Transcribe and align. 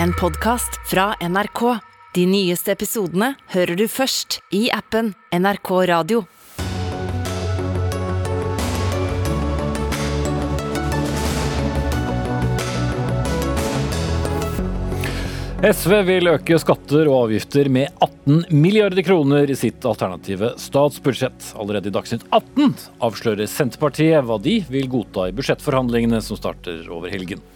en 0.00 0.12
podkast 0.12 0.90
fra 0.90 1.14
NRK. 1.20 1.78
De 2.14 2.26
nyeste 2.26 2.72
episodene 2.72 3.34
hører 3.54 3.76
du 3.76 3.86
først 3.88 4.40
i 4.52 4.68
appen 4.72 5.14
NRK 5.32 5.70
Radio. 5.88 6.24
SV 15.62 15.92
vil 16.08 16.26
øke 16.26 16.56
skatter 16.58 17.06
og 17.06 17.28
avgifter 17.28 17.68
med 17.70 17.92
18 18.02 18.48
milliarder 18.50 19.04
kroner 19.06 19.46
i 19.46 19.54
sitt 19.54 19.84
alternative 19.86 20.56
statsbudsjett. 20.58 21.52
Allerede 21.54 21.86
i 21.86 21.94
Dagsnytt 21.94 22.26
18 22.34 22.74
avslører 22.98 23.46
Senterpartiet 23.46 24.26
hva 24.26 24.40
de 24.42 24.58
vil 24.66 24.90
godta 24.90 25.28
i 25.30 25.36
budsjettforhandlingene 25.38 26.18
som 26.26 26.40
starter 26.40 26.82
over 26.90 27.14
helgen. 27.14 27.46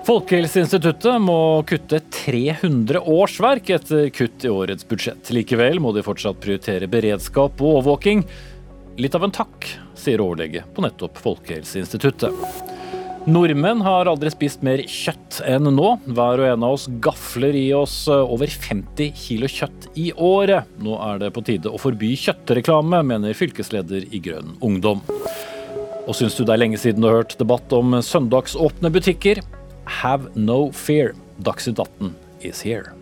Folkehelseinstituttet 0.00 1.20
må 1.20 1.60
kutte 1.68 2.00
300 2.00 3.02
årsverk 3.04 3.68
etter 3.76 4.08
kutt 4.16 4.46
i 4.46 4.52
årets 4.52 4.86
budsjett. 4.88 5.28
Likevel 5.36 5.76
må 5.82 5.92
de 5.92 6.04
fortsatt 6.04 6.40
prioritere 6.40 6.88
beredskap 6.90 7.60
og 7.60 7.76
overvåking. 7.76 8.24
Litt 9.00 9.14
av 9.14 9.26
en 9.26 9.34
takk, 9.34 9.68
sier 9.98 10.22
overlege 10.24 10.64
på 10.74 10.84
nettopp 10.86 11.20
Folkehelseinstituttet. 11.20 12.32
Nordmenn 13.28 13.84
har 13.84 14.08
aldri 14.08 14.32
spist 14.32 14.64
mer 14.64 14.80
kjøtt 14.88 15.42
enn 15.44 15.68
nå. 15.76 15.92
Hver 16.08 16.40
og 16.40 16.48
en 16.48 16.64
av 16.64 16.78
oss 16.78 16.88
gafler 17.04 17.52
i 17.60 17.66
oss 17.76 18.06
over 18.08 18.48
50 18.48 19.12
kilo 19.20 19.52
kjøtt 19.52 19.90
i 20.00 20.08
året. 20.16 20.72
Nå 20.80 20.96
er 21.10 21.20
det 21.20 21.32
på 21.36 21.44
tide 21.44 21.68
å 21.68 21.80
forby 21.80 22.14
kjøttreklame, 22.16 23.04
mener 23.12 23.36
fylkesleder 23.36 24.08
i 24.08 24.24
Grønn 24.24 24.56
Ungdom. 24.64 25.04
Og 26.08 26.16
syns 26.16 26.40
du 26.40 26.46
det 26.46 26.56
er 26.56 26.64
lenge 26.64 26.80
siden 26.80 27.04
du 27.04 27.10
har 27.10 27.20
hørt 27.20 27.36
debatt 27.38 27.76
om 27.76 28.00
søndagsåpne 28.00 28.88
butikker? 28.96 29.44
Have 29.90 30.30
no 30.38 30.70
fear. 30.72 31.14
Dagsnytt 31.42 31.80
18 31.82 32.14
is 32.46 32.62
here. 32.62 32.94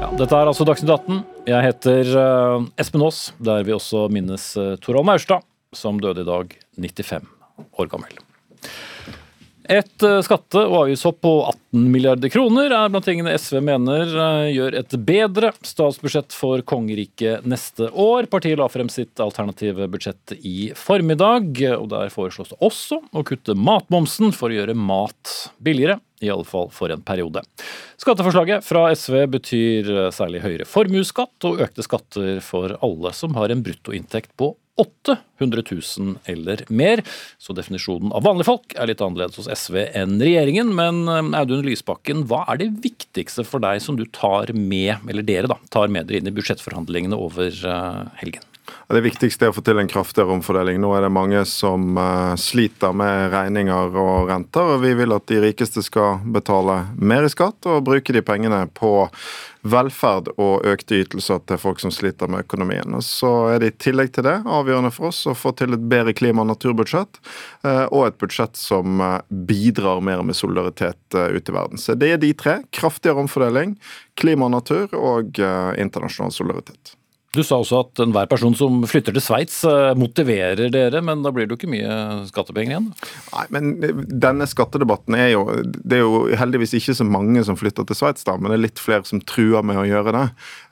Ja, 0.00 0.08
dette 0.16 0.32
er 0.32 0.48
altså 0.48 0.64
Dagsnytt 0.66 0.90
18. 0.96 1.20
Jeg 1.46 1.66
heter 1.68 2.10
uh, 2.16 2.64
Espen 2.80 3.04
Aas, 3.04 3.26
der 3.44 3.64
vi 3.66 3.74
også 3.76 4.06
minnes 4.12 4.46
uh, 4.56 4.74
Torald 4.82 5.06
Maurstad, 5.06 5.44
som 5.76 6.00
døde 6.00 6.24
i 6.24 6.28
dag, 6.28 6.56
95 6.80 7.28
år 7.78 7.92
gammel. 7.92 8.18
Et 9.64 10.02
eh, 10.02 10.20
skatte- 10.20 10.60
og 10.66 10.74
avgiftshopp 10.82 11.20
på 11.24 11.32
18 11.48 11.86
milliarder 11.92 12.28
kroner 12.32 12.68
er 12.68 12.90
blant 12.92 13.06
tingene 13.08 13.32
SV 13.40 13.62
mener 13.64 14.10
eh, 14.12 14.50
gjør 14.52 14.76
et 14.82 14.96
bedre 15.08 15.52
statsbudsjett 15.64 16.36
for 16.36 16.60
kongeriket 16.68 17.46
neste 17.48 17.88
år. 17.88 18.28
Partiet 18.32 18.60
la 18.60 18.68
frem 18.68 18.90
sitt 18.92 19.20
alternative 19.24 19.88
budsjett 19.88 20.36
i 20.36 20.70
formiddag, 20.76 21.62
og 21.78 21.88
der 21.94 22.12
foreslås 22.12 22.52
det 22.52 22.60
også 22.60 23.00
å 23.08 23.24
kutte 23.24 23.56
matmomsen 23.56 24.36
for 24.36 24.52
å 24.52 24.58
gjøre 24.60 24.76
mat 24.76 25.36
billigere. 25.64 25.96
I 26.24 26.32
alle 26.32 26.48
fall 26.48 26.70
for 26.74 26.92
en 26.94 27.04
periode. 27.04 27.44
Skatteforslaget 28.00 28.66
fra 28.66 28.88
SV 28.96 29.20
betyr 29.36 29.94
særlig 30.14 30.42
høyere 30.44 30.68
formuesskatt 30.68 31.48
og 31.48 31.62
økte 31.64 31.86
skatter 31.86 32.42
for 32.44 32.76
alle 32.84 33.14
som 33.16 33.36
har 33.38 33.52
en 33.52 33.64
bruttoinntekt 33.64 34.34
på 34.40 34.54
800 34.76 35.62
000 35.98 36.16
eller 36.24 36.64
mer. 36.68 37.02
Så 37.38 37.54
definisjonen 37.54 38.12
av 38.14 38.24
vanlige 38.26 38.48
folk 38.48 38.74
er 38.74 38.90
litt 38.90 39.02
annerledes 39.04 39.38
hos 39.38 39.50
SV 39.50 39.78
enn 39.94 40.16
regjeringen. 40.22 40.72
Men 40.74 41.04
eh, 41.08 41.38
Audun 41.40 41.64
Lysbakken, 41.66 42.24
hva 42.30 42.44
er 42.50 42.62
det 42.62 42.72
viktigste 42.84 43.46
for 43.46 43.62
deg 43.64 43.82
som 43.84 43.98
du 44.00 44.06
tar 44.10 44.52
med, 44.56 44.96
eller 45.08 45.26
dere 45.26 45.50
da, 45.50 45.60
tar 45.74 45.92
med 45.92 46.10
dere 46.10 46.22
inn 46.22 46.30
i 46.30 46.34
budsjettforhandlingene 46.34 47.18
over 47.18 47.54
eh, 47.54 48.02
helgen? 48.22 48.50
Det 48.88 49.00
viktigste 49.00 49.46
er 49.46 49.52
å 49.52 49.56
få 49.56 49.62
til 49.64 49.78
en 49.80 49.88
kraftigere 49.88 50.34
omfordeling. 50.36 50.76
Nå 50.82 50.90
er 50.92 51.06
det 51.06 51.12
mange 51.14 51.40
som 51.48 51.96
uh, 51.96 52.36
sliter 52.40 52.92
med 52.96 53.32
regninger 53.32 53.96
og 53.96 54.28
renter, 54.28 54.74
og 54.74 54.82
vi 54.84 54.92
vil 54.98 55.14
at 55.16 55.24
de 55.30 55.40
rikeste 55.40 55.82
skal 55.84 56.20
betale 56.34 56.82
mer 57.00 57.24
i 57.24 57.32
skatt 57.32 57.64
og 57.70 57.84
bruke 57.86 58.12
de 58.12 58.20
pengene 58.24 58.66
på 58.76 58.92
velferd 59.64 60.28
og 60.36 60.66
økte 60.68 60.98
ytelser 61.00 61.40
til 61.48 61.60
folk 61.62 61.80
som 61.80 61.94
sliter 61.94 62.28
med 62.28 62.44
økonomien. 62.44 62.92
Og 62.92 63.00
så 63.06 63.30
er 63.54 63.62
det 63.62 63.70
i 63.72 63.76
tillegg 63.86 64.12
til 64.12 64.26
det 64.26 64.36
avgjørende 64.44 64.92
for 64.92 65.08
oss 65.08 65.22
å 65.30 65.36
få 65.38 65.54
til 65.56 65.72
et 65.72 65.86
bedre 65.88 66.12
klima- 66.12 66.44
og 66.44 66.50
naturbudsjett, 66.52 67.22
uh, 67.64 67.86
og 67.88 68.10
et 68.10 68.18
budsjett 68.20 68.60
som 68.60 69.00
uh, 69.00 69.22
bidrar 69.32 70.04
mer 70.04 70.20
med 70.28 70.36
solidaritet 70.36 71.00
ute 71.14 71.48
i 71.48 71.56
verden. 71.56 71.80
Så 71.80 71.96
det 71.96 72.12
er 72.12 72.20
de 72.20 72.34
tre. 72.36 72.58
Kraftigere 72.74 73.24
omfordeling, 73.24 73.78
klima 74.20 74.50
og 74.50 74.58
natur 74.58 74.92
og 74.98 75.40
internasjonal 75.40 76.34
solidaritet. 76.34 76.98
Du 77.34 77.42
sa 77.42 77.58
også 77.58 77.80
at 77.82 78.00
enhver 78.04 78.28
person 78.30 78.54
som 78.56 78.82
flytter 78.86 79.14
til 79.14 79.22
Sveits 79.22 79.56
eh, 79.66 79.92
motiverer 79.98 80.70
dere, 80.72 81.00
men 81.04 81.24
da 81.24 81.32
blir 81.34 81.48
det 81.48 81.54
jo 81.54 81.58
ikke 81.58 81.72
mye 81.72 81.94
skattepenger 82.28 82.76
igjen? 82.76 82.86
Nei, 83.34 83.44
men 83.54 83.72
denne 84.22 84.46
skattedebatten 84.48 85.16
er 85.18 85.32
jo 85.32 85.42
Det 85.74 85.98
er 85.98 86.04
jo 86.04 86.20
heldigvis 86.38 86.76
ikke 86.78 86.94
så 86.96 87.06
mange 87.06 87.42
som 87.46 87.58
flytter 87.58 87.86
til 87.88 87.98
Sveits, 87.98 88.26
men 88.28 88.50
det 88.52 88.58
er 88.58 88.64
litt 88.66 88.82
flere 88.82 89.06
som 89.08 89.22
truer 89.22 89.66
med 89.66 89.80
å 89.80 89.86
gjøre 89.88 90.14
det. 90.14 90.24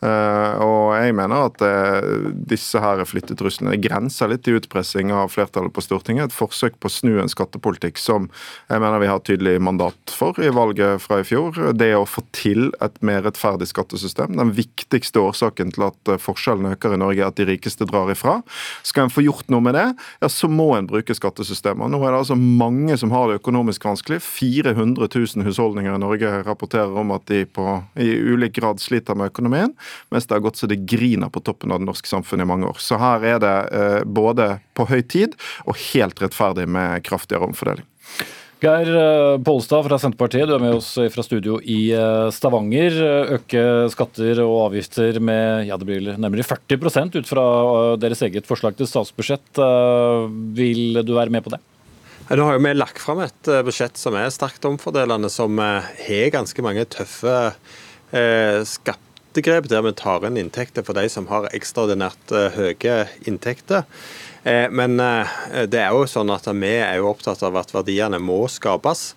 Eh, 0.07 0.63
og 0.63 0.93
jeg 0.99 1.17
mener 1.19 1.49
at 1.49 1.65
eh, 1.67 2.31
disse 2.53 2.79
her 2.83 3.03
flyttetruslene 3.09 3.79
grenser 3.83 4.31
litt 4.31 4.45
til 4.47 4.61
utpressing 4.61 5.11
av 5.15 5.33
flertallet 5.35 5.75
på 5.75 5.85
Stortinget. 5.85 6.31
Et 6.31 6.37
forsøk 6.37 6.79
på 6.79 6.91
å 6.91 6.95
snu 6.95 7.17
en 7.23 7.33
skattepolitikk 7.33 7.99
som 8.01 8.31
jeg 8.71 8.83
mener 8.83 9.03
vi 9.03 9.11
har 9.11 9.25
tydelig 9.27 9.57
mandat 9.63 10.15
for 10.15 10.39
i 10.43 10.53
valget 10.55 11.03
fra 11.03 11.21
i 11.23 11.27
fjor. 11.27 11.59
Det 11.75 11.91
å 11.99 12.07
få 12.07 12.25
til 12.37 12.71
et 12.85 13.03
mer 13.03 13.25
rettferdig 13.27 13.71
skattesystem. 13.71 14.37
Den 14.39 14.55
viktigste 14.55 15.23
årsaken 15.23 15.75
til 15.75 15.89
at 15.91 16.15
forskjellene 16.23 16.52
forskjellene 16.53 16.77
øker 16.77 16.95
i 16.95 17.01
Norge, 17.01 17.27
at 17.27 17.37
de 17.37 17.47
rikeste 17.49 17.87
drar 17.89 18.11
ifra. 18.13 18.41
Skal 18.83 19.07
en 19.07 19.13
få 19.13 19.25
gjort 19.25 19.49
noe 19.51 19.63
med 19.65 19.75
det, 19.75 19.87
ja, 20.21 20.29
så 20.29 20.49
må 20.49 20.73
en 20.77 20.87
bruke 20.87 21.15
skattesystemet. 21.15 21.91
Nå 21.91 22.01
er 22.03 22.13
det 22.13 22.21
altså 22.23 22.37
mange 22.37 22.97
som 22.99 23.13
har 23.15 23.29
det 23.29 23.41
økonomisk 23.41 23.85
vanskelig. 23.85 24.21
400 24.23 25.09
000 25.09 25.47
husholdninger 25.47 25.95
i 25.95 26.03
Norge 26.03 26.43
rapporterer 26.47 26.93
om 26.99 27.15
at 27.17 27.27
de 27.31 27.45
på, 27.47 27.67
i 27.97 28.11
ulik 28.13 28.57
grad 28.61 28.81
sliter 28.83 29.17
med 29.19 29.33
økonomien, 29.33 29.73
mens 30.11 30.29
det 30.29 30.37
har 30.37 30.45
gått 30.45 30.61
så 30.61 30.69
det 30.71 30.83
griner 30.89 31.33
på 31.33 31.43
toppen 31.45 31.73
av 31.73 31.81
det 31.81 31.89
norske 31.89 32.11
samfunnet 32.11 32.47
i 32.47 32.53
mange 32.53 32.69
år. 32.69 32.79
Så 32.83 33.01
her 33.01 33.25
er 33.25 33.43
det 33.43 33.57
eh, 33.73 33.99
både 34.05 34.57
på 34.77 34.87
høy 34.91 35.01
tid 35.03 35.37
og 35.67 35.79
helt 35.93 36.21
rettferdig 36.23 36.69
med 36.71 37.03
kraftigere 37.07 37.49
omfordeling. 37.49 37.89
Geir 38.63 39.43
Pålstad 39.43 39.83
fra 39.89 39.97
Senterpartiet, 39.99 40.47
du 40.47 40.53
er 40.55 40.63
med 40.63 40.77
oss 40.77 40.93
fra 41.11 41.23
studio 41.27 41.57
i 41.67 41.91
eh, 41.99 42.29
Stavanger. 42.31 42.95
Øke 43.35 43.63
skatter 43.91 44.39
og 44.45 44.69
avgifter 44.69 45.19
med 45.19 45.67
ja, 45.67 45.75
det 45.81 45.89
blir 45.89 46.13
nærmere 46.15 46.47
40% 46.47 47.19
ut 47.19 47.27
fra 47.27 47.47
eh, 47.73 47.97
deres 48.05 48.23
eget 48.23 48.47
forslag 48.47 48.79
til 48.79 48.87
statsbudsjett. 48.87 49.59
Vil 50.55 51.03
du 51.03 51.15
være 51.17 51.35
med 51.35 51.43
på 51.43 51.57
det? 51.57 51.59
Nå 52.31 52.47
har 52.47 52.63
vi 52.63 52.77
lagt 52.79 53.03
fram 53.03 53.25
et 53.27 53.51
budsjett 53.67 53.99
som 53.99 54.15
er 54.15 54.31
sterkt 54.31 54.63
omfordelende, 54.71 55.27
som 55.33 55.59
har 55.59 56.31
ganske 56.31 56.63
mange 56.63 56.87
tøffe 56.87 57.35
skattegrep, 58.69 59.67
der 59.73 59.83
vi 59.83 59.97
tar 59.99 60.23
inn 60.29 60.39
inntekter 60.39 60.87
for 60.87 60.95
de 60.95 61.11
som 61.11 61.27
har 61.33 61.51
ekstraordinært 61.51 62.37
høye 62.55 62.99
inntekter. 63.27 63.89
Eh, 64.45 64.71
men 64.71 65.01
eh, 65.01 65.27
det 65.71 65.81
er 65.85 65.95
jo 65.95 66.07
sånn 66.11 66.33
at 66.35 66.49
vi 66.51 66.75
er 66.81 66.99
jo 66.99 67.11
opptatt 67.13 67.43
av 67.47 67.59
at 67.61 67.73
verdiene 67.75 68.19
må 68.23 68.41
skapes. 68.51 69.13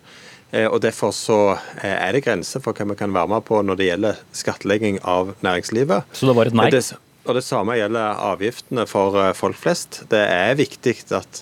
Eh, 0.51 0.67
og 0.67 0.81
Derfor 0.85 1.13
så 1.15 1.39
er 1.81 2.13
det 2.13 2.25
grenser 2.27 2.63
for 2.63 2.77
hva 2.77 2.87
vi 2.91 2.99
kan 2.99 3.15
være 3.15 3.33
med 3.33 3.47
på 3.47 3.61
når 3.65 3.79
det 3.79 3.89
gjelder 3.89 4.21
skattlegging 4.35 5.01
av 5.01 5.33
næringslivet. 5.45 6.05
Så 6.13 6.29
det 6.29 6.37
var 6.37 6.51
et 6.51 6.57
nei? 6.57 6.69
Det, 6.73 6.83
og 7.25 7.39
Det 7.39 7.45
samme 7.45 7.79
gjelder 7.79 8.21
avgiftene 8.33 8.85
for 8.89 9.17
folk 9.37 9.57
flest. 9.57 10.03
Det 10.11 10.21
er 10.21 10.59
viktig 10.59 10.99
at 11.17 11.41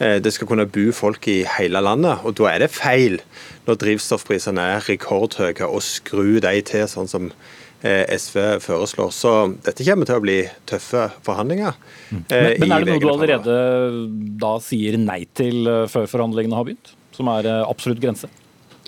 det 0.00 0.30
skal 0.32 0.48
kunne 0.48 0.64
bo 0.64 0.86
folk 0.96 1.26
i 1.28 1.42
hele 1.58 1.82
landet. 1.84 2.22
Og 2.24 2.32
da 2.38 2.48
er 2.48 2.62
det 2.64 2.70
feil 2.72 3.18
når 3.66 3.76
drivstoffprisene 3.82 4.64
er 4.74 4.86
rekordhøye, 4.88 5.68
å 5.68 5.78
skru 5.84 6.40
de 6.40 6.54
til 6.66 6.88
sånn 6.88 7.10
som 7.12 7.28
SV 7.82 8.60
foreslår. 8.60 9.12
Så 9.14 9.34
dette 9.64 9.86
kommer 9.86 10.08
til 10.08 10.18
å 10.18 10.24
bli 10.24 10.38
tøffe 10.68 11.06
forhandlinger. 11.24 11.78
Mm. 12.10 12.24
Men, 12.28 12.48
men, 12.60 12.74
er 12.74 12.84
det 12.84 12.94
noe 12.94 13.02
du 13.02 13.08
allerede 13.12 13.56
da 14.42 14.56
sier 14.64 14.98
nei 15.00 15.22
til 15.38 15.64
eh, 15.64 15.86
før 15.90 16.10
forhandlingene 16.10 16.58
har 16.58 16.68
begynt? 16.68 16.92
Som 17.16 17.30
er 17.32 17.48
absolutt 17.64 18.02
grense? 18.02 18.28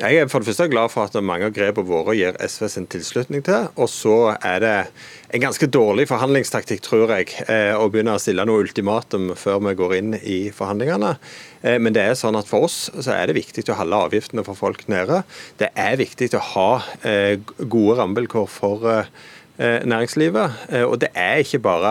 Jeg 0.01 0.17
er 0.17 0.29
for 0.33 0.41
det 0.41 0.49
første 0.49 0.71
glad 0.73 0.89
for 0.89 1.05
at 1.05 1.17
mange 1.21 1.45
av 1.45 1.53
grepene 1.53 1.85
våre 1.85 2.15
gir 2.17 2.37
SV 2.41 2.63
sin 2.73 2.87
tilslutning 2.89 3.43
til. 3.45 3.67
Og 3.77 3.91
så 3.93 4.15
er 4.41 4.63
det 4.65 4.77
en 5.37 5.43
ganske 5.45 5.69
dårlig 5.69 6.07
forhandlingstaktikk, 6.09 6.81
tror 6.87 7.13
jeg, 7.13 7.29
eh, 7.45 7.77
å 7.77 7.91
begynne 7.93 8.15
å 8.17 8.23
stille 8.23 8.47
noe 8.49 8.65
ultimatum 8.65 9.35
før 9.37 9.61
vi 9.67 9.75
går 9.77 9.95
inn 9.99 10.15
i 10.17 10.39
forhandlingene. 10.49 11.13
Eh, 11.61 11.77
men 11.77 11.93
det 11.93 12.07
er 12.07 12.17
sånn 12.17 12.41
at 12.41 12.49
for 12.49 12.65
oss 12.71 12.89
så 12.89 13.13
er 13.13 13.29
det 13.29 13.37
viktig 13.37 13.67
å 13.69 13.77
holde 13.83 14.01
avgiftene 14.09 14.47
for 14.49 14.57
folk 14.57 14.89
nede. 14.89 15.27
Det 15.61 15.69
er 15.77 16.01
viktig 16.01 16.33
å 16.41 16.45
ha 16.55 16.71
eh, 17.05 17.37
gode 17.61 18.01
rammevilkår 18.01 18.49
for 18.49 19.07
næringslivet. 19.63 20.73
Og 20.89 20.97
det 20.99 21.11
er 21.15 21.45
ikke 21.45 21.61
bare 21.63 21.91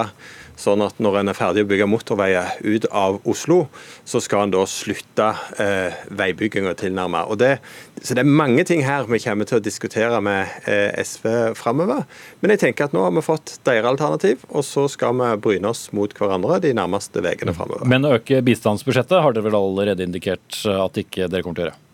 Sånn 0.61 0.83
at 0.85 0.99
når 1.01 1.21
en 1.21 1.31
er 1.31 1.37
ferdig 1.37 1.63
å 1.65 1.69
bygge 1.71 1.87
motorveier 1.89 2.59
ut 2.61 2.85
av 2.93 3.17
Oslo, 3.29 3.63
så 4.05 4.21
skal 4.21 4.45
en 4.45 4.53
da 4.53 4.61
slutte 4.69 5.31
eh, 5.61 5.97
veibygginga 6.13 6.75
tilnærmet. 6.77 7.31
Og 7.33 7.39
det, 7.41 7.55
så 7.97 8.13
det 8.17 8.21
er 8.21 8.29
mange 8.29 8.65
ting 8.69 8.83
her 8.85 9.09
vi 9.09 9.21
kommer 9.23 9.49
til 9.49 9.57
å 9.57 9.63
diskutere 9.65 10.21
med 10.21 10.69
eh, 10.69 10.93
SV 11.01 11.57
framover. 11.57 12.05
Men 12.43 12.53
jeg 12.53 12.65
tenker 12.67 12.89
at 12.89 12.93
nå 12.93 13.01
har 13.07 13.15
vi 13.15 13.25
fått 13.25 13.57
deres 13.65 13.89
alternativ, 13.89 14.45
og 14.51 14.65
så 14.67 14.85
skal 14.91 15.17
vi 15.17 15.33
bryne 15.41 15.71
oss 15.73 15.87
mot 15.97 16.13
hverandre 16.17 16.61
de 16.61 16.75
nærmeste 16.77 17.25
ukene 17.25 17.57
framover. 17.57 17.87
Men 17.89 18.05
å 18.05 18.17
øke 18.19 18.43
bistandsbudsjettet 18.45 19.17
har 19.23 19.33
dere 19.33 19.49
vel 19.49 19.57
allerede 19.57 20.05
indikert 20.05 20.61
at 20.69 20.99
ikke 21.01 21.25
dere 21.31 21.41
kommer 21.41 21.57
til 21.57 21.65
å 21.65 21.71
gjøre? 21.71 21.87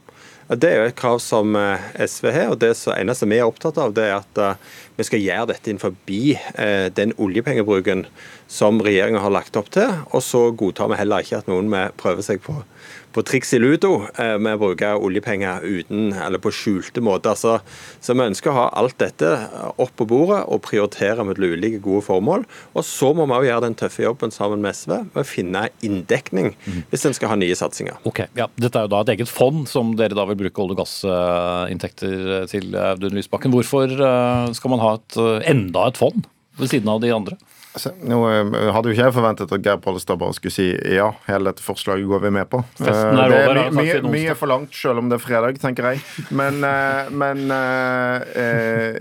Det 0.48 0.68
er 0.72 0.78
jo 0.80 0.88
et 0.88 0.96
krav 0.96 1.18
som 1.20 1.56
SV 2.00 2.30
har, 2.32 2.54
og 2.54 2.62
det 2.62 2.70
eneste 2.94 3.28
vi 3.28 3.36
er 3.36 3.50
opptatt 3.50 3.80
av, 3.84 3.92
det 3.92 4.06
er 4.08 4.14
at 4.16 4.40
vi 4.96 5.04
skal 5.04 5.20
gjøre 5.20 5.50
dette 5.50 5.74
innenfor 5.74 5.98
den 6.96 7.12
oljepengebruken 7.20 8.06
som 8.48 8.82
regjeringa 8.84 9.22
har 9.24 9.34
lagt 9.34 9.60
opp 9.60 9.72
til. 9.74 9.92
Og 10.12 10.24
så 10.26 10.48
godtar 10.58 10.92
vi 10.92 11.00
heller 11.02 11.26
ikke 11.26 11.42
at 11.42 11.52
noen 11.52 11.72
prøver 12.00 12.26
seg 12.26 12.44
på 12.46 12.62
på 13.18 13.24
triks 13.26 13.54
i 13.56 13.60
ludo 13.60 14.04
eh, 14.20 14.36
med 14.38 14.58
å 14.58 14.62
bruke 14.62 14.90
oljepenger 15.02 15.64
uten, 15.66 16.12
eller 16.14 16.42
på 16.42 16.52
skjulte 16.54 17.02
måter. 17.04 17.38
Så, 17.40 17.56
så, 18.04 18.14
vi 18.14 18.28
ønsker 18.28 18.52
å 18.52 18.58
ha 18.60 18.66
alt 18.78 18.98
dette 19.02 19.32
opp 19.82 19.96
på 19.98 20.06
bordet 20.10 20.44
og 20.46 20.62
prioritere 20.68 21.26
med 21.26 21.42
ulike 21.42 21.82
gode 21.84 22.04
formål. 22.06 22.46
Og 22.78 22.86
så 22.86 23.10
må 23.18 23.26
vi 23.26 23.38
òg 23.40 23.48
gjøre 23.50 23.66
den 23.66 23.78
tøffe 23.80 24.06
jobben 24.06 24.34
sammen 24.34 24.62
med 24.62 24.78
SV 24.78 24.94
med 25.00 25.22
å 25.24 25.26
finne 25.26 25.66
inndekning 25.86 26.54
mm. 26.54 26.80
hvis 26.92 27.08
en 27.10 27.18
skal 27.18 27.34
ha 27.34 27.40
nye 27.42 27.58
satsinger. 27.58 27.98
Ok, 28.10 28.26
ja. 28.38 28.50
Dette 28.60 28.84
er 28.84 28.86
jo 28.86 28.94
da 28.94 29.02
et 29.02 29.14
eget 29.16 29.32
fond 29.32 29.66
som 29.70 29.96
dere 29.98 30.18
da 30.18 30.28
vil 30.30 30.42
bruke 30.44 30.62
olje- 30.62 30.78
og 30.78 30.84
gassinntekter 30.84 32.48
til, 32.52 32.70
Audun 32.78 33.18
Lysbakken. 33.18 33.54
Hvorfor 33.56 33.98
eh, 33.98 34.48
skal 34.58 34.76
man 34.76 34.84
ha 34.84 34.98
et, 35.00 35.22
enda 35.50 35.90
et 35.90 35.98
fond 35.98 36.30
ved 36.62 36.70
siden 36.70 36.94
av 36.94 37.02
de 37.02 37.16
andre? 37.16 37.42
Altså, 37.78 37.92
nå 38.10 38.18
eh, 38.26 38.56
hadde 38.74 38.90
jo 38.90 38.96
ikke 38.96 39.06
jeg 39.06 39.14
forventet 39.14 39.52
at 39.54 39.66
Geir 39.66 39.82
Pollestad 39.84 40.18
bare 40.18 40.34
skulle 40.34 40.56
si 40.56 40.72
ja, 40.96 41.12
hele 41.28 41.52
dette 41.52 41.62
forslaget 41.62 42.10
går 42.10 42.24
vi 42.26 42.32
med 42.40 42.50
på. 42.50 42.64
Eh, 42.82 42.88
det 42.90 43.42
er 43.44 43.60
my 43.70 43.84
mye, 43.84 44.00
mye 44.16 44.38
for 44.40 44.50
langt, 44.50 44.74
selv 44.74 45.04
om 45.04 45.12
det 45.12 45.20
er 45.20 45.22
fredag, 45.22 45.60
tenker 45.62 45.92
jeg. 45.92 46.02
Men, 46.34 46.58
eh, 46.66 47.12
men 47.14 47.46
eh, 47.54 48.98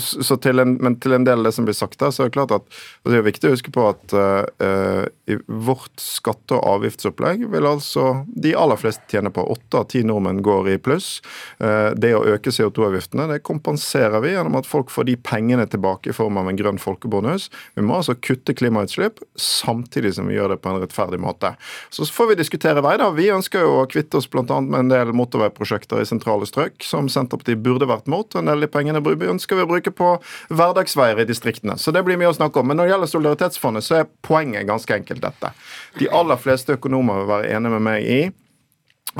så 0.00 0.36
til 0.40 0.62
en, 0.62 0.76
men 0.82 0.96
til 1.02 1.14
en 1.16 1.26
del 1.26 1.42
av 1.42 1.48
det 1.48 1.54
som 1.56 1.66
blir 1.66 1.76
sagt 1.76 1.98
der, 2.00 2.12
så 2.14 2.24
er 2.24 2.30
det 2.30 2.36
klart 2.36 2.54
at 2.54 2.66
det 3.04 3.18
er 3.18 3.26
viktig 3.26 3.50
å 3.50 3.54
huske 3.54 3.72
på 3.74 3.84
at 3.90 4.14
uh, 4.16 5.04
i 5.30 5.36
vårt 5.46 6.00
skatte- 6.00 6.56
og 6.56 6.78
avgiftsopplegg 6.78 7.46
vil 7.52 7.68
altså 7.68 8.24
de 8.28 8.54
aller 8.58 8.80
fleste 8.80 9.04
tjene 9.10 9.32
på. 9.34 9.44
Åtte 9.54 9.82
av 9.82 9.88
ti 9.92 10.04
nordmenn 10.06 10.42
går 10.44 10.70
i 10.74 10.78
pluss. 10.82 11.18
Uh, 11.62 11.92
det 11.96 12.14
å 12.16 12.24
øke 12.34 12.52
CO2-avgiftene 12.54 13.28
det 13.30 13.42
kompenserer 13.46 14.24
vi 14.24 14.34
gjennom 14.34 14.58
at 14.60 14.68
folk 14.68 14.92
får 14.92 15.08
de 15.10 15.18
pengene 15.20 15.66
tilbake 15.70 16.12
i 16.12 16.16
form 16.16 16.40
av 16.40 16.50
en 16.50 16.58
grønn 16.58 16.80
folkebonus. 16.80 17.50
Vi 17.76 17.84
må 17.84 17.98
altså 18.00 18.16
kutte 18.16 18.56
klimautslipp 18.56 19.22
samtidig 19.40 20.14
som 20.16 20.30
vi 20.30 20.38
gjør 20.38 20.54
det 20.54 20.60
på 20.64 20.72
en 20.72 20.80
rettferdig 20.82 21.20
måte. 21.22 21.54
Så 21.94 22.08
får 22.08 22.32
vi 22.32 22.40
diskutere 22.40 22.84
vei, 22.84 22.96
da. 23.00 23.10
Vi 23.14 23.30
ønsker 23.32 23.64
jo 23.66 23.78
å 23.82 23.88
kvitte 23.90 24.20
oss 24.20 24.30
bl.a. 24.30 24.44
med 24.64 24.86
en 24.86 24.92
del 24.92 25.14
motorveiprosjekter 25.16 26.02
i 26.02 26.08
sentrale 26.08 26.48
strøk 26.48 26.84
som 26.84 27.10
Senterpartiet 27.12 27.62
burde 27.64 27.88
vært 27.90 28.08
mot. 28.10 28.28
En 28.34 28.48
del 28.48 28.58
av 28.58 28.66
de 28.66 28.72
pengene 28.72 29.02
ønsker 29.34 29.58
vi 29.58 29.64
å 29.64 29.68
bruke 29.68 29.73
bruke 29.74 29.94
på 29.94 30.14
hverdagsveier 30.54 31.20
i 31.22 31.28
distriktene. 31.28 31.76
Så 31.80 31.92
det 31.94 32.04
blir 32.06 32.20
mye 32.20 32.32
å 32.32 32.36
snakke 32.36 32.62
om. 32.62 32.70
Men 32.70 32.80
når 32.80 32.88
det 32.88 32.94
gjelder 32.94 33.12
Solidaritetsfondet, 33.12 33.86
så 33.86 34.00
er 34.00 34.08
poenget 34.24 34.68
ganske 34.70 34.96
enkelt 34.96 35.22
dette. 35.24 35.52
De 36.00 36.08
aller 36.10 36.40
fleste 36.40 36.78
økonomer 36.78 37.22
vil 37.22 37.30
være 37.34 37.52
enige 37.56 37.76
med 37.76 37.86
meg 37.90 38.08
i 38.08 38.22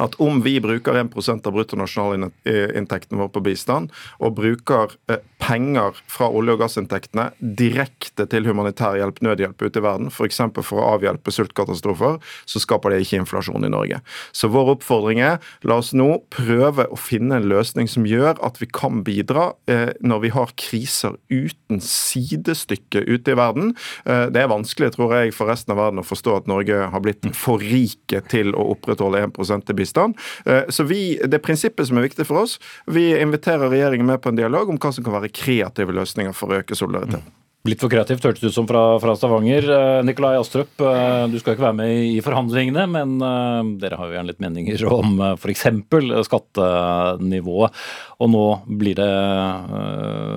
at 0.00 0.16
om 0.22 0.40
vi 0.44 0.56
bruker 0.62 0.96
1% 0.98 1.46
av 1.46 1.54
bruttonasjonalinntekten 1.54 3.20
vår 3.20 3.30
på 3.34 3.42
bistand, 3.44 3.92
og 4.18 4.36
bruker 4.38 4.94
eh, 5.10 5.22
penger 5.42 5.96
fra 6.10 6.30
olje- 6.32 6.56
og 6.56 6.62
gassinntektene 6.64 7.30
direkte 7.38 8.26
til 8.30 8.48
humanitær 8.48 8.98
hjelp, 8.98 9.20
nødhjelp 9.24 9.66
ute 9.66 9.80
i 9.80 9.84
verden, 9.84 10.10
f.eks. 10.12 10.40
For, 10.54 10.66
for 10.66 10.82
å 10.82 10.88
avhjelpe 10.96 11.32
sultkatastrofer, 11.34 12.18
så 12.48 12.62
skaper 12.62 12.94
det 12.94 13.04
ikke 13.04 13.22
inflasjon 13.22 13.66
i 13.66 13.72
Norge. 13.72 14.00
Så 14.34 14.50
vår 14.52 14.74
oppfordring 14.76 15.22
er 15.24 15.38
la 15.66 15.78
oss 15.80 15.92
nå 15.96 16.08
prøve 16.34 16.86
å 16.90 16.98
finne 17.00 17.38
en 17.38 17.48
løsning 17.50 17.88
som 17.90 18.06
gjør 18.08 18.40
at 18.44 18.60
vi 18.62 18.68
kan 18.70 19.02
bidra 19.06 19.52
eh, 19.70 19.92
når 20.04 20.24
vi 20.24 20.32
har 20.34 20.54
kriser 20.60 21.18
uten 21.32 21.82
sidestykke 21.84 23.04
ute 23.06 23.34
i 23.34 23.38
verden. 23.38 23.74
Eh, 24.04 24.26
det 24.34 24.44
er 24.44 24.52
vanskelig, 24.52 24.94
tror 24.96 25.16
jeg, 25.18 25.34
for 25.36 25.50
resten 25.50 25.74
av 25.74 25.82
verden 25.82 26.02
å 26.02 26.06
forstå 26.06 26.38
at 26.40 26.50
Norge 26.50 26.80
har 26.92 27.04
blitt 27.04 27.26
for 27.36 27.62
rike 27.62 28.20
til 28.30 28.54
å 28.56 28.70
opprettholde 28.74 29.24
1 29.26 29.34
til 29.68 29.76
bistand. 29.76 29.83
Eh, 30.46 30.66
så 30.68 30.84
vi, 30.88 31.18
Det 31.28 31.42
prinsippet 31.42 31.88
som 31.88 31.98
er 31.98 32.08
viktig 32.08 32.26
for 32.28 32.44
oss, 32.44 32.58
vi 32.86 33.12
inviterer 33.18 33.70
regjeringen 33.70 34.06
med 34.06 34.22
på 34.22 34.32
en 34.32 34.38
dialog 34.38 34.70
om 34.70 34.80
hva 34.80 34.92
som 34.92 35.04
kan 35.04 35.16
være 35.18 35.32
kreative 35.34 35.94
løsninger 35.94 36.34
for 36.36 36.52
å 36.52 36.62
øke 36.62 36.78
solidariteten. 36.78 37.32
Litt 37.64 37.80
for 37.80 37.88
kreativt 37.88 38.26
hørtes 38.26 38.42
det 38.42 38.50
ut 38.52 38.56
som 38.58 38.66
fra, 38.68 38.98
fra, 39.00 39.14
Stavanger. 39.16 39.64
Eh, 39.72 40.00
Nikolai 40.04 40.34
Astrup, 40.36 40.74
eh, 40.84 41.24
du 41.32 41.38
skal 41.40 41.54
ikke 41.54 41.64
være 41.64 41.78
med 41.78 41.92
i 42.10 42.18
forhandlingene, 42.20 42.84
men 42.92 43.14
dere 43.80 43.96
har 43.96 44.10
jo 44.10 44.18
gjerne 44.18 44.28
litt 44.28 44.42
meninger 44.44 44.84
om 44.98 45.22
f.eks. 45.32 45.64
skattenivået. 46.28 47.80
Og 48.20 48.32
nå 48.34 48.44
blir 48.68 49.00
det 49.00 49.10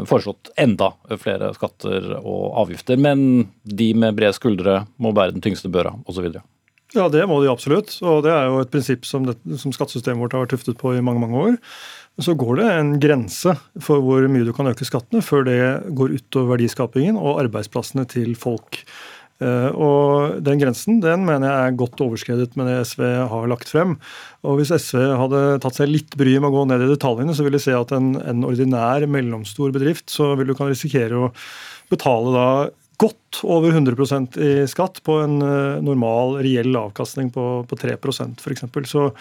foreslått 0.08 0.54
enda 0.56 0.94
flere 1.20 1.52
skatter 1.58 2.14
og 2.22 2.62
avgifter. 2.64 2.96
Men 2.96 3.50
de 3.64 3.92
med 3.92 4.16
brede 4.16 4.38
skuldre 4.38 4.86
må 4.96 5.12
bære 5.12 5.36
den 5.36 5.44
tyngste 5.44 5.72
børa, 5.72 5.98
osv. 6.08 6.32
Ja, 6.96 7.10
det 7.12 7.26
må 7.28 7.42
de 7.44 7.52
absolutt. 7.52 7.98
Og 8.06 8.24
det 8.24 8.32
er 8.32 8.48
jo 8.48 8.62
et 8.64 8.72
prinsipp 8.72 9.08
som, 9.08 9.26
det, 9.28 9.36
som 9.60 9.74
skattesystemet 9.76 10.24
vårt 10.24 10.38
har 10.38 10.46
vært 10.46 10.56
tuftet 10.56 10.80
på 10.80 10.96
i 10.96 11.04
mange 11.04 11.24
mange 11.24 11.44
år. 11.44 11.60
Så 12.24 12.34
går 12.40 12.62
det 12.62 12.70
en 12.74 12.96
grense 13.02 13.54
for 13.84 14.02
hvor 14.02 14.24
mye 14.32 14.48
du 14.48 14.54
kan 14.56 14.70
øke 14.72 14.88
skattene 14.88 15.22
før 15.22 15.46
det 15.46 15.60
går 15.98 16.16
utover 16.18 16.56
verdiskapingen 16.56 17.20
og 17.20 17.44
arbeidsplassene 17.44 18.08
til 18.10 18.34
folk. 18.40 18.82
Eh, 19.38 19.70
og 19.78 20.40
Den 20.42 20.58
grensen 20.58 20.98
den 21.04 21.28
mener 21.28 21.52
jeg 21.52 21.68
er 21.68 21.78
godt 21.78 22.02
overskredet 22.02 22.56
med 22.58 22.72
det 22.72 22.80
SV 22.90 23.04
har 23.30 23.52
lagt 23.52 23.70
frem. 23.70 23.98
Og 24.48 24.58
Hvis 24.58 24.74
SV 24.74 25.04
hadde 25.20 25.44
tatt 25.62 25.78
seg 25.78 25.92
litt 25.92 26.18
bryet 26.18 26.42
med 26.42 26.50
å 26.50 26.56
gå 26.56 26.66
ned 26.72 26.88
i 26.88 26.90
detaljene, 26.96 27.36
så 27.38 27.46
ville 27.46 27.60
de 27.60 27.68
se 27.68 27.76
at 27.78 27.94
en, 27.94 28.16
en 28.18 28.48
ordinær 28.48 29.06
mellomstor 29.06 29.76
bedrift 29.76 30.10
så 30.10 30.34
vil 30.40 30.50
du 30.50 30.58
kan 30.58 30.72
risikere 30.72 31.28
å 31.28 31.32
betale 31.92 32.34
da 32.34 32.50
godt 32.98 33.42
over 33.46 33.72
100% 33.72 34.38
i 34.42 34.52
skatt 34.70 35.04
på 35.06 35.20
en 35.22 35.38
eh, 35.46 35.82
normal 35.86 36.40
reell 36.42 36.76
avkastning 36.80 37.30
på, 37.34 37.46
på 37.70 37.78
3 37.78 37.98
f.eks. 38.02 38.64
Så 38.90 39.12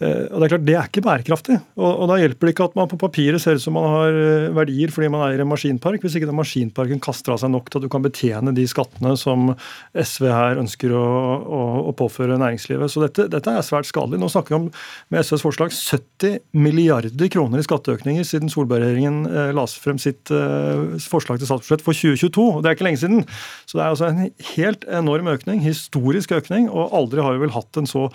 og 0.00 0.40
Det 0.40 0.46
er 0.46 0.52
klart, 0.54 0.64
det 0.64 0.74
er 0.78 0.86
ikke 0.88 1.02
bærekraftig. 1.04 1.56
Og, 1.76 1.88
og, 1.90 2.06
Da 2.08 2.16
hjelper 2.22 2.48
det 2.48 2.54
ikke 2.54 2.68
at 2.70 2.76
man 2.78 2.88
på 2.88 2.98
papiret 3.00 3.42
ser 3.42 3.58
ut 3.58 3.64
som 3.64 3.74
man 3.76 3.88
har 3.92 4.16
eh, 4.16 4.46
verdier 4.56 4.92
fordi 4.94 5.10
man 5.12 5.26
eier 5.26 5.42
en 5.44 5.50
maskinpark, 5.50 6.00
hvis 6.00 6.16
ikke 6.16 6.30
den 6.30 6.38
maskinparken 6.38 7.02
kaster 7.04 7.34
av 7.34 7.42
seg 7.42 7.52
nok 7.52 7.68
til 7.68 7.80
at 7.80 7.84
du 7.84 7.90
kan 7.92 8.04
betjene 8.04 8.54
de 8.56 8.64
skattene 8.70 9.12
som 9.20 9.50
SV 9.92 10.28
her 10.32 10.62
ønsker 10.62 10.94
å, 10.96 11.04
å, 11.44 11.60
å 11.90 11.94
påføre 11.96 12.40
næringslivet. 12.40 12.88
Så 12.88 13.04
dette, 13.04 13.28
dette, 13.32 13.52
er 13.52 13.66
svært 13.66 13.90
skadelig. 13.90 14.22
Nå 14.22 14.30
snakker 14.32 14.56
vi 14.56 14.60
om 14.62 14.68
med 15.12 15.28
SVs 15.28 15.44
forslag 15.44 15.76
70 15.76 16.40
milliarder 16.56 17.32
kroner 17.32 17.60
i 17.60 17.68
skatteøkninger 17.68 18.24
siden 18.24 18.52
Solberg-regjeringen 18.52 19.22
eh, 19.28 19.52
la 19.56 19.66
frem 19.68 20.00
sitt 20.00 20.32
eh, 20.32 20.96
forslag 21.12 21.42
til 21.42 21.50
statsbudsjett 21.50 21.84
for 21.84 21.92
2022. 21.92 22.46
og 22.56 22.64
Det 22.64 22.72
er 22.72 22.78
ikke 22.78 22.88
lenge 22.88 23.04
siden. 23.04 23.26
Så 23.68 23.76
det 23.76 23.84
er 23.84 23.92
altså 23.92 24.08
en 24.08 24.30
helt 24.54 24.88
enorm 24.88 25.28
økning, 25.36 25.60
historisk 25.66 26.32
økning, 26.40 26.72
og 26.72 26.96
aldri 26.96 27.20
har 27.20 27.36
vi 27.36 27.44
vel 27.44 27.58
hatt 27.58 27.76
en 27.76 27.90
så 27.90 28.08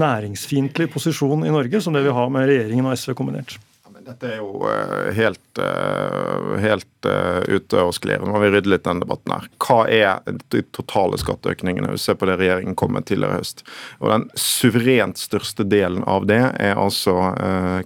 næringsfiendtlig 0.00 0.90
posisjon 0.92 1.46
i 1.46 1.54
Norge 1.54 1.80
som 1.82 1.96
det 1.96 2.04
vi 2.06 2.14
har 2.14 2.32
med 2.32 2.48
regjeringen 2.50 2.88
og 2.88 2.98
SV 2.98 3.16
kombinert. 3.18 3.58
Dette 4.06 4.28
er 4.28 4.36
jo 4.38 4.60
uh, 4.62 5.08
helt, 5.16 5.58
uh, 5.58 6.52
helt 6.62 7.08
uh, 7.08 7.42
ute 7.50 7.80
og 7.82 7.90
sklir. 7.96 8.20
Nå 8.22 8.30
må 8.30 8.38
vi 8.44 8.52
rydde 8.54 8.70
litt 8.70 8.84
den 8.86 9.00
debatten 9.02 9.34
her. 9.34 9.48
Hva 9.62 9.78
er 9.90 10.36
de 10.52 10.62
totale 10.76 11.18
skatteøkningene? 11.18 11.96
Se 11.98 12.14
på 12.14 12.28
det 12.30 12.36
regjeringen 12.38 12.76
kom 12.78 12.94
med 12.94 13.08
tidligere 13.08 13.34
i 13.34 13.42
høst. 13.42 13.64
Og 13.98 14.12
Den 14.12 14.28
suverent 14.38 15.18
største 15.18 15.66
delen 15.66 16.06
av 16.06 16.28
det 16.30 16.38
er 16.38 16.78
altså 16.78 17.16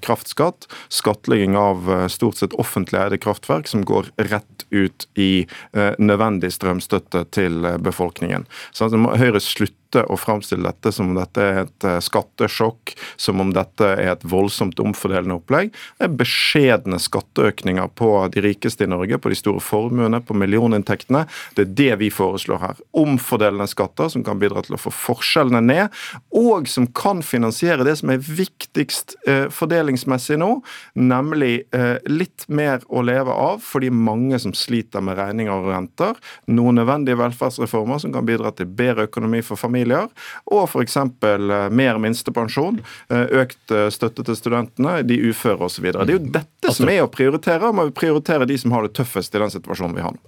kraftskatt. 0.05 0.69
Skattlegging 0.93 1.57
av 1.57 1.89
stort 2.13 2.41
sett 2.43 2.57
offentlig 2.61 3.01
eide 3.01 3.21
kraftverk 3.21 3.71
som 3.71 3.87
går 3.89 4.13
rett 4.29 4.67
ut 4.71 5.09
i 5.17 5.47
nødvendig 5.73 6.53
strømstøtte 6.55 7.25
til 7.33 7.65
befolkningen. 7.81 8.45
Så 8.77 8.91
Høyre 8.93 9.41
slutter 9.41 9.80
slutte 9.91 10.07
å 10.11 10.17
framstille 10.17 10.69
dette 10.69 10.93
som 10.93 11.11
om 11.11 11.17
dette 11.17 11.41
er 11.43 11.59
et 11.65 11.85
eh, 11.85 12.01
skattesjokk, 12.01 12.95
som 13.17 13.41
om 13.41 13.53
dette 13.53 13.85
er 13.85 14.13
et 14.13 14.25
voldsomt 14.25 14.79
omfordelende 14.81 15.35
opplegg. 15.35 15.73
Det 15.99 16.07
er 16.07 16.17
beskjedne 16.17 16.99
skatteøkninger 16.99 17.89
på 17.95 18.29
de 18.33 18.41
rikeste 18.41 18.85
i 18.85 18.91
Norge, 18.91 19.19
på 19.19 19.31
de 19.31 19.39
store 19.39 19.61
formuene, 19.61 20.21
på 20.21 20.35
millioninntektene. 20.35 21.27
Det 21.57 21.67
er 21.67 21.75
det 21.75 21.97
vi 22.01 22.11
foreslår 22.11 22.61
her. 22.61 22.77
Omfordelende 22.93 23.69
skatter 23.69 24.09
som 24.09 24.25
kan 24.25 24.39
bidra 24.39 24.63
til 24.63 24.77
å 24.77 24.81
få 24.81 24.91
forskjellene 24.91 25.61
ned, 25.61 25.89
og 26.31 26.69
som 26.69 26.87
kan 26.87 27.23
finansiere 27.23 27.85
det 27.85 27.99
som 28.01 28.11
er 28.11 28.23
viktigst 28.23 29.17
eh, 29.27 29.49
fordelingsmessig 29.51 30.39
nå, 30.41 30.61
nemlig 30.95 31.67
eh, 31.75 31.99
litt 32.07 32.47
mer 32.49 32.85
å 32.89 33.03
leve 33.03 33.35
av 33.35 33.61
for 33.65 33.83
de 33.83 33.91
mange 33.91 34.39
som 34.41 34.55
sliter 34.57 35.03
med 35.05 35.19
regninger 35.19 35.53
og 35.53 35.73
renter. 35.73 36.19
Noen 36.51 36.81
nødvendige 36.81 37.19
velferdsreformer 37.21 38.01
som 38.03 38.15
kan 38.15 38.27
bidra 38.29 38.53
til 38.55 38.71
bedre 38.71 39.09
økonomi 39.09 39.43
for 39.45 39.59
familier 39.61 39.80
familier, 39.81 40.09
og 40.51 40.69
f.eks. 40.69 40.97
Eh, 40.97 41.71
mer 41.71 41.99
minstepensjon, 41.99 42.81
eh, 43.11 43.27
økt 43.43 43.71
eh, 43.71 43.89
støtte 43.91 44.25
til 44.27 44.37
studentene, 44.37 45.03
de 45.07 45.19
uføre 45.31 45.67
osv. 45.67 45.91
Det 45.91 46.07
er 46.07 46.17
jo 46.17 46.25
dette 46.33 46.75
som 46.75 46.89
er 46.89 47.03
å 47.05 47.11
prioritere, 47.11 47.73
Man 47.73 47.91
vi 47.91 47.97
prioritere 47.97 48.47
de 48.47 48.59
som 48.59 48.73
har 48.73 48.83
det 48.83 48.95
tøffest 48.99 49.35
i 49.35 49.41
den 49.41 49.51
situasjonen 49.51 49.97
vi 49.97 50.05
har 50.05 50.13
nå. 50.13 50.21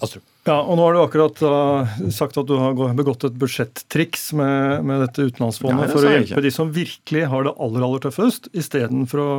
Ja, 0.45 0.59
og 0.59 0.77
Nå 0.77 0.87
har 0.87 0.97
du 0.97 1.01
akkurat 1.05 1.43
uh, 1.47 1.91
sagt 2.11 2.39
at 2.41 2.49
du 2.49 2.57
har 2.59 2.75
begått 2.99 3.23
et 3.29 3.37
budsjettriks 3.39 4.33
med, 4.35 4.83
med 4.89 5.05
dette 5.05 5.29
utenlandsfondet 5.29 5.87
ja, 5.87 5.91
for 5.93 6.03
å 6.03 6.15
hjelpe 6.17 6.43
de 6.43 6.51
som 6.51 6.73
virkelig 6.75 7.29
har 7.31 7.47
det 7.47 7.53
aller 7.63 7.87
aller 7.87 8.03
tøffest, 8.03 8.49
istedenfor 8.51 9.23
å 9.23 9.31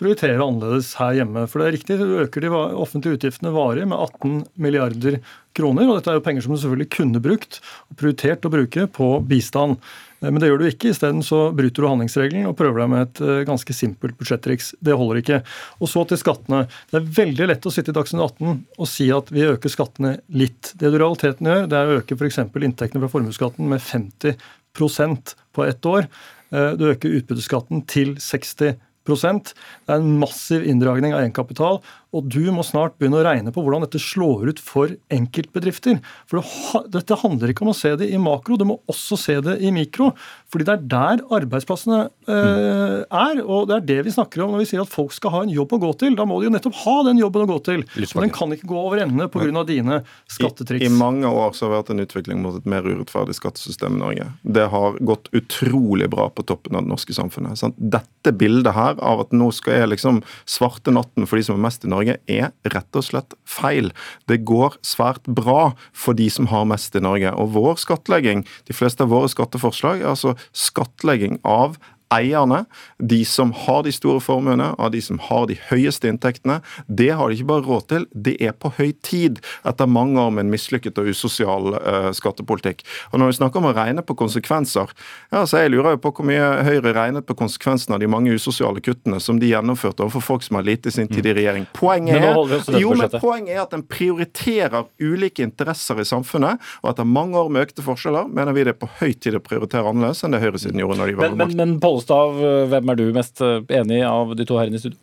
prioritere 0.00 0.42
annerledes 0.42 0.96
her 0.98 1.20
hjemme. 1.20 1.46
For 1.46 1.62
det 1.62 1.68
er 1.68 1.76
riktig, 1.78 2.00
du 2.00 2.18
øker 2.24 2.42
de 2.42 2.50
offentlige 2.56 3.20
utgiftene 3.20 3.54
varig 3.54 3.86
med 3.86 3.98
18 3.98 4.40
milliarder 4.58 5.20
kroner. 5.58 5.88
Og 5.88 5.98
dette 5.98 6.14
er 6.14 6.18
jo 6.18 6.24
penger 6.24 6.46
som 6.46 6.54
du 6.54 6.60
selvfølgelig 6.62 6.92
kunne 6.94 7.22
brukt 7.22 7.58
og 7.90 7.98
prioritert 8.00 8.46
å 8.46 8.52
bruke 8.54 8.86
på 8.94 9.08
bistand. 9.28 9.82
Men 10.18 10.40
det 10.42 10.48
gjør 10.48 10.62
du 10.62 10.66
ikke. 10.66 10.90
Isteden 10.90 11.20
bryter 11.54 11.84
du 11.84 11.86
handlingsregelen 11.86 12.48
og 12.50 12.56
prøver 12.58 12.82
deg 12.82 12.88
med 12.90 13.04
et 13.04 13.46
ganske 13.46 13.76
simpelt 13.76 14.16
budsjettriks. 14.18 14.72
Det 14.82 14.96
holder 14.98 15.20
ikke. 15.20 15.38
Og 15.78 15.92
så 15.92 16.02
til 16.10 16.18
skattene. 16.18 16.64
Det 16.90 16.98
er 16.98 17.12
veldig 17.20 17.46
lett 17.52 17.68
å 17.68 17.74
sitte 17.74 17.94
i 17.94 17.98
Dagsnytt 17.98 18.24
18 18.24 18.56
og 18.82 18.90
si 18.90 19.06
at 19.14 19.30
vi 19.30 19.46
øker 19.46 19.70
skattene 19.70 20.16
litt. 20.34 20.72
Det 20.74 20.90
du 20.90 20.98
i 20.98 21.02
realiteten 21.04 21.46
gjør, 21.46 21.70
det 21.70 21.78
er 21.78 21.92
å 21.92 22.00
øke 22.00 22.18
f.eks. 22.18 22.40
inntektene 22.42 23.04
fra 23.04 23.12
formuesskatten 23.12 23.70
med 23.70 23.84
50% 23.84 25.36
på 25.54 25.68
ett 25.68 25.86
år. 25.86 26.10
Du 26.50 26.84
øker 26.88 27.14
utbytteskatten 27.20 27.86
til 27.86 28.16
60 28.18 28.78
det 29.14 29.94
er 29.94 29.96
en 29.98 30.18
massiv 30.20 30.66
inndragning 30.68 31.14
av 31.14 31.22
egenkapital. 31.22 31.80
Og 32.16 32.24
du 32.32 32.46
må 32.54 32.62
snart 32.64 32.94
begynne 32.96 33.18
å 33.20 33.24
regne 33.26 33.52
på 33.52 33.60
hvordan 33.60 33.84
dette 33.84 34.00
slår 34.00 34.48
ut 34.48 34.60
for 34.64 34.94
enkeltbedrifter. 35.12 35.98
For 36.30 36.40
dette 36.88 37.18
handler 37.20 37.52
ikke 37.52 37.66
om 37.66 37.74
å 37.74 37.76
se 37.76 37.92
det 38.00 38.08
i 38.08 38.20
makro, 38.20 38.56
du 38.56 38.64
må 38.68 38.78
også 38.88 39.18
se 39.20 39.36
det 39.44 39.58
i 39.60 39.72
mikro. 39.74 40.14
Fordi 40.48 40.64
det 40.64 40.76
er 40.78 40.86
der 40.88 41.24
arbeidsplassene 41.36 41.98
eh, 42.08 43.02
er, 43.04 43.42
og 43.44 43.68
det 43.68 43.76
er 43.76 43.84
det 43.90 43.98
vi 44.06 44.14
snakker 44.14 44.44
om 44.44 44.54
når 44.54 44.64
vi 44.64 44.70
sier 44.70 44.84
at 44.86 44.92
folk 44.92 45.12
skal 45.12 45.34
ha 45.34 45.42
en 45.44 45.52
jobb 45.52 45.74
å 45.76 45.80
gå 45.84 45.92
til. 46.00 46.16
Da 46.16 46.24
må 46.28 46.40
de 46.40 46.48
jo 46.48 46.54
nettopp 46.54 46.80
ha 46.86 46.96
den 47.10 47.20
jobben 47.20 47.44
å 47.44 47.50
gå 47.50 47.58
til. 47.68 47.84
Og 48.06 48.24
den 48.24 48.32
kan 48.32 48.56
ikke 48.56 48.70
gå 48.72 48.80
over 48.80 49.04
ende 49.04 49.28
pga. 49.28 49.66
dine 49.68 50.00
skattetriks. 50.32 50.86
I, 50.86 50.88
I, 50.88 50.96
mange 50.96 51.28
år 51.28 51.52
så 51.52 51.66
har 51.66 51.74
det 51.74 51.82
vært 51.82 51.92
en 51.92 52.04
utvikling 52.06 52.40
mot 52.40 52.56
et 52.56 52.68
mer 52.68 52.88
urettferdig 52.88 53.36
skattesystem 53.36 54.00
i 54.00 54.02
Norge. 54.06 54.30
Det 54.42 54.64
har 54.72 54.96
gått 55.04 55.28
utrolig 55.36 56.08
bra 56.08 56.30
på 56.32 56.46
toppen 56.48 56.80
av 56.80 56.88
det 56.88 56.94
norske 56.94 57.12
samfunnet. 57.12 57.60
Sant? 57.60 57.76
Dette 57.76 58.32
bildet 58.32 58.72
her 58.76 58.96
av 59.04 59.22
at 59.24 59.34
nå 59.36 59.50
skal 59.54 59.80
jeg 59.80 59.92
liksom 59.94 60.22
svarte 60.48 60.94
natten 60.94 61.28
for 61.28 61.38
de 61.38 61.46
som 61.46 61.58
er 61.58 61.64
mest 61.66 61.84
i 61.86 61.92
Norge, 61.92 62.18
er 62.30 62.52
rett 62.74 62.98
og 62.98 63.06
slett 63.06 63.36
feil. 63.48 63.92
Det 64.30 64.42
går 64.48 64.78
svært 64.86 65.28
bra 65.28 65.72
for 65.92 66.18
de 66.18 66.28
som 66.32 66.50
har 66.52 66.68
mest 66.68 66.96
i 66.98 67.04
Norge. 67.04 67.34
Og 67.36 67.54
vår 67.56 67.78
skattlegging, 67.82 68.44
de 68.68 68.76
fleste 68.76 69.04
av 69.04 69.12
våre 69.14 69.30
skatteforslag, 69.32 70.02
er 70.02 70.12
altså 70.14 70.34
skattlegging 70.56 71.40
av 71.46 71.78
eierne, 72.14 72.64
de 72.98 73.20
som 73.28 73.52
har 73.52 73.82
de 73.84 73.92
store 73.92 74.20
formuene, 74.24 74.70
av 74.78 74.92
de 74.94 75.00
som 75.04 75.20
har 75.28 75.46
de 75.50 75.58
høyeste 75.68 76.08
inntektene. 76.08 76.60
Det 76.86 77.10
har 77.16 77.28
de 77.28 77.38
ikke 77.38 77.50
bare 77.50 77.66
råd 77.66 77.86
til, 77.92 78.06
det 78.12 78.36
er 78.44 78.54
på 78.56 78.72
høy 78.78 78.92
tid 79.04 79.40
etter 79.68 79.90
mange 79.90 80.20
år 80.20 80.32
med 80.34 80.46
en 80.46 80.52
mislykket 80.52 80.98
og 81.00 81.10
usosial 81.12 81.74
uh, 81.76 82.10
skattepolitikk. 82.16 82.84
Og 83.12 83.20
Når 83.20 83.32
vi 83.32 83.38
snakker 83.40 83.60
om 83.60 83.68
å 83.70 83.74
regne 83.76 84.04
på 84.06 84.16
konsekvenser, 84.18 84.92
ja, 85.34 85.44
så 85.44 85.62
jeg 85.62 85.74
lurer 85.74 85.96
jo 85.96 86.02
på 86.02 86.14
hvor 86.18 86.28
mye 86.28 86.46
Høyre 86.68 86.92
regnet 86.96 87.26
på 87.28 87.36
konsekvensene 87.38 87.96
av 87.96 88.02
de 88.02 88.08
mange 88.10 88.32
usosiale 88.34 88.80
kuttene 88.84 89.20
som 89.22 89.38
de 89.40 89.50
gjennomførte 89.52 90.02
overfor 90.04 90.24
folk 90.24 90.46
som 90.46 90.58
har 90.58 90.66
lite 90.66 90.90
sin 90.92 91.08
tid 91.10 91.26
i 91.28 91.34
regjering. 91.36 91.68
Poenget 91.76 92.18
er, 92.18 92.80
jo, 92.80 92.94
men 92.96 93.12
poenget 93.20 93.54
er 93.54 93.62
at 93.62 93.76
en 93.76 93.84
prioriterer 93.86 94.88
ulike 95.00 95.44
interesser 95.44 96.00
i 96.00 96.06
samfunnet, 96.08 96.62
og 96.82 96.90
etter 96.92 97.08
mange 97.08 97.38
år 97.38 97.52
med 97.52 97.68
økte 97.68 97.84
forskjeller 97.84 98.28
mener 98.32 98.56
vi 98.56 98.66
det 98.66 98.74
er 98.74 98.80
på 98.80 98.90
høy 99.00 99.12
tid 99.14 99.38
å 99.38 99.42
prioritere 99.44 99.88
annerledes 99.88 100.24
enn 100.24 100.34
det 100.34 100.42
høyresiden 100.42 100.82
gjorde 100.82 100.98
når 101.00 101.12
de 101.12 101.18
var 101.18 101.32
ved 101.32 101.42
makten. 101.44 101.76
Pollestad, 101.98 102.68
hvem 102.70 102.90
er 102.92 102.96
du 102.98 103.10
mest 103.14 103.42
eh, 103.42 103.60
enig 103.80 104.04
av 104.06 104.36
de 104.38 104.46
to 104.46 104.58
herrene 104.58 104.78
i 104.78 104.82
studio? 104.82 104.98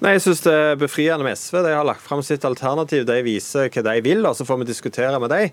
Nei, 0.00 0.14
Jeg 0.14 0.22
synes 0.24 0.40
det 0.40 0.52
er 0.56 0.78
befriende 0.80 1.26
med 1.26 1.36
SV. 1.36 1.58
De 1.60 1.74
har 1.76 1.84
lagt 1.84 2.00
fram 2.00 2.22
sitt 2.24 2.44
alternativ. 2.48 3.02
De 3.04 3.18
viser 3.20 3.68
hva 3.68 3.82
de 3.84 4.00
vil, 4.00 4.24
og 4.24 4.32
så 4.32 4.46
får 4.48 4.62
vi 4.62 4.68
diskutere 4.70 5.18
med 5.20 5.28
dem. 5.28 5.50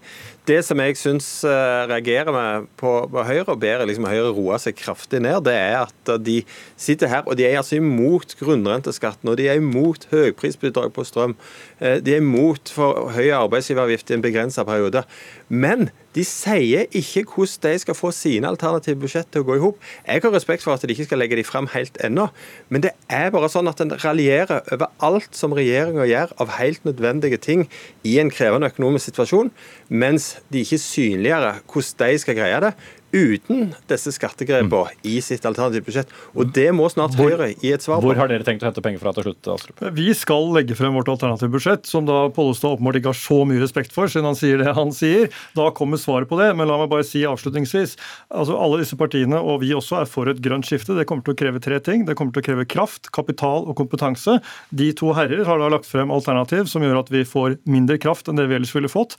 Det 0.48 0.62
som 0.64 0.80
jeg 0.80 0.96
syns 0.96 1.28
uh, 1.44 1.84
reagerer 1.92 2.32
med 2.32 2.70
på, 2.80 2.94
på, 3.12 3.26
Høyre, 3.28 3.44
og 3.52 3.60
ber 3.60 3.84
liksom 3.84 4.08
Høyre 4.08 4.32
roe 4.32 4.56
seg 4.64 4.78
kraftig 4.80 5.20
ned, 5.26 5.42
det 5.50 5.58
er 5.58 5.76
at 5.82 6.14
de 6.24 6.38
sitter 6.80 7.12
her 7.12 7.28
og 7.28 7.36
de 7.36 7.44
er 7.44 7.60
altså 7.60 7.76
imot 7.82 8.38
grunnrenteskatten, 8.40 9.28
og 9.28 9.36
de 9.36 9.50
er 9.52 9.60
imot 9.60 10.08
høyprisbidrag 10.14 10.96
på 10.96 11.04
strøm. 11.04 11.36
De 11.84 12.16
er 12.16 12.24
imot 12.24 12.72
for 12.72 13.12
høy 13.18 13.28
arbeidsgiveravgift 13.36 14.16
i 14.16 14.16
en 14.16 14.24
begrensa 14.24 14.64
periode. 14.64 15.04
Men 15.48 15.88
de 16.18 16.24
sier 16.28 16.90
ikke 16.98 17.24
hvordan 17.30 17.76
de 17.76 17.80
skal 17.80 17.96
få 17.96 18.12
sine 18.16 18.50
alternative 18.50 19.00
budsjett 19.00 19.30
til 19.32 19.44
å 19.44 19.48
gå 19.48 19.56
i 19.58 19.62
hop. 19.64 19.78
Jeg 20.04 20.24
har 20.24 20.34
respekt 20.34 20.66
for 20.66 20.74
at 20.74 20.84
de 20.84 20.92
ikke 20.92 21.06
skal 21.08 21.22
legge 21.22 21.38
de 21.40 21.46
fram 21.48 21.70
helt 21.72 22.00
ennå, 22.04 22.28
men 22.74 22.84
det 22.84 22.92
er 23.14 23.32
bare 23.32 23.50
sånn 23.52 23.70
at 23.72 23.80
en 23.84 23.94
raljerer 24.04 24.66
over 24.76 24.92
alt 25.08 25.38
som 25.38 25.56
regjeringa 25.56 26.08
gjør 26.10 26.34
av 26.44 26.56
helt 26.58 26.84
nødvendige 26.88 27.40
ting 27.40 27.68
i 28.08 28.18
en 28.20 28.32
krevende 28.34 28.72
økonomisk 28.74 29.12
situasjon, 29.12 29.54
mens 29.88 30.36
de 30.52 30.66
ikke 30.66 30.82
synliggjør 30.84 31.64
hvordan 31.64 32.16
de 32.18 32.24
skal 32.24 32.40
greie 32.40 32.64
det 32.66 32.74
uten 33.18 33.72
disse 33.90 34.14
skattegrepene 34.16 34.94
mm. 34.94 35.04
i 35.10 35.18
sitt 35.26 35.46
alternative 35.48 35.86
budsjett. 35.88 36.12
Og 36.38 36.52
det 36.56 36.70
må 36.76 36.88
snart 36.92 37.18
Høyre 37.18 37.50
gi 37.56 37.72
et 37.74 37.84
svar 37.84 38.02
på. 38.02 38.10
Hvor 38.10 38.20
har 38.20 38.32
dere 38.32 38.46
tenkt 38.46 38.64
å 38.64 38.70
hente 38.70 38.84
penger 38.86 39.02
fra 39.02 39.14
til 39.16 39.28
slutt? 39.28 39.50
Astrup? 39.56 39.84
Vi 39.98 40.08
skal 40.18 40.52
legge 40.56 40.78
frem 40.78 40.96
vårt 40.98 41.10
alternative 41.12 41.52
budsjett, 41.54 41.88
som 41.90 42.08
da 42.08 42.28
Pollestad 42.34 42.78
åpenbart 42.78 43.00
ikke 43.00 43.12
har 43.14 43.20
så 43.20 43.40
mye 43.50 43.62
respekt 43.64 43.96
for, 43.96 44.12
siden 44.12 44.30
han 44.30 44.38
sier 44.40 44.62
det 44.62 44.76
han 44.78 44.94
sier. 44.96 45.32
Da 45.58 45.70
kommer 45.76 46.02
svaret 46.02 46.30
på 46.30 46.40
det. 46.40 46.52
Men 46.58 46.70
la 46.70 46.80
meg 46.82 46.92
bare 46.92 47.06
si 47.08 47.24
avslutningsvis. 47.28 47.98
altså 48.30 48.58
Alle 48.60 48.82
disse 48.84 48.98
partiene, 49.00 49.40
og 49.40 49.62
vi 49.64 49.74
også, 49.76 50.02
er 50.02 50.12
for 50.12 50.30
et 50.32 50.42
grønt 50.44 50.68
skifte. 50.68 50.96
Det 50.98 51.08
kommer 51.10 51.26
til 51.26 51.36
å 51.36 51.40
kreve 51.42 51.64
tre 51.64 51.80
ting. 51.84 52.06
Det 52.08 52.18
kommer 52.18 52.36
til 52.36 52.44
å 52.44 52.48
kreve 52.50 52.68
kraft, 52.70 53.12
kapital 53.16 53.68
og 53.68 53.78
kompetanse. 53.80 54.40
De 54.70 54.92
to 54.98 55.14
herrer 55.18 55.46
har 55.48 55.62
da 55.62 55.72
lagt 55.74 55.90
frem 55.90 56.14
alternativ 56.14 56.70
som 56.72 56.86
gjør 56.86 57.02
at 57.02 57.12
vi 57.14 57.24
får 57.28 57.60
mindre 57.70 58.00
kraft 58.02 58.30
enn 58.30 58.40
det 58.40 58.48
vi 58.52 58.58
ellers 58.60 58.76
ville 58.76 58.92
fått. 58.92 59.18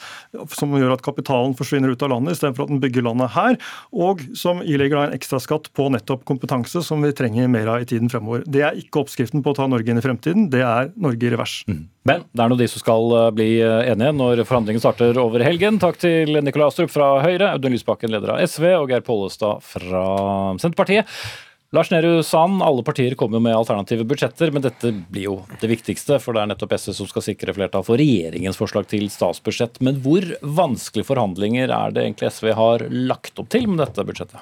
Som 0.54 0.76
gjør 0.78 0.96
at 0.96 1.04
kapitalen 1.06 1.56
forsvinner 1.58 1.92
ut 1.92 2.04
av 2.04 2.12
landet 2.14 2.36
istedenfor 2.38 2.66
at 2.66 2.72
den 2.72 2.82
bygger 2.82 3.06
landet 3.08 3.34
her 3.36 3.58
og 3.92 4.20
som 4.36 4.60
ilegger 4.60 4.98
da 4.98 5.04
en 5.08 5.16
ekstraskatt 5.16 5.70
på 5.76 5.88
nettopp 5.94 6.24
kompetanse, 6.28 6.82
som 6.84 7.02
vi 7.04 7.12
trenger 7.16 7.48
mer 7.50 7.70
av 7.72 7.84
i 7.84 7.88
tiden 7.88 8.10
fremover. 8.12 8.44
Det 8.46 8.64
er 8.66 8.76
ikke 8.80 9.02
oppskriften 9.02 9.44
på 9.44 9.54
å 9.54 9.58
ta 9.58 9.68
Norge 9.70 9.92
inn 9.92 10.00
i 10.00 10.04
fremtiden, 10.04 10.48
det 10.52 10.62
er 10.66 10.92
Norge 11.00 11.24
i 11.24 11.32
revers. 11.32 11.62
Mm. 11.70 11.86
Men 12.08 12.24
det 12.32 12.44
er 12.44 12.52
nå 12.52 12.58
de 12.60 12.68
som 12.70 12.82
skal 12.82 13.16
eh, 13.16 13.30
bli 13.36 13.48
eh, 13.64 13.90
enige 13.92 14.14
når 14.16 14.44
forhandlingene 14.48 14.84
starter 14.84 15.20
over 15.20 15.44
helgen. 15.44 15.80
Takk 15.82 16.00
til 16.00 16.38
Nikolai 16.44 16.68
Astrup 16.68 16.92
fra 16.92 17.14
Høyre, 17.24 17.52
Audun 17.54 17.76
Lysbakken, 17.76 18.12
leder 18.12 18.34
av 18.34 18.44
SV, 18.44 18.70
og 18.78 18.92
Geir 18.92 19.04
Pollestad 19.06 19.64
fra 19.64 20.04
Senterpartiet. 20.60 21.18
Lars 21.70 21.90
Nehru 21.90 22.22
Sand, 22.22 22.62
alle 22.62 22.82
partier 22.82 23.12
kommer 23.14 23.36
jo 23.36 23.42
med 23.44 23.52
alternative 23.52 24.04
budsjetter, 24.08 24.48
men 24.50 24.62
dette 24.64 24.88
blir 25.12 25.26
jo 25.26 25.34
det 25.60 25.68
viktigste, 25.68 26.16
for 26.16 26.32
det 26.32 26.40
er 26.40 26.48
nettopp 26.48 26.72
SV 26.72 26.94
som 26.96 27.08
skal 27.10 27.26
sikre 27.26 27.52
flertall 27.52 27.84
for 27.84 28.00
regjeringens 28.00 28.56
forslag 28.56 28.86
til 28.88 29.04
statsbudsjett. 29.12 29.76
Men 29.84 29.98
hvor 30.00 30.24
vanskelige 30.40 31.10
forhandlinger 31.10 31.68
er 31.68 31.92
det 31.92 32.06
egentlig 32.06 32.30
SV 32.32 32.54
har 32.56 32.86
lagt 32.88 33.36
opp 33.36 33.50
til 33.52 33.68
med 33.68 33.82
dette 33.84 34.06
budsjettet? 34.08 34.40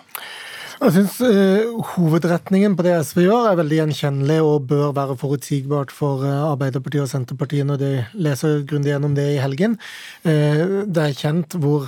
Jeg 0.77 0.93
syns 0.93 1.15
uh, 1.25 1.79
hovedretningen 1.95 2.75
på 2.77 2.85
det 2.85 2.91
SV 3.09 3.23
gjør, 3.23 3.47
er 3.49 3.57
veldig 3.57 3.77
gjenkjennelig 3.79 4.35
og 4.45 4.67
bør 4.69 4.91
være 4.93 5.15
forutsigbart 5.17 5.93
for 5.95 6.21
uh, 6.21 6.51
Arbeiderpartiet 6.51 7.07
og 7.07 7.09
Senterpartiet 7.09 7.65
når 7.65 7.79
de 7.81 7.89
leser 8.27 8.61
grundig 8.69 8.93
gjennom 8.93 9.15
det 9.17 9.25
i 9.33 9.39
helgen. 9.41 9.79
Uh, 10.21 10.85
det 10.85 11.01
er 11.01 11.17
kjent 11.17 11.57
hvor 11.63 11.87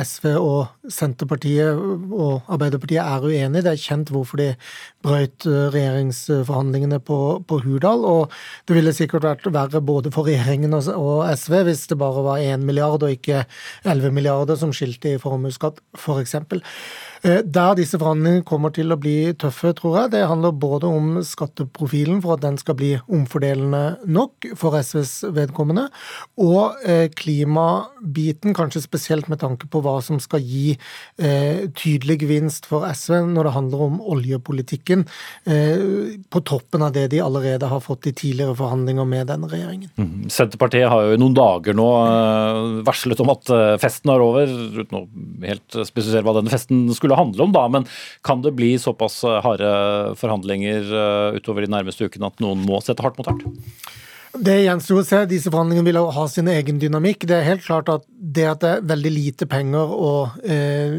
SV 0.00 0.30
og 0.38 0.88
Senterpartiet 0.88 1.82
og 2.16 2.48
Arbeiderpartiet 2.48 3.02
er 3.02 3.26
uenige. 3.28 3.66
Det 3.66 3.74
er 3.74 3.82
kjent 3.82 4.14
hvorfor 4.14 4.40
de 4.40 4.48
brøyt 5.04 5.44
regjeringsforhandlingene 5.76 7.02
på, 7.04 7.20
på 7.44 7.60
Hurdal. 7.66 8.08
Og 8.08 8.32
det 8.64 8.78
ville 8.78 8.96
sikkert 8.96 9.28
vært 9.28 9.52
verre 9.52 9.84
både 9.84 10.14
for 10.16 10.30
regjeringen 10.30 10.78
og, 10.80 10.88
og 10.96 11.28
SV 11.36 11.58
hvis 11.68 11.84
det 11.92 12.00
bare 12.00 12.24
var 12.24 12.40
1 12.40 12.64
milliard 12.64 13.04
og 13.04 13.12
ikke 13.20 13.44
11 13.84 14.16
milliarder 14.16 14.56
som 14.56 14.72
skilte 14.72 15.12
i 15.12 15.20
formuesskatt, 15.20 15.84
f.eks. 16.00 16.38
For 16.40 16.64
Eh, 17.22 17.42
der 17.54 17.74
disse 17.76 17.98
forhandlingene 17.98 18.29
kommer 18.46 18.72
til 18.74 18.92
å 18.92 18.98
bli 19.00 19.32
tøffe, 19.38 19.72
tror 19.76 19.96
jeg, 19.98 20.12
det 20.14 20.22
handler 20.28 20.54
både 20.56 20.88
om 20.88 21.20
skatteprofilen 21.26 22.20
for 22.24 22.36
at 22.36 22.44
den 22.44 22.58
skal 22.60 22.76
bli 22.78 22.92
omfordelende 23.10 24.00
nok 24.10 24.50
for 24.58 24.76
SVs 24.78 25.30
vedkommende, 25.36 25.86
og 26.40 26.80
eh, 26.84 27.06
klimabiten, 27.16 28.54
kanskje 28.56 28.84
spesielt 28.84 29.30
med 29.32 29.42
tanke 29.42 29.68
på 29.70 29.82
hva 29.84 29.96
som 30.04 30.20
skal 30.22 30.44
gi 30.44 30.74
eh, 30.74 31.66
tydelig 31.76 32.20
gevinst 32.24 32.68
for 32.70 32.86
SV 32.88 33.20
når 33.30 33.48
det 33.48 33.54
handler 33.56 33.86
om 33.86 34.00
oljepolitikken, 34.14 35.06
på 36.30 36.40
toppen 36.46 36.82
av 36.84 36.92
det 36.94 37.06
de 37.12 37.20
allerede 37.22 37.68
har 37.68 37.80
fått 37.82 38.06
i 38.10 38.12
tidligere 38.16 38.54
forhandlinger 38.58 39.06
med 39.08 39.28
denne 39.30 39.48
regjeringen. 39.50 39.90
Mm. 39.98 40.28
Senterpartiet 40.32 40.88
har 40.90 41.06
jo 41.06 41.16
i 41.16 41.20
noen 41.20 41.34
dager 41.36 41.76
nå 41.76 41.86
varslet 42.86 43.22
om 43.24 43.32
at 43.32 43.50
festen 43.82 44.12
er 44.12 44.24
over, 44.24 44.52
uten 44.80 44.98
å 45.00 45.02
helt 45.44 45.78
spesifisere 45.88 46.24
hva 46.26 46.36
denne 46.38 46.52
festen 46.52 46.84
skulle 46.96 47.18
handle 47.18 47.46
om, 47.46 47.54
da. 47.54 47.66
Men 47.72 47.86
kan 48.26 48.42
det 48.44 48.52
bli 48.58 48.74
såpass 48.78 49.22
eh, 49.24 49.40
harde 49.44 49.70
forhandlinger 50.20 50.92
eh, 51.02 51.38
utover 51.40 51.64
de 51.64 51.72
nærmeste 51.72 52.08
ukene 52.08 52.30
at 52.30 52.42
noen 52.44 52.62
må 52.66 52.82
sette 52.84 53.04
hardt 53.04 53.20
mot 53.20 53.30
hardt? 53.30 53.46
Det 54.30 54.60
gjenstår 54.62 55.00
å 55.00 55.06
se. 55.06 55.20
Disse 55.26 55.50
forhandlingene 55.50 55.88
vil 55.88 55.98
ha 56.14 56.24
sin 56.30 56.48
egen 56.52 56.78
dynamikk. 56.78 57.26
Det 57.26 57.34
er 57.34 57.48
helt 57.48 57.64
klart 57.64 57.88
at 57.90 58.04
det 58.06 58.46
at 58.46 58.60
det 58.62 58.70
er 58.76 58.84
veldig 58.92 59.10
lite 59.10 59.48
penger 59.50 59.90
å 59.90 60.12
eh, 60.44 60.94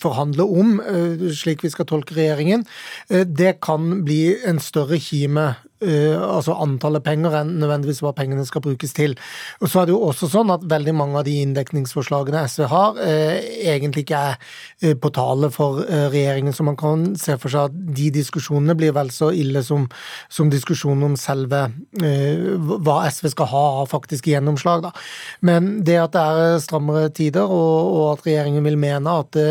forhandle 0.00 0.46
om, 0.48 0.78
eh, 0.80 1.26
slik 1.36 1.66
vi 1.66 1.72
skal 1.74 1.88
tolke 1.90 2.16
regjeringen, 2.16 2.64
eh, 3.10 3.26
det 3.28 3.58
kan 3.60 4.00
bli 4.06 4.38
en 4.48 4.62
større 4.62 4.96
kime 5.02 5.50
altså 5.80 6.56
antallet 6.60 7.04
penger 7.04 7.34
enn 7.40 7.54
nødvendigvis 7.60 8.02
hva 8.04 8.12
pengene 8.16 8.44
skal 8.48 8.64
brukes 8.64 8.92
til. 8.96 9.16
Og 9.60 9.70
så 9.70 9.82
er 9.82 9.88
det 9.88 9.94
jo 9.94 10.02
også 10.08 10.28
sånn 10.32 10.52
at 10.52 10.66
veldig 10.68 10.94
mange 10.96 11.20
av 11.20 11.26
de 11.28 11.38
inndekningsforslagene 11.44 12.44
SV 12.50 12.66
har, 12.70 13.00
egentlig 13.00 14.04
ikke 14.04 14.22
er 14.30 14.94
på 15.00 15.12
tale 15.14 15.50
for 15.54 15.80
regjeringen, 16.12 16.54
så 16.56 16.66
man 16.66 16.78
kan 16.80 17.06
se 17.20 17.36
for 17.40 17.52
seg 17.52 17.70
at 17.70 17.78
de 17.96 18.10
diskusjonene 18.14 18.76
blir 18.78 18.94
vel 18.96 19.12
så 19.14 19.30
ille 19.36 19.62
som, 19.66 19.86
som 20.32 20.50
diskusjonen 20.52 21.10
om 21.10 21.16
selve 21.20 21.66
hva 21.96 22.96
SV 23.10 23.30
skal 23.34 23.50
ha 23.52 23.64
av 23.80 23.90
faktiske 23.90 24.32
gjennomslag. 24.32 24.84
Da. 24.84 24.92
Men 25.46 25.72
det 25.86 25.98
at 26.00 26.16
det 26.16 26.22
er 26.22 26.62
strammere 26.62 27.10
tider, 27.14 27.46
og, 27.48 27.94
og 27.94 28.04
at 28.14 28.26
regjeringen 28.26 28.66
vil 28.66 28.78
mene 28.80 29.16
at 29.22 29.32
det 29.36 29.48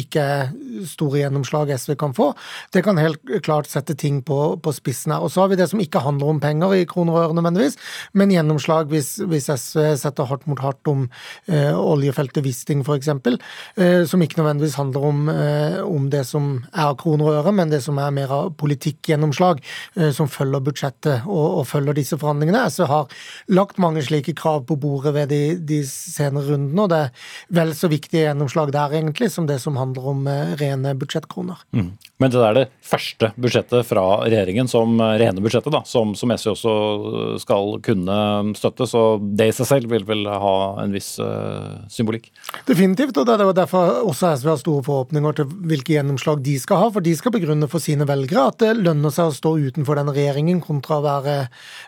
ikke 0.00 0.24
er 0.36 0.52
store 0.88 1.22
gjennomslag 1.22 1.72
SV 1.76 1.96
kan 2.00 2.14
få, 2.16 2.30
det 2.74 2.84
kan 2.86 3.00
helt 3.00 3.20
klart 3.44 3.70
sette 3.70 3.96
ting 3.98 4.20
på, 4.26 4.40
på 4.62 4.74
spissen 4.76 5.14
her. 5.14 5.24
Og 5.24 5.32
så 5.32 5.44
har 5.44 5.52
vi 5.52 5.60
det 5.60 5.69
som 5.70 5.80
ikke 5.82 6.02
handler 6.04 6.34
om 6.34 6.40
penger 6.42 6.74
i 6.76 6.86
kroner 6.88 7.16
og 7.16 7.24
øre 7.24 7.36
nødvendigvis, 7.38 7.78
men 8.18 8.32
gjennomslag 8.34 8.90
hvis, 8.90 9.16
hvis, 9.30 9.48
SV 9.50 9.82
setter 10.00 10.28
hardt 10.30 10.46
mot 10.50 10.60
hardt 10.62 10.90
om 10.90 11.06
eh, 11.50 11.74
oljefeltet 11.74 12.44
Wisting 12.46 12.84
f.eks., 12.84 13.10
eh, 13.10 14.02
som 14.08 14.22
ikke 14.22 14.40
nødvendigvis 14.40 14.78
handler 14.80 15.06
om, 15.10 15.22
eh, 15.32 15.78
om, 15.84 16.08
det 16.10 16.24
som 16.28 16.52
er 16.72 16.94
kroner 17.00 17.28
og 17.28 17.38
øre, 17.40 17.54
men 17.54 17.72
det 17.72 17.82
som 17.84 17.98
er 18.02 18.14
mer 18.14 18.32
av 18.34 18.52
politikkgjennomslag, 18.60 19.62
eh, 19.96 20.10
som 20.16 20.30
følger 20.30 20.64
budsjettet 20.66 21.28
og, 21.28 21.60
og, 21.60 21.64
følger 21.70 21.96
disse 21.96 22.18
forhandlingene. 22.20 22.64
SV 22.70 22.86
har 22.90 23.20
lagt 23.54 23.80
mange 23.82 24.02
slike 24.06 24.34
krav 24.38 24.64
på 24.68 24.78
bordet 24.80 25.14
ved 25.16 25.30
de, 25.32 25.42
de 25.66 25.82
senere 25.86 26.48
rundene, 26.50 26.86
og 26.86 26.92
det 26.92 27.02
er 27.04 27.28
vel 27.60 27.74
så 27.78 27.90
viktige 27.92 28.26
gjennomslag 28.26 28.72
der 28.74 28.96
egentlig 28.98 29.30
som 29.34 29.46
det 29.50 29.60
som 29.62 29.78
handler 29.80 30.10
om 30.14 30.26
eh, 30.30 30.54
rene 30.60 30.94
budsjettkroner. 30.98 31.62
Mm. 31.76 31.92
Men 32.20 32.32
det 32.32 32.42
er 32.44 32.56
det 32.56 32.66
første 32.84 33.32
budsjettet 33.40 33.86
fra 33.88 34.06
regjeringen 34.26 34.68
som 34.70 34.98
rene 35.00 35.30
rene 35.30 35.44
budsjettet, 35.60 35.72
da, 35.72 35.82
som, 35.84 36.14
som, 36.14 36.30
SV 36.30 36.50
også 36.54 37.38
skal 37.40 37.80
kunne 37.82 38.54
støtte. 38.56 38.86
Så 38.86 39.18
det 39.20 39.50
i 39.50 39.54
seg 39.54 39.68
selv 39.68 39.90
vil 39.90 40.04
vel 40.08 40.26
ha 40.26 40.82
en 40.82 40.92
viss 40.92 41.18
uh, 41.20 41.86
symbolikk? 41.88 42.30
Definitivt, 42.66 43.16
og 43.16 43.26
det 43.26 43.36
er 43.36 43.52
derfor 43.56 44.02
også 44.08 44.34
SV 44.36 44.50
har 44.52 44.60
store 44.60 44.84
forhåpninger 44.86 45.36
til 45.40 45.50
hvilke 45.70 45.96
gjennomslag 45.96 46.42
de 46.44 46.56
skal 46.60 46.84
ha. 46.84 46.90
For 46.94 47.04
de 47.04 47.14
skal 47.18 47.34
begrunne 47.34 47.68
for 47.70 47.82
sine 47.82 48.08
velgere 48.08 48.48
at 48.50 48.60
det 48.62 48.74
lønner 48.80 49.12
seg 49.14 49.30
å 49.30 49.36
stå 49.36 49.56
utenfor 49.70 50.00
den 50.00 50.12
regjeringen 50.12 50.62
kontra 50.64 51.00
å 51.00 51.06
være, 51.06 51.36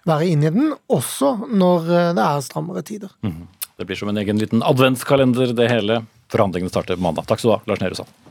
være 0.08 0.30
inni 0.30 0.52
den, 0.52 0.72
også 0.92 1.34
når 1.50 1.90
det 2.16 2.26
er 2.26 2.46
strammere 2.46 2.84
tider. 2.86 3.12
Mm. 3.24 3.46
Det 3.80 3.86
blir 3.88 3.98
som 3.98 4.10
en 4.12 4.20
egen 4.20 4.38
liten 4.38 4.62
adventskalender, 4.62 5.54
det 5.56 5.70
hele. 5.72 6.02
Forhandlingene 6.32 6.72
starter 6.72 7.00
på 7.00 7.04
mandag. 7.04 7.26
Takk 7.28 7.42
skal 7.42 7.50
du 7.50 7.56
ha, 7.56 7.62
Lars 7.72 7.82
Nehru 7.82 7.96
Sand. 7.98 8.21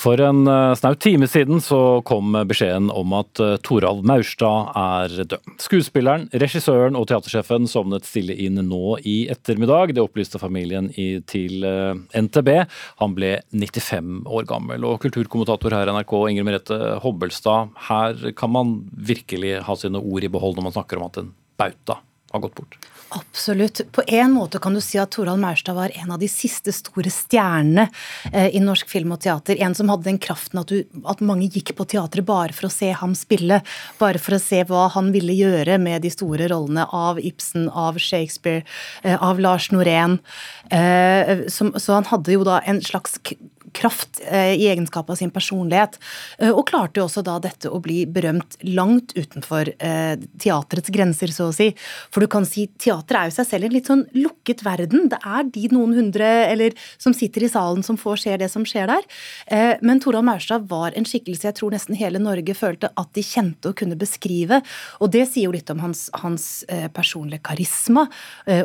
For 0.00 0.20
en 0.24 0.44
snau 0.46 0.76
snaut 0.78 1.00
time 1.02 1.26
siden 1.28 1.60
så 1.64 2.00
kom 2.08 2.34
beskjeden 2.48 2.90
om 2.92 3.12
at 3.16 3.32
Toralv 3.36 3.82
Torald 3.82 4.04
Maurstad 4.06 4.72
er 4.78 5.24
død. 5.24 5.50
Skuespilleren, 5.60 6.28
regissøren 6.32 6.96
og 6.98 7.08
teatersjefen 7.10 7.66
sovnet 7.70 8.06
stille 8.06 8.34
inn 8.34 8.60
nå 8.68 8.98
i 9.04 9.28
ettermiddag. 9.32 9.94
Det 9.94 10.02
opplyste 10.02 10.40
familien 10.40 10.90
til 11.26 11.64
eh, 11.66 11.98
NTB. 12.14 12.50
Han 13.02 13.16
ble 13.16 13.34
95 13.52 14.24
år 14.26 14.46
gammel. 14.48 14.84
Og 14.84 15.00
kulturkommentator 15.02 15.74
her 15.74 15.90
i 15.90 15.96
NRK, 15.96 16.14
Ingrid 16.30 16.48
Merete 16.48 16.80
Hobbelstad, 17.02 17.72
her 17.88 18.32
kan 18.38 18.52
man 18.52 18.78
virkelig 18.92 19.60
ha 19.66 19.76
sine 19.76 20.00
ord 20.00 20.24
i 20.24 20.32
behold 20.32 20.56
når 20.58 20.68
man 20.68 20.76
snakker 20.76 21.00
om 21.00 21.08
at 21.10 21.22
en 21.22 21.32
bauta 21.60 22.00
har 22.32 22.44
gått 22.44 22.56
bort. 22.58 22.78
Absolutt. 23.14 23.80
På 23.92 24.02
en 24.06 24.32
måte 24.32 24.58
kan 24.58 24.74
du 24.74 24.80
si 24.80 24.96
at 24.98 25.10
Torald 25.12 25.40
Maurstad 25.40 25.76
var 25.76 25.92
en 26.00 26.14
av 26.14 26.20
de 26.22 26.28
siste 26.32 26.72
store 26.72 27.10
stjernene 27.12 27.84
eh, 28.32 28.48
i 28.56 28.60
norsk 28.62 28.88
film 28.88 29.12
og 29.12 29.20
teater. 29.20 29.58
En 29.60 29.74
som 29.76 29.90
hadde 29.92 30.06
den 30.06 30.20
kraften 30.22 30.62
at, 30.62 30.72
du, 30.72 30.86
at, 31.04 31.20
mange 31.20 31.50
gikk 31.52 31.74
på 31.76 31.84
teatret 31.92 32.24
bare 32.24 32.56
for 32.56 32.70
å 32.70 32.72
se 32.72 32.88
ham 32.96 33.12
spille. 33.18 33.60
Bare 34.00 34.22
for 34.22 34.38
å 34.38 34.40
se 34.40 34.62
hva 34.68 34.86
han 34.94 35.10
ville 35.12 35.36
gjøre 35.36 35.76
med 35.82 36.06
de 36.06 36.12
store 36.14 36.48
rollene 36.52 36.86
av 36.88 37.20
Ibsen, 37.20 37.68
av 37.68 38.00
Shakespeare, 38.00 38.64
eh, 39.04 39.18
av 39.20 39.42
Lars 39.44 39.68
Norén. 39.74 40.16
Eh, 40.72 41.44
så 41.52 41.92
han 41.92 42.08
hadde 42.08 42.32
jo 42.38 42.48
da 42.48 42.62
en 42.64 42.80
slags 42.80 43.20
kraft 43.72 44.20
eh, 44.24 44.54
i 44.54 44.68
egenskap 44.68 45.10
av 45.10 45.18
sin 45.18 45.30
personlighet. 45.30 45.98
Eh, 46.38 46.50
og 46.50 46.66
klarte 46.68 47.00
jo 47.00 47.06
også 47.06 47.24
da 47.26 47.38
dette 47.42 47.70
å 47.70 47.80
bli 47.82 48.02
berømt 48.06 48.56
langt 48.68 49.14
utenfor 49.16 49.72
eh, 49.78 50.14
teaterets 50.42 50.92
grenser, 50.94 51.32
så 51.34 51.48
å 51.50 51.56
si. 51.56 51.70
For 52.12 52.24
du 52.24 52.30
kan 52.32 52.46
si 52.48 52.68
teater 52.80 53.18
er 53.18 53.30
jo 53.30 53.36
seg 53.38 53.48
selv 53.48 53.68
en 53.68 53.76
litt 53.76 53.90
sånn 53.90 54.04
lukket 54.16 54.64
verden. 54.66 55.08
Det 55.12 55.20
er 55.20 55.48
de 55.54 55.66
noen 55.72 55.96
hundre 55.96 56.30
eller 56.46 56.76
som 57.00 57.14
sitter 57.16 57.46
i 57.46 57.52
salen 57.52 57.84
som 57.86 57.98
får 58.00 58.22
se 58.24 58.36
det 58.40 58.50
som 58.52 58.64
skjer 58.68 58.90
der. 58.90 59.06
Men 59.84 60.00
Torald 60.02 60.26
Maurstad 60.26 60.66
var 60.70 60.94
en 60.96 61.06
skikkelse 61.08 61.48
jeg 61.48 61.56
tror 61.58 61.74
nesten 61.74 61.96
hele 61.98 62.20
Norge 62.22 62.54
følte 62.56 62.90
at 62.98 63.10
de 63.16 63.24
kjente 63.26 63.70
og 63.70 63.76
kunne 63.78 63.98
beskrive. 63.98 64.60
Og 65.02 65.12
det 65.14 65.24
sier 65.30 65.48
jo 65.48 65.54
litt 65.54 65.70
om 65.72 65.82
hans, 65.82 66.06
hans 66.22 66.46
personlige 66.94 67.42
karisma 67.46 68.06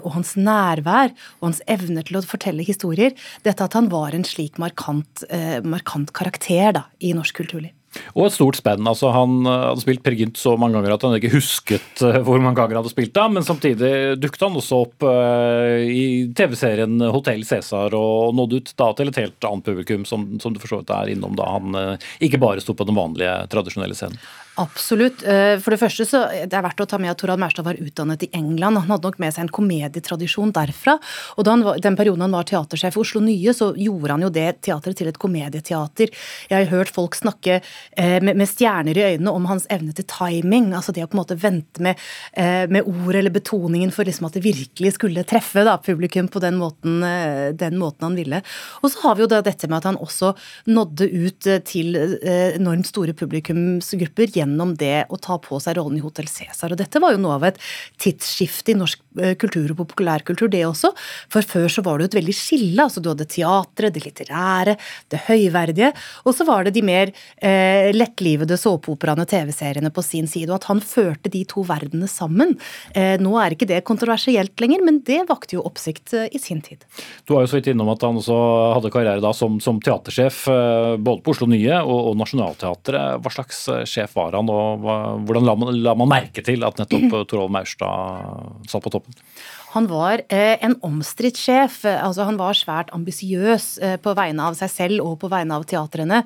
og 0.04 0.10
hans 0.16 0.36
nærvær 0.40 1.14
og 1.40 1.50
hans 1.50 1.62
evne 1.70 2.04
til 2.08 2.20
å 2.20 2.26
fortelle 2.26 2.66
historier. 2.68 3.16
Dette 3.46 3.68
at 3.68 3.78
han 3.78 3.90
var 3.94 4.16
en 4.16 4.26
slik 4.28 4.60
markant 4.62 5.07
markant, 5.08 5.24
eh, 5.30 5.62
markant 5.64 6.14
karakter 6.14 6.74
da, 6.74 6.86
i 7.00 7.14
norsk 7.14 7.36
kulturliv. 7.36 7.74
Og 8.14 8.28
et 8.28 8.34
stort 8.34 8.58
spenn. 8.58 8.86
altså 8.86 9.10
Han 9.12 9.46
eh, 9.46 9.70
hadde 9.72 9.82
spilt 9.82 10.04
Per 10.04 10.14
Gynt 10.14 10.38
så 10.38 10.58
mange 10.58 10.76
ganger 10.76 10.94
at 10.94 11.02
han 11.04 11.16
ikke 11.18 11.34
husket 11.34 12.02
eh, 12.04 12.20
hvor 12.22 12.40
mange 12.40 12.58
ganger 12.58 12.76
han 12.76 12.84
hadde 12.84 12.94
spilt 12.94 13.14
da, 13.14 13.28
men 13.28 13.44
samtidig 13.44 14.20
dukket 14.20 14.42
han 14.42 14.58
også 14.58 14.82
opp 14.86 15.04
i 15.08 16.28
TV-serien 16.36 17.00
Hotell 17.12 17.44
Cæsar 17.46 17.94
og 17.98 18.36
nådde 18.36 18.60
ut 18.60 18.74
da 18.78 18.92
til 18.94 19.10
et 19.10 19.22
helt 19.22 19.48
annet 19.50 19.66
publikum, 19.66 20.06
som, 20.06 20.40
som 20.40 20.54
du 20.54 20.60
for 20.60 20.70
så 20.70 20.82
vidt 20.82 20.94
er 20.94 21.14
innom 21.14 21.38
da 21.38 21.48
han 21.56 21.98
ikke 22.20 22.40
bare 22.42 22.62
sto 22.62 22.76
på 22.78 22.86
den 22.88 22.98
vanlige, 22.98 23.34
tradisjonelle 23.52 23.98
scenen. 23.98 24.20
Absolutt. 24.58 25.22
Eh, 25.22 25.60
for 25.62 25.74
det 25.74 25.78
første 25.78 26.06
så 26.08 26.24
det 26.34 26.56
er 26.58 26.64
verdt 26.66 26.82
å 26.82 26.88
ta 26.90 26.98
med 26.98 27.12
at 27.12 27.20
Torald 27.22 27.42
Mærstad 27.42 27.66
var 27.68 27.78
utdannet 27.78 28.24
i 28.26 28.30
England. 28.34 28.80
Han 28.82 28.90
hadde 28.96 29.06
nok 29.06 29.20
med 29.22 29.36
seg 29.36 29.44
en 29.46 29.52
komedietradisjon 29.54 30.54
derfra. 30.56 30.96
Og 31.38 31.46
da 31.46 31.54
var, 31.62 31.78
den 31.84 31.98
perioden 32.00 32.26
han 32.26 32.34
var 32.34 32.48
teatersjef 32.50 32.98
i 32.98 33.02
Oslo 33.04 33.22
Nye, 33.22 33.54
så 33.54 33.70
gjorde 33.78 34.16
han 34.16 34.26
jo 34.26 34.32
det 34.34 34.48
teateret 34.66 34.98
til 34.98 35.12
et 35.12 35.20
komedieteater. 35.22 36.10
Jeg 36.50 36.58
har 36.58 36.72
hørt 36.74 36.94
folk 36.96 37.18
snakke 37.20 37.60
eh, 37.60 38.18
med, 38.18 38.34
med, 38.34 38.50
stjerner 38.50 38.98
i 38.98 39.04
øynene 39.12 39.36
om 39.38 39.46
hans 39.52 39.68
evne 39.74 39.94
til 39.94 40.08
timing. 40.10 40.72
Altså 40.74 40.96
det 40.96 41.06
å 41.06 41.12
på 41.12 41.20
en 41.20 41.22
måte 41.22 41.38
vente 41.38 41.86
med, 41.86 42.02
eh, 42.34 42.66
med 42.66 42.90
ord 42.90 43.14
eller 43.14 43.36
betoningen 43.38 43.94
for 43.94 44.10
liksom 44.10 44.26
at 44.32 44.40
det 44.40 44.46
virkelig 44.48 44.96
skulle 44.98 45.26
treffe 45.28 45.68
da, 45.70 45.78
publikum 45.78 46.32
på 46.34 46.42
den 46.42 46.58
måten, 46.58 46.98
eh, 47.06 47.54
den 47.54 47.78
måten, 47.78 48.10
han 48.10 48.18
ville. 48.18 48.42
Og 48.82 48.90
så 48.90 49.06
har 49.06 49.20
vi 49.20 49.28
jo 49.28 49.32
da 49.36 49.44
dette 49.46 49.70
med 49.70 49.84
at 49.84 49.92
han 49.92 50.02
også 50.02 50.34
nådde 50.74 51.12
ut 51.14 51.54
eh, 51.54 51.62
til 51.62 51.94
eh, 52.02 52.58
enormt 52.58 52.90
store 52.90 53.14
publikumsgrupper 53.18 54.34
gjennom 54.34 54.47
det 54.78 55.06
å 55.10 55.20
ta 55.22 55.38
på 55.42 55.60
seg 55.64 55.78
rollen 55.78 55.98
i 56.00 56.04
Hotell 56.04 56.30
Cæsar. 56.30 56.74
Og 56.74 56.80
dette 56.80 57.02
var 57.04 57.16
jo 57.16 57.22
noe 57.22 57.38
av 57.38 57.48
et 57.50 57.60
tidsskifte 58.02 58.74
i 58.74 58.78
norsk 58.78 59.02
eh, 59.22 59.36
kultur 59.40 59.74
og 59.74 59.82
populærkultur, 59.82 60.50
det 60.52 60.64
også. 60.68 60.94
For 61.34 61.46
før 61.46 61.68
så 61.72 61.84
var 61.86 61.98
det 61.98 62.08
jo 62.08 62.12
et 62.12 62.20
veldig 62.20 62.36
skille. 62.36 62.84
altså 62.84 63.04
Du 63.04 63.12
hadde 63.12 63.28
teatret, 63.30 63.94
det 63.96 64.06
litterære, 64.06 64.78
det 65.14 65.24
høyverdige. 65.28 65.92
Og 66.26 66.36
så 66.38 66.48
var 66.48 66.68
det 66.68 66.76
de 66.78 66.86
mer 66.86 67.14
eh, 67.42 67.90
lettlivede 67.96 68.58
såpeoperaene, 68.60 69.28
TV-seriene 69.30 69.92
på 69.94 70.06
sin 70.06 70.30
side. 70.30 70.52
Og 70.52 70.60
at 70.62 70.70
han 70.72 70.84
førte 70.84 71.32
de 71.34 71.44
to 71.50 71.66
verdenene 71.68 72.10
sammen. 72.12 72.56
Eh, 72.94 73.16
nå 73.22 73.36
er 73.42 73.56
ikke 73.56 73.70
det 73.70 73.84
kontroversielt 73.88 74.58
lenger, 74.62 74.84
men 74.86 75.02
det 75.08 75.24
vakte 75.30 75.58
jo 75.58 75.66
oppsikt 75.68 76.16
eh, 76.18 76.30
i 76.32 76.42
sin 76.42 76.62
tid. 76.66 76.86
Du 77.28 77.36
har 77.36 77.46
jo 77.46 77.52
så 77.52 77.60
vidt 77.60 77.72
innom 77.74 77.92
at 77.94 78.04
han 78.06 78.20
også 78.20 78.38
hadde 78.78 78.94
karriere 78.94 79.24
da 79.24 79.34
som, 79.36 79.60
som 79.64 79.82
teatersjef 79.84 80.44
eh, 80.52 80.94
både 81.02 81.24
på 81.24 81.36
Oslo 81.36 81.50
Nye 81.52 81.82
og, 81.84 82.12
og 82.12 82.20
Nationaltheatret. 82.22 83.22
Hva 83.24 83.34
slags 83.34 83.64
sjef 83.90 84.16
var 84.18 84.32
han? 84.37 84.37
Han, 84.40 84.52
og 84.54 84.88
hvordan 85.28 85.48
la 85.48 85.56
man, 85.60 85.80
la 85.84 85.96
man 85.98 86.12
merke 86.12 86.44
til 86.46 86.66
at 86.68 86.80
nettopp 86.82 87.16
Torolv 87.30 87.54
Maurstad 87.54 88.68
satt 88.70 88.86
på 88.86 88.94
toppen? 88.94 89.18
Han 89.76 89.88
var 89.90 90.22
eh, 90.32 90.56
en 90.64 90.78
omstridt 90.86 91.40
sjef. 91.40 91.82
altså 91.86 92.28
Han 92.28 92.40
var 92.40 92.56
svært 92.56 92.92
ambisiøs 92.96 93.66
eh, 93.84 93.96
på 94.00 94.14
vegne 94.16 94.46
av 94.48 94.56
seg 94.56 94.72
selv 94.72 95.04
og 95.04 95.18
på 95.20 95.30
vegne 95.32 95.58
av 95.58 95.66
teatrene. 95.68 96.22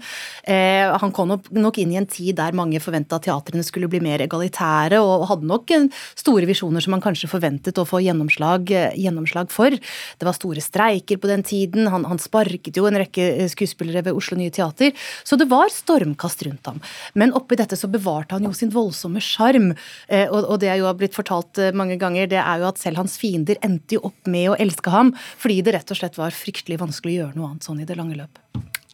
Eh, 0.45 0.85
han 0.85 1.13
kom 1.15 1.33
nok 1.33 1.79
inn 1.81 1.95
i 1.95 1.97
en 1.97 2.09
tid 2.09 2.37
der 2.37 2.55
mange 2.57 2.81
forventa 2.83 3.17
at 3.17 3.25
teatrene 3.25 3.65
skulle 3.65 3.89
bli 3.89 4.01
mer 4.03 4.21
egalitære, 4.21 4.99
og 5.01 5.25
hadde 5.31 5.49
nok 5.49 5.73
store 6.19 6.45
visjoner 6.49 6.83
som 6.83 6.93
han 6.95 7.03
kanskje 7.03 7.29
forventet 7.31 7.79
å 7.81 7.87
få 7.87 8.01
gjennomslag, 8.05 8.69
gjennomslag 8.99 9.49
for. 9.53 9.73
Det 9.73 10.27
var 10.27 10.37
store 10.37 10.61
streiker 10.61 11.19
på 11.21 11.31
den 11.31 11.45
tiden, 11.47 11.89
han, 11.91 12.05
han 12.09 12.21
sparket 12.21 12.77
jo 12.77 12.85
en 12.89 12.99
rekke 13.01 13.47
skuespillere 13.51 14.03
ved 14.05 14.17
Oslo 14.17 14.37
Nye 14.37 14.53
Teater, 14.53 14.93
så 15.25 15.39
det 15.39 15.49
var 15.49 15.71
stormkast 15.73 16.45
rundt 16.45 16.69
ham. 16.69 16.81
Men 17.17 17.33
oppi 17.37 17.57
dette 17.59 17.79
så 17.79 17.89
bevarte 17.91 18.37
han 18.37 18.45
jo 18.45 18.53
sin 18.57 18.73
voldsomme 18.73 19.21
sjarm, 19.23 19.71
og, 19.71 20.39
og 20.41 20.61
det 20.61 20.71
er 20.73 20.81
jo 20.81 20.91
blitt 20.97 21.17
fortalt 21.17 21.61
mange 21.77 21.97
ganger, 22.01 22.29
det 22.31 22.41
er 22.41 22.61
jo 22.61 22.69
at 22.69 22.81
selv 22.81 23.01
hans 23.01 23.17
fiender 23.17 23.30
fiender 23.31 23.59
endte 23.63 23.97
jo 23.97 24.05
opp 24.11 24.27
med 24.27 24.51
å 24.51 24.59
elske 24.59 24.91
ham, 24.91 25.13
fordi 25.39 25.61
det 25.63 25.75
rett 25.77 25.93
og 25.93 25.99
slett 25.99 26.19
var 26.19 26.35
fryktelig 26.35 26.81
vanskelig 26.81 27.15
å 27.15 27.19
gjøre 27.21 27.39
noe 27.39 27.53
annet 27.53 27.67
sånn 27.67 27.81
i 27.81 27.87
det 27.87 27.97
lange 27.99 28.19
løp. 28.19 28.41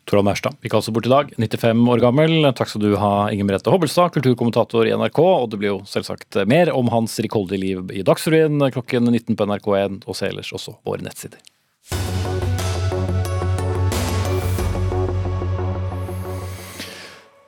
Torald 0.07 0.29
vi 0.61 0.69
gikk 0.69 0.77
altså 0.77 0.93
bort 0.95 1.07
i 1.09 1.11
dag, 1.11 1.31
95 1.35 1.81
år 1.91 1.99
gammel. 1.99 2.35
Takk 2.55 2.69
skal 2.71 2.85
du 2.85 2.93
ha, 2.95 3.27
Inger 3.27 3.43
Merete 3.49 3.73
Hobbelstad, 3.73 4.13
kulturkommentator 4.15 4.87
i 4.87 4.93
NRK. 4.95 5.19
Og 5.19 5.49
det 5.51 5.59
blir 5.59 5.73
jo 5.73 5.81
selvsagt 5.83 6.37
mer 6.47 6.71
om 6.71 6.87
hans 6.93 7.17
rikholdige 7.19 7.59
liv 7.59 7.91
i 7.91 8.05
Dagsrevyen 8.07 8.69
klokken 8.71 9.11
19 9.11 9.35
på 9.35 9.49
NRK1, 9.51 9.99
og 10.07 10.15
se 10.15 10.29
ellers 10.31 10.53
også 10.55 10.77
våre 10.87 11.03
nettsider. 11.03 11.43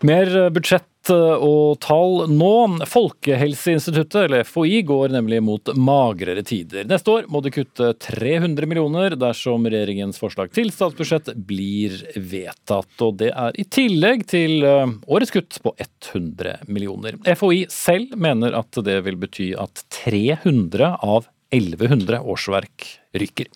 Mer 0.04 0.36
budsjett 0.52 0.99
og 1.16 1.80
tall 1.84 2.26
nå. 2.32 2.80
Folkehelseinstituttet, 2.90 4.18
eller 4.26 4.44
FHI, 4.48 4.82
går 4.88 5.16
nemlig 5.16 5.42
mot 5.46 5.72
magrere 5.78 6.44
tider. 6.46 6.88
Neste 6.90 7.14
år 7.14 7.30
må 7.32 7.42
de 7.46 7.54
kutte 7.54 7.92
300 7.94 8.70
millioner 8.70 9.16
dersom 9.20 9.68
regjeringens 9.70 10.20
forslag 10.22 10.54
til 10.56 10.72
statsbudsjett 10.74 11.34
blir 11.50 11.98
vedtatt. 12.16 12.94
Og 13.06 13.20
det 13.22 13.32
er 13.34 13.58
i 13.60 13.66
tillegg 13.66 14.28
til 14.30 14.64
eh, 14.68 14.96
årets 15.10 15.34
kutt 15.36 15.60
på 15.64 15.74
100 15.78 16.70
millioner. 16.70 17.20
FHI 17.26 17.66
selv 17.74 18.16
mener 18.20 18.56
at 18.58 18.82
det 18.86 19.02
vil 19.08 19.20
bety 19.20 19.52
at 19.60 19.86
300 20.02 20.96
av 21.00 21.30
1100 21.50 22.22
årsverk 22.22 22.86
ryker. 23.18 23.48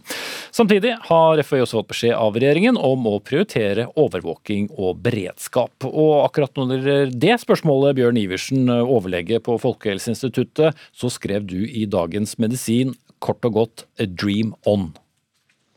Samtidig 0.51 0.95
har 1.07 1.41
FHI 1.45 1.61
også 1.61 1.79
fått 1.79 1.91
beskjed 1.91 2.15
av 2.17 2.35
regjeringen 2.37 2.77
om 2.77 3.05
å 3.09 3.19
prioritere 3.25 3.87
overvåking 3.99 4.71
og 4.73 5.01
beredskap. 5.05 5.85
Og 5.89 6.23
akkurat 6.23 6.57
når 6.57 7.13
det 7.13 7.37
spørsmålet, 7.41 7.97
Bjørn 7.99 8.19
Iversen, 8.21 8.67
overlege 8.81 9.41
på 9.45 9.59
Folkehelseinstituttet, 9.61 10.77
så 10.93 11.13
skrev 11.13 11.45
du 11.49 11.59
i 11.65 11.85
Dagens 11.89 12.37
Medisin 12.41 12.95
kort 13.23 13.45
og 13.45 13.57
godt 13.59 13.85
'a 13.97 14.05
dream 14.05 14.53
on'. 14.65 14.93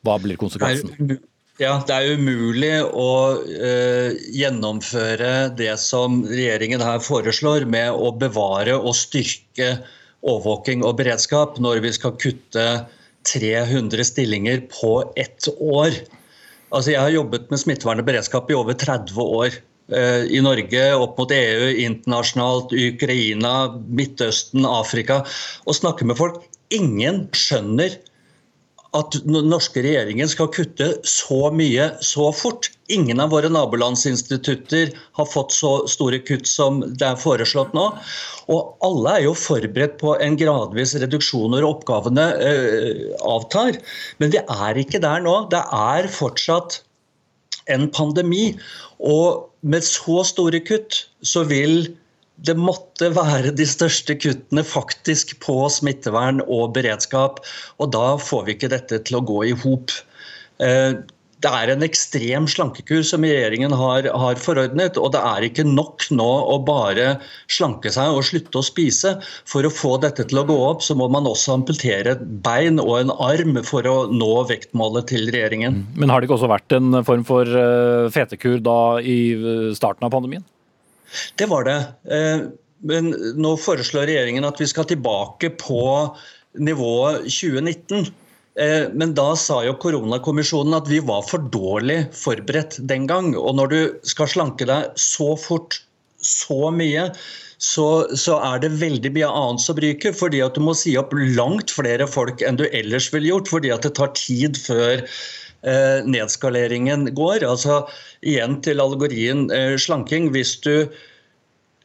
Hva 0.05 0.19
blir 0.23 0.37
konsekvensen? 0.41 1.19
Ja, 1.59 1.81
Det 1.89 1.95
er 1.95 2.19
umulig 2.21 2.85
å 2.85 3.13
uh, 3.41 4.11
gjennomføre 4.13 5.57
det 5.57 5.73
som 5.81 6.21
regjeringen 6.29 6.85
her 6.85 7.01
foreslår, 7.01 7.65
med 7.65 7.97
å 7.97 8.13
bevare 8.13 8.77
og 8.77 8.93
styrke 8.99 9.79
overvåking 10.27 10.85
og 10.87 10.99
beredskap 11.01 11.61
når 11.63 11.83
vi 11.85 11.93
skal 11.97 12.17
kutte 12.21 12.67
300 13.27 14.07
stillinger 14.07 14.67
på 14.71 14.99
ett 15.19 15.49
år. 15.57 15.95
Altså, 16.75 16.93
jeg 16.93 17.01
har 17.01 17.15
jobbet 17.15 17.51
med 17.51 17.63
smittevern 17.63 18.03
og 18.03 18.09
beredskap 18.09 18.51
i 18.51 18.59
over 18.59 18.77
30 18.79 19.23
år. 19.23 19.59
Eh, 19.95 20.27
I 20.35 20.43
Norge, 20.43 20.83
opp 20.99 21.19
mot 21.19 21.33
EU, 21.35 21.71
internasjonalt, 21.87 22.75
Ukraina, 22.75 23.55
Midtøsten, 23.87 24.67
Afrika. 24.67 25.23
Og 25.67 25.79
snakker 25.79 26.09
med 26.11 26.19
folk. 26.19 26.43
Ingen 26.75 27.27
skjønner 27.37 27.95
at 28.97 29.17
den 29.27 29.51
norske 29.51 29.83
regjeringen 29.85 30.29
skal 30.31 30.49
kutte 30.55 30.89
så 31.07 31.51
mye 31.55 31.91
så 32.05 32.31
fort. 32.35 32.71
Ingen 32.93 33.21
av 33.23 33.33
våre 33.35 33.51
nabolandsinstitutter 33.53 34.93
har 35.19 35.29
fått 35.29 35.55
så 35.55 35.73
store 35.91 36.21
kutt 36.25 36.49
som 36.49 36.81
det 36.87 37.07
er 37.09 37.21
foreslått 37.21 37.75
nå. 37.77 37.87
Og 38.53 38.87
alle 38.87 39.17
er 39.17 39.27
jo 39.27 39.35
forberedt 39.39 39.99
på 40.03 40.15
en 40.23 40.39
gradvis 40.39 40.95
reduksjon 41.03 41.53
når 41.55 41.67
oppgavene 41.67 42.27
eh, 42.39 43.05
avtar. 43.27 43.81
Men 44.23 44.33
vi 44.35 44.43
er 44.43 44.81
ikke 44.83 45.03
der 45.03 45.25
nå. 45.25 45.39
Det 45.53 45.63
er 45.63 46.11
fortsatt 46.13 46.81
en 47.73 47.89
pandemi. 47.91 48.53
Og 49.03 49.51
med 49.67 49.85
så 49.85 50.23
store 50.27 50.63
kutt 50.65 51.05
så 51.27 51.43
vil 51.49 51.91
det 52.45 52.57
måtte 52.61 53.11
være 53.17 53.55
de 53.57 53.67
største 53.69 54.17
kuttene 54.21 54.65
faktisk 54.67 55.37
på 55.45 55.59
smittevern 55.73 56.43
og 56.45 56.75
beredskap. 56.77 57.43
Og 57.81 57.93
da 57.97 58.17
får 58.21 58.47
vi 58.47 58.57
ikke 58.57 58.73
dette 58.73 59.01
til 59.09 59.21
å 59.21 59.27
gå 59.27 59.43
i 59.49 59.55
hop. 59.65 59.95
Eh, 60.61 60.99
det 61.45 61.51
er 61.53 61.71
en 61.71 61.85
ekstrem 61.85 62.47
slankekur 62.49 63.03
som 63.05 63.25
regjeringen 63.25 63.73
har, 63.77 64.09
har, 64.09 64.39
forordnet. 64.41 64.97
Og 65.01 65.13
det 65.15 65.21
er 65.21 65.47
ikke 65.47 65.67
nok 65.69 66.07
nå 66.17 66.29
å 66.53 66.57
bare 66.65 67.19
slanke 67.53 67.93
seg 67.93 68.17
og 68.17 68.25
slutte 68.29 68.61
å 68.61 68.65
spise. 68.65 69.15
For 69.49 69.69
å 69.69 69.73
få 69.73 69.95
dette 70.03 70.25
til 70.29 70.41
å 70.41 70.47
gå 70.49 70.57
opp, 70.69 70.85
så 70.85 70.97
må 70.99 71.09
man 71.13 71.29
også 71.29 71.59
amputere 71.59 72.17
et 72.17 72.25
bein 72.45 72.81
og 72.83 72.99
en 72.99 73.15
arm 73.17 73.61
for 73.69 73.87
å 73.89 73.97
nå 74.13 74.33
vektmålet 74.49 75.13
til 75.13 75.29
regjeringen. 75.33 75.85
Men 75.97 76.13
har 76.13 76.21
det 76.21 76.29
ikke 76.29 76.39
også 76.41 76.53
vært 76.53 76.77
en 76.77 77.01
form 77.07 77.25
for 77.29 77.49
eh, 77.49 78.11
fetekur 78.17 78.61
da 78.65 78.81
i 79.01 79.73
starten 79.77 80.09
av 80.09 80.17
pandemien? 80.17 80.45
Det 81.39 81.49
var 81.51 81.67
det. 81.69 81.81
Eh, 82.13 82.47
men 82.87 83.11
nå 83.41 83.57
foreslår 83.61 84.09
regjeringen 84.11 84.47
at 84.47 84.61
vi 84.61 84.69
skal 84.71 84.89
tilbake 84.89 85.51
på 85.61 85.83
nivået 86.59 87.27
2019. 87.29 88.07
Eh, 88.57 88.87
men 88.93 89.15
da 89.17 89.31
sa 89.37 89.61
jo 89.67 89.77
koronakommisjonen 89.81 90.77
at 90.79 90.89
vi 90.89 91.01
var 91.05 91.25
for 91.29 91.45
dårlig 91.53 92.07
forberedt 92.17 92.79
den 92.89 93.09
gang. 93.11 93.35
Og 93.37 93.57
når 93.59 93.73
du 93.73 93.81
skal 94.09 94.31
slanke 94.33 94.69
deg 94.69 94.93
så 95.01 95.35
fort, 95.41 95.83
så 96.27 96.71
mye, 96.75 97.11
så, 97.63 98.07
så, 98.17 98.39
er 98.43 98.63
det 98.65 98.77
veldig 98.81 99.13
mye 99.15 99.29
annet 99.29 99.65
som 99.65 99.81
ryker. 99.81 100.17
Fordi 100.17 100.41
at 100.45 100.57
du 100.57 100.65
må 100.65 100.77
si 100.77 100.97
opp 101.01 101.13
langt 101.17 101.75
flere 101.77 102.09
folk 102.09 102.45
enn 102.45 102.61
du 102.61 102.67
ellers 102.71 103.11
ville 103.13 103.35
gjort. 103.35 103.53
Fordi 103.53 103.73
at 103.75 103.85
det 103.87 103.97
tar 104.01 104.15
tid 104.17 104.61
før 104.61 105.05
nedskaleringen 106.07 107.11
går. 107.17 107.45
Altså 107.47 107.83
igjen 108.23 108.61
til 108.63 108.83
allegorien 108.83 109.47
eh, 109.55 109.75
slanking. 109.81 110.31
Hvis 110.35 110.57
du 110.65 110.87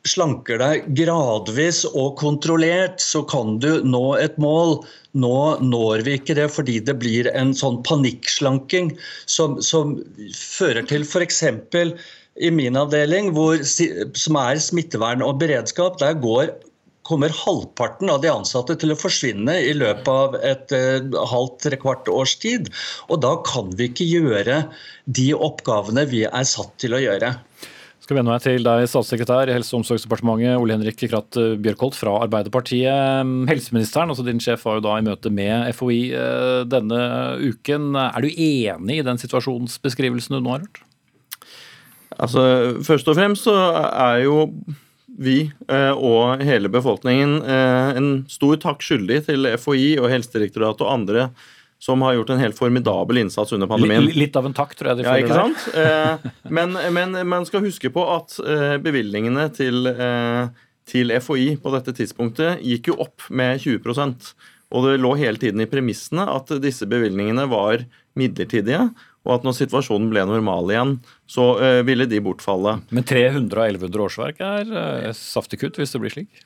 slanker 0.07 0.57
deg 0.61 0.87
gradvis 0.97 1.83
og 1.89 2.15
kontrollert, 2.21 3.01
så 3.03 3.21
kan 3.29 3.59
du 3.61 3.83
nå 3.85 4.15
et 4.21 4.37
mål. 4.41 4.79
Nå 5.13 5.37
når 5.61 6.05
vi 6.07 6.15
ikke 6.17 6.37
det 6.39 6.47
fordi 6.53 6.79
det 6.87 6.97
blir 7.01 7.29
en 7.35 7.53
sånn 7.57 7.81
panikkslanking 7.87 8.93
som, 9.29 9.59
som 9.61 9.97
fører 10.33 10.87
til 10.89 11.05
f.eks. 11.05 11.43
i 12.41 12.51
min 12.55 12.79
avdeling, 12.79 13.33
hvor, 13.35 13.59
som 13.67 14.39
er 14.39 14.61
smittevern 14.63 15.25
og 15.25 15.41
beredskap, 15.43 15.99
der 16.01 16.17
går 16.17 16.53
kommer 17.11 17.35
halvparten 17.35 18.09
av 18.13 18.23
de 18.23 18.31
ansatte 18.31 18.77
til 18.79 18.95
å 18.95 18.99
forsvinne 18.99 19.57
i 19.67 19.75
løpet 19.77 20.11
av 20.11 20.39
et 20.39 20.73
uh, 20.73 21.21
halvt 21.33 21.61
trekvart 21.67 22.09
års 22.11 22.37
tid. 22.41 22.71
Og 23.11 23.21
da 23.25 23.35
kan 23.47 23.71
vi 23.77 23.91
ikke 23.91 24.07
gjøre 24.07 24.63
de 25.05 25.31
oppgavene 25.35 26.07
vi 26.09 26.25
er 26.25 26.47
satt 26.47 26.73
til 26.81 26.97
å 26.97 27.03
gjøre 27.03 27.35
skal 28.11 28.19
vende 28.19 28.33
meg 28.33 28.43
til 28.43 28.65
deg, 28.65 28.83
statssekretær 28.91 29.47
i 29.47 29.53
Helse- 29.55 29.71
og 29.71 29.81
omsorgsdepartementet, 29.81 30.59
Ole 30.59 30.75
Henrik 30.75 30.97
Kratt 30.99 31.37
Bjørkholt 31.63 31.95
fra 31.95 32.17
Arbeiderpartiet. 32.25 33.23
Helseministeren, 33.47 34.11
altså 34.11 34.25
din 34.27 34.41
sjef, 34.43 34.65
var 34.67 34.79
jo 34.79 34.83
da 34.83 34.97
i 34.99 35.05
møte 35.05 35.31
med 35.31 35.69
FHI 35.77 35.99
eh, 36.19 36.61
denne 36.67 37.01
uken. 37.39 37.93
Er 37.95 38.25
du 38.25 38.27
enig 38.27 38.99
i 38.99 39.05
den 39.07 39.21
situasjonsbeskrivelsen 39.21 40.35
du 40.35 40.41
nå 40.41 40.57
har 40.57 40.65
hørt? 40.65 40.81
Altså, 42.19 42.43
Først 42.83 43.07
og 43.07 43.15
fremst 43.15 43.47
så 43.47 43.55
er 43.79 44.25
jo 44.25 44.49
vi 45.21 45.37
eh, 45.69 45.93
og 45.93 46.41
hele 46.45 46.69
befolkningen 46.71 47.39
eh, 47.41 47.97
en 47.99 48.11
stor 48.31 48.59
takk 48.61 48.83
skyldig 48.85 49.21
til 49.29 49.49
FHI 49.61 49.95
og 50.01 50.09
Helsedirektoratet 50.11 50.85
og 50.85 50.93
andre 50.93 51.27
som 51.81 52.03
har 52.05 52.13
gjort 52.13 52.33
en 52.35 52.41
helt 52.41 52.57
formidabel 52.57 53.23
innsats 53.23 53.55
under 53.55 53.69
pandemien. 53.69 54.05
Litt 54.13 54.35
av 54.37 54.45
en 54.45 54.53
takk, 54.53 54.75
tror 54.77 54.91
jeg 54.91 54.99
de 54.99 55.05
føler 55.07 55.23
ja, 55.23 55.25
ikke 55.25 55.37
sant? 55.39 55.63
Eh, 55.73 56.33
men, 56.53 56.77
men, 56.93 57.17
man 57.25 57.47
skal 57.49 57.65
huske 57.65 57.89
på 57.93 58.03
at 58.13 58.37
bevilgningene 58.85 59.47
til, 59.55 59.89
til 60.89 61.15
FHI 61.17 61.55
på 61.63 61.73
dette 61.73 61.95
tidspunktet 61.97 62.61
gikk 62.61 62.91
jo 62.91 62.99
opp 63.01 63.25
med 63.33 63.63
20% 63.63 64.29
Og 64.77 64.85
det 64.85 64.99
lå 65.01 65.15
hele 65.23 65.41
tiden 65.41 65.65
i 65.65 65.69
premissene 65.69 66.27
at 66.29 66.53
disse 66.61 66.85
bevilgningene 66.89 67.49
var 67.49 67.81
midlertidige. 68.17 68.91
Og 69.21 69.35
at 69.35 69.43
når 69.45 69.53
situasjonen 69.59 70.07
ble 70.09 70.23
normal 70.25 70.71
igjen, 70.73 70.95
så 71.29 71.51
ville 71.85 72.07
de 72.09 72.17
bortfalle. 72.25 72.79
Men 72.89 73.05
300 73.05 73.53
av 73.53 73.67
1100 73.69 74.05
årsverk 74.07 74.39
er 74.41 75.11
saftig 75.13 75.59
kutt, 75.61 75.77
hvis 75.77 75.93
det 75.93 76.01
blir 76.01 76.15
slik? 76.15 76.41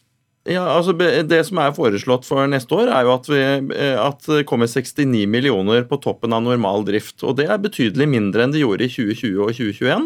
Ja, 0.46 0.62
altså 0.70 0.94
Det 0.94 1.40
som 1.48 1.58
er 1.58 1.74
foreslått 1.74 2.28
for 2.28 2.46
neste 2.50 2.78
år, 2.78 2.92
er 2.94 3.08
jo 3.08 3.14
at, 3.16 3.30
vi, 3.32 3.42
eh, 3.74 3.98
at, 3.98 4.22
det 4.30 4.46
kommer 4.46 4.70
69 4.70 5.26
millioner 5.26 5.88
på 5.90 5.98
toppen 6.04 6.36
av 6.38 6.44
normal 6.46 6.86
drift. 6.86 7.24
og 7.24 7.38
Det 7.40 7.48
er 7.50 7.62
betydelig 7.62 8.08
mindre 8.08 8.46
enn 8.46 8.54
det 8.54 8.62
gjorde 8.62 8.86
i 8.86 8.92
2020 8.94 9.42
og 9.42 9.50
2021. 9.58 10.06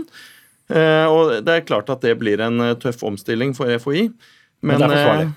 Eh, 0.71 1.05
og 1.11 1.43
Det 1.43 1.55
er 1.55 1.67
klart 1.67 1.91
at 1.91 2.01
det 2.07 2.15
blir 2.21 2.39
en 2.39 2.71
tøff 2.79 3.03
omstilling 3.03 3.51
for 3.57 3.67
FHI. 3.67 4.07
Men, 4.63 4.79
men 4.79 4.79
det 4.79 4.87
er 4.87 4.95
forsvarlig? 4.95 5.29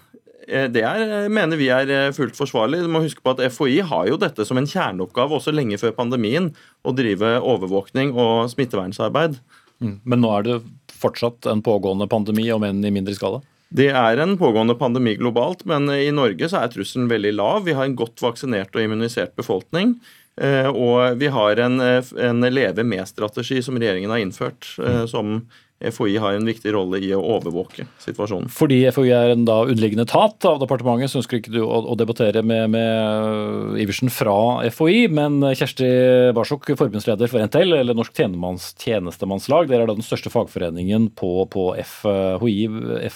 Det 0.46 0.82
er, 0.82 1.28
mener 1.30 1.58
vi 1.60 1.68
er 1.70 2.12
fullt 2.16 2.34
forsvarlig. 2.38 2.80
Du 2.82 2.90
må 2.90 3.04
huske 3.04 3.22
på 3.22 3.34
at 3.34 3.42
FHI 3.54 3.80
har 3.86 4.08
jo 4.10 4.18
dette 4.20 4.46
som 4.48 4.58
en 4.58 4.68
kjerneoppgave 4.68 5.38
også 5.38 5.54
lenge 5.54 5.78
før 5.78 5.94
pandemien, 5.96 6.50
å 6.82 6.94
drive 6.96 7.36
overvåkning 7.38 8.10
og 8.18 8.50
smittevernsarbeid. 8.52 9.38
Mm. 9.82 9.96
Men 10.02 10.22
nå 10.22 10.32
er 10.36 10.46
det 10.48 10.58
fortsatt 11.02 11.48
en 11.50 11.62
pågående 11.64 12.08
pandemi, 12.10 12.48
om 12.54 12.66
enn 12.66 12.82
i 12.84 12.94
mindre 12.94 13.14
skala? 13.18 13.42
Det 13.72 13.88
er 13.96 14.20
en 14.20 14.34
pågående 14.36 14.74
pandemi 14.76 15.14
globalt, 15.16 15.64
men 15.68 15.88
i 15.94 16.10
Norge 16.12 16.50
så 16.50 16.60
er 16.60 16.72
trusselen 16.74 17.08
veldig 17.08 17.32
lav. 17.38 17.62
Vi 17.64 17.76
har 17.76 17.88
en 17.88 17.96
godt 17.96 18.20
vaksinert 18.20 18.74
og 18.76 18.84
immunisert 18.84 19.32
befolkning. 19.38 19.94
Eh, 20.40 20.68
og 20.68 21.18
vi 21.20 21.28
har 21.32 21.60
en, 21.60 21.80
en 21.80 22.46
leve 22.52 22.84
med-strategi 22.88 23.62
som 23.64 23.76
regjeringen 23.80 24.12
har 24.12 24.20
innført, 24.20 24.68
eh, 24.80 25.04
som 25.08 25.42
FHI 25.90 26.16
har 26.22 26.36
en 26.36 26.46
viktig 26.46 26.72
rolle 26.74 27.00
i 27.02 27.10
å 27.16 27.20
overvåke 27.36 27.86
situasjonen. 28.02 28.50
Fordi 28.52 28.80
FHI 28.94 29.12
er 29.16 29.34
en 29.34 29.46
da 29.48 29.60
underliggende 29.64 30.06
etat 30.06 30.46
av 30.48 30.60
departementet, 30.62 31.12
så 31.12 31.20
ønsker 31.20 31.40
ikke 31.40 31.54
du 31.54 31.60
å, 31.64 31.82
å 31.92 31.96
debattere 31.98 32.44
med, 32.46 32.70
med, 32.74 33.78
Iversen 33.82 34.12
fra 34.12 34.36
FHI. 34.72 35.06
Men 35.12 35.40
Kjersti 35.52 35.88
Barsok, 36.36 36.72
forbundsleder 36.78 37.30
for 37.30 37.44
NTL, 37.44 37.78
eller 37.80 37.98
Norsk 37.98 38.16
tjenestemannslag, 38.16 39.70
dere 39.70 39.86
er 39.86 39.92
da 39.92 39.98
den 39.98 40.06
største 40.06 40.32
fagforeningen 40.32 41.10
på, 41.18 41.34
på 41.52 41.70
FHI, 41.94 42.58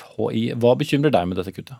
FHI. 0.00 0.46
Hva 0.60 0.76
bekymrer 0.78 1.14
deg 1.14 1.30
med 1.30 1.40
dette 1.40 1.54
kuttet? 1.54 1.78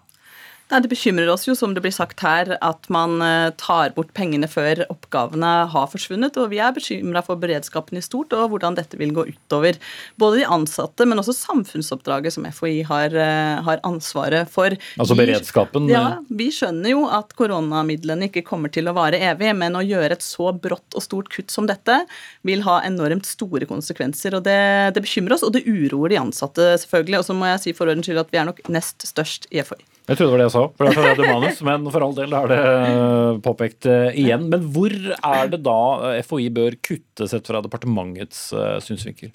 Nei, 0.67 0.81
Det 0.83 0.91
bekymrer 0.91 1.29
oss 1.31 1.45
jo, 1.47 1.55
som 1.55 1.75
det 1.77 1.83
blir 1.85 1.95
sagt 1.95 2.23
her, 2.27 2.57
at 2.59 2.89
man 2.91 3.21
eh, 3.23 3.53
tar 3.61 3.93
bort 3.95 4.11
pengene 4.19 4.49
før 4.51 4.83
oppgavene 4.91 5.51
har 5.71 5.87
forsvunnet. 5.93 6.35
Og 6.43 6.51
vi 6.51 6.59
er 6.59 6.75
bekymra 6.75 7.23
for 7.23 7.39
beredskapen 7.39 8.01
i 8.01 8.03
stort 8.03 8.35
og 8.35 8.51
hvordan 8.51 8.75
dette 8.75 8.99
vil 8.99 9.15
gå 9.15 9.29
utover 9.31 9.79
både 10.19 10.41
de 10.41 10.49
ansatte, 10.57 11.07
men 11.07 11.23
også 11.23 11.37
samfunnsoppdraget 11.39 12.35
som 12.35 12.49
FHI 12.51 12.83
har, 12.89 13.15
eh, 13.15 13.63
har 13.63 13.83
ansvaret 13.87 14.51
for. 14.51 14.75
Altså 14.99 15.15
beredskapen? 15.19 15.87
Vi, 15.87 15.95
ja, 15.95 16.19
vi 16.27 16.51
skjønner 16.51 16.91
jo 16.97 17.07
at 17.15 17.31
koronamidlene 17.39 18.27
ikke 18.27 18.43
kommer 18.51 18.73
til 18.75 18.91
å 18.91 18.97
vare 18.97 19.23
evig, 19.23 19.55
men 19.55 19.79
å 19.79 19.87
gjøre 19.87 20.19
et 20.19 20.27
så 20.27 20.51
brått 20.51 20.99
og 20.99 21.07
stort 21.07 21.31
kutt 21.31 21.55
som 21.55 21.71
dette 21.71 22.03
vil 22.43 22.67
ha 22.67 22.81
enormt 22.83 23.29
store 23.29 23.71
konsekvenser. 23.71 24.35
og 24.35 24.43
Det, 24.51 24.61
det 24.99 25.07
bekymrer 25.07 25.39
oss, 25.39 25.47
og 25.47 25.55
det 25.55 25.63
uroer 25.63 26.11
de 26.11 26.25
ansatte, 26.27 26.73
selvfølgelig. 26.83 27.23
Og 27.23 27.31
så 27.31 27.39
må 27.39 27.55
jeg 27.55 27.69
si 27.69 27.77
for 27.77 27.87
ordens 27.87 28.11
skyld 28.11 28.27
at 28.27 28.35
vi 28.35 28.43
er 28.43 28.51
nok 28.51 28.67
nest 28.67 29.07
størst 29.07 29.47
i 29.55 29.63
FHI. 29.63 29.96
Jeg 30.07 30.19
trodde 30.21 30.29
det 30.29 30.35
var 30.37 30.41
det 30.41 30.47
jeg 30.47 30.55
sa, 30.55 30.65
for 30.79 30.87
det 30.87 31.25
er 31.27 31.33
manus, 31.35 31.63
men 31.67 31.89
for 31.91 32.05
all 32.07 32.13
del 32.15 32.35
er 32.39 32.53
det 32.53 32.59
eh, 32.63 33.39
påpekt 33.43 33.89
eh, 33.91 34.21
igjen. 34.23 34.45
Men 34.53 34.69
hvor 34.75 34.93
er 34.95 35.51
det 35.51 35.59
da 35.67 35.81
eh, 36.13 36.21
FHI 36.23 36.47
bør 36.55 36.77
kutte, 36.79 37.27
sett 37.27 37.51
fra 37.51 37.63
departementets 37.65 38.45
synsvinkel? 38.87 39.33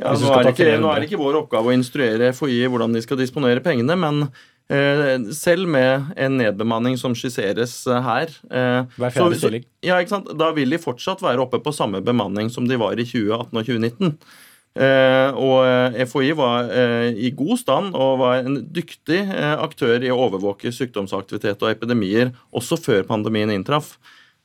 Ja, 0.00 0.14
nå, 0.16 0.30
er 0.38 0.48
ikke, 0.48 0.70
nå, 0.80 0.88
er 0.88 1.02
det 1.02 1.10
ikke, 1.10 1.20
vår 1.20 1.42
oppgave 1.42 1.68
å 1.68 1.76
instruere 1.76 2.30
FHI 2.32 2.62
hvordan 2.72 2.96
de 2.96 3.02
skal 3.04 3.18
disponere 3.20 3.60
pengene, 3.60 3.96
men 4.00 4.22
eh, 4.72 5.18
selv 5.36 5.68
med 5.68 6.14
en 6.16 6.38
nedbemanning 6.40 6.96
som 7.00 7.12
skisseres 7.18 7.74
her 7.90 8.32
eh, 8.48 8.88
Hver 8.96 9.12
fjerde 9.12 9.40
stilling. 9.42 9.66
Ja, 9.84 10.00
Da 10.32 10.48
vil 10.56 10.72
de 10.72 10.80
fortsatt 10.80 11.20
være 11.24 11.44
oppe 11.44 11.60
på 11.60 11.74
samme 11.76 12.00
bemanning 12.04 12.48
som 12.52 12.64
de 12.70 12.80
var 12.80 12.96
i 12.96 13.04
2018 13.04 13.52
og 13.52 13.68
2019. 13.68 14.16
Eh, 14.72 15.36
og 15.36 15.66
eh, 15.68 15.98
FHI 16.08 16.30
var 16.38 16.70
eh, 16.72 17.10
i 17.12 17.28
god 17.36 17.60
stand 17.60 17.92
og 17.92 18.22
var 18.22 18.40
en 18.40 18.62
dyktig 18.72 19.20
aktør 19.60 20.00
i 20.00 20.08
å 20.12 20.16
overvåke 20.28 20.72
sykdomsaktivitet 20.72 21.60
og 21.60 21.74
epidemier 21.74 22.32
også 22.56 22.80
før 22.80 23.04
pandemien 23.08 23.52
inntraff. 23.52 23.98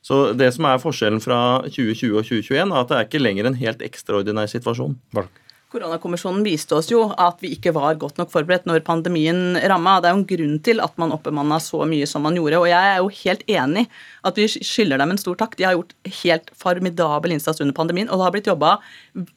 Så 0.04 0.32
Det 0.36 0.50
som 0.54 0.68
er 0.68 0.80
forskjellen 0.80 1.20
fra 1.24 1.40
2020 1.66 2.20
og 2.20 2.28
2021, 2.28 2.70
er 2.70 2.80
at 2.80 2.90
det 2.90 2.98
er 2.98 3.08
ikke 3.08 3.24
lenger 3.24 3.48
en 3.48 3.58
helt 3.58 3.82
ekstraordinær 3.84 4.50
situasjon. 4.52 4.98
Bark. 5.16 5.32
Koronakommisjonen 5.68 6.40
viste 6.46 6.72
oss 6.78 6.86
jo 6.88 7.02
at 7.20 7.42
vi 7.44 7.50
ikke 7.52 7.74
var 7.76 7.98
godt 8.00 8.16
nok 8.16 8.30
forberedt 8.32 8.64
når 8.64 8.80
pandemien 8.86 9.58
ramma. 9.68 9.98
Det 10.00 10.08
er 10.08 10.14
jo 10.14 10.20
en 10.22 10.28
grunn 10.30 10.54
til 10.64 10.80
at 10.80 10.94
man 10.96 11.12
oppbemanna 11.12 11.58
så 11.60 11.82
mye 11.84 12.06
som 12.08 12.24
man 12.24 12.38
gjorde. 12.38 12.60
Og 12.62 12.70
jeg 12.70 12.94
er 12.94 13.02
jo 13.02 13.10
helt 13.18 13.42
enig 13.52 13.84
at 14.24 14.40
vi 14.40 14.46
skylder 14.48 15.02
dem 15.02 15.12
en 15.12 15.20
stor 15.20 15.36
takk. 15.36 15.58
De 15.58 15.66
har 15.66 15.76
gjort 15.76 15.92
helt 16.22 16.48
formidabel 16.56 17.34
innsats 17.36 17.60
under 17.60 17.76
pandemien, 17.76 18.08
og 18.08 18.16
det 18.16 18.26
har 18.26 18.34
blitt 18.38 18.48
jobba 18.48 18.78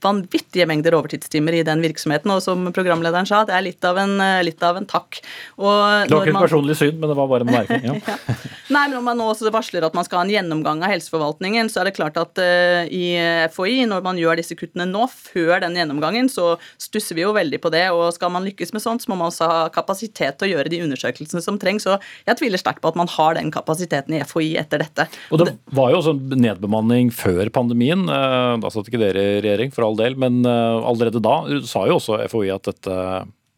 vanvittige 0.06 0.67
mengder 0.72 0.96
overtidstimer 0.96 1.58
i 1.58 1.65
den 1.67 1.84
virksomheten. 1.84 2.32
Og 2.32 2.39
som 2.46 2.63
programlederen 2.72 3.28
sa, 3.28 3.44
det 3.48 3.58
er 3.58 3.67
litt 3.67 3.88
av 3.88 4.00
en, 4.00 4.15
litt 4.48 4.63
av 4.63 4.80
en 4.80 4.88
takk. 4.88 5.20
Og 5.60 6.08
det 6.08 6.15
var 6.15 6.32
ikke 6.32 6.38
et 6.38 6.46
personlig 6.48 6.80
syn, 6.80 6.96
men 6.96 7.12
det 7.12 7.20
var 7.20 7.30
bare 7.32 7.48
en 7.48 7.54
merking. 7.58 7.86
Ja. 7.91 8.00
ja. 8.13 8.39
Nei, 8.72 8.86
men 8.88 8.98
om 9.02 9.08
man 9.08 9.20
nå 9.20 9.28
også 9.34 9.52
varsler 9.52 9.84
at 9.84 9.96
man 9.98 10.08
skal 10.08 10.22
ha 10.22 10.26
en 10.30 10.32
gjennomgang 10.32 10.84
av 10.86 10.94
helseforvaltningen, 10.94 11.67
så 11.67 11.82
er 11.82 11.89
det 11.89 11.98
klart 11.98 12.15
at 12.22 12.39
uh, 12.39 12.88
i 12.88 13.17
FHI, 13.52 13.84
når 13.91 14.06
man 14.06 14.20
gjør 14.22 14.39
disse 14.39 14.56
kuttene 14.56 14.88
nå, 14.88 15.08
før 15.12 15.60
den 15.65 15.76
gjennomgangen, 15.76 16.21
gangen, 16.22 16.30
så 16.30 16.58
stusser 16.82 17.16
vi 17.18 17.26
jo 17.26 17.34
veldig 17.34 17.60
på 17.62 17.72
det. 17.74 17.90
Og 17.92 18.14
skal 18.16 18.32
man 18.32 18.46
lykkes 18.46 18.74
med 18.74 18.82
sånt, 18.82 19.04
så 19.04 19.12
må 19.12 19.18
man 19.18 19.32
også 19.32 19.48
ha 19.50 19.70
kapasitet 19.74 20.38
til 20.38 20.50
å 20.50 20.52
gjøre 20.56 20.72
de 20.72 20.82
undersøkelsene 20.86 21.42
som 21.42 21.60
trengs. 21.60 21.88
Og 21.88 22.02
jeg 22.28 22.38
tviler 22.40 22.62
sterkt 22.62 22.82
på 22.82 22.92
at 22.92 23.00
man 23.00 23.10
har 23.10 23.36
den 23.36 23.52
kapasiteten 23.52 24.16
i 24.16 24.24
FHI 24.24 24.56
etter 24.62 24.84
dette. 24.84 25.08
Og 25.32 25.42
det 25.42 25.56
var 25.72 25.92
jo 25.92 26.02
også 26.02 26.16
nedbemanning 26.36 27.12
før 27.12 27.50
pandemien. 27.54 28.08
Eh, 28.08 28.56
da 28.62 28.72
satt 28.72 28.90
ikke 28.90 29.02
dere 29.02 29.22
i 29.38 29.42
regjering, 29.44 29.74
for 29.74 29.88
all 29.88 30.00
del. 30.00 30.18
Men 30.20 30.44
eh, 30.46 30.90
allerede 30.92 31.24
da 31.24 31.42
sa 31.68 31.88
jo 31.90 32.00
også 32.00 32.22
FHI 32.28 32.52
at 32.54 32.70
dette 32.70 33.00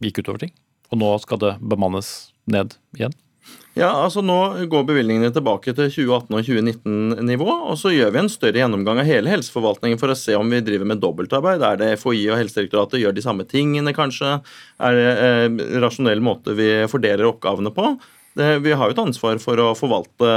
gikk 0.03 0.23
utover 0.23 0.45
ting. 0.45 0.53
Og 0.93 1.01
nå 1.01 1.15
skal 1.23 1.41
det 1.41 1.57
bemannes 1.61 2.33
ned 2.49 2.75
igjen. 2.97 3.15
Ja, 3.73 3.89
altså 3.89 4.21
Nå 4.21 4.37
går 4.69 4.83
bevilgningene 4.85 5.31
tilbake 5.33 5.73
til 5.73 5.87
2018- 5.89 6.35
og 6.37 6.45
2019-nivå. 6.45 7.47
og 7.71 7.77
Så 7.81 7.89
gjør 7.89 8.11
vi 8.13 8.19
en 8.21 8.29
større 8.29 8.61
gjennomgang 8.61 9.01
av 9.01 9.09
hele 9.09 9.31
helseforvaltningen 9.31 9.97
for 10.01 10.13
å 10.13 10.17
se 10.17 10.35
om 10.37 10.51
vi 10.53 10.61
driver 10.61 10.91
med 10.91 11.01
dobbeltarbeid. 11.01 11.65
Er 11.65 11.79
det 11.81 11.87
FHI 11.97 12.27
og 12.29 12.37
Helsedirektoratet 12.37 13.01
gjør 13.01 13.17
de 13.17 13.25
samme 13.25 13.47
tingene, 13.49 13.95
kanskje? 13.97 14.35
Er 14.77 14.99
det 14.99 15.07
eh, 15.09 15.63
rasjonell 15.81 16.21
måte 16.21 16.53
vi 16.57 16.69
fordeler 16.91 17.31
oppgavene 17.31 17.73
på? 17.73 17.95
Det, 18.37 18.51
vi 18.61 18.77
har 18.77 18.89
jo 18.91 18.93
et 18.93 19.03
ansvar 19.07 19.41
for 19.41 19.57
å 19.61 19.73
forvalte 19.77 20.29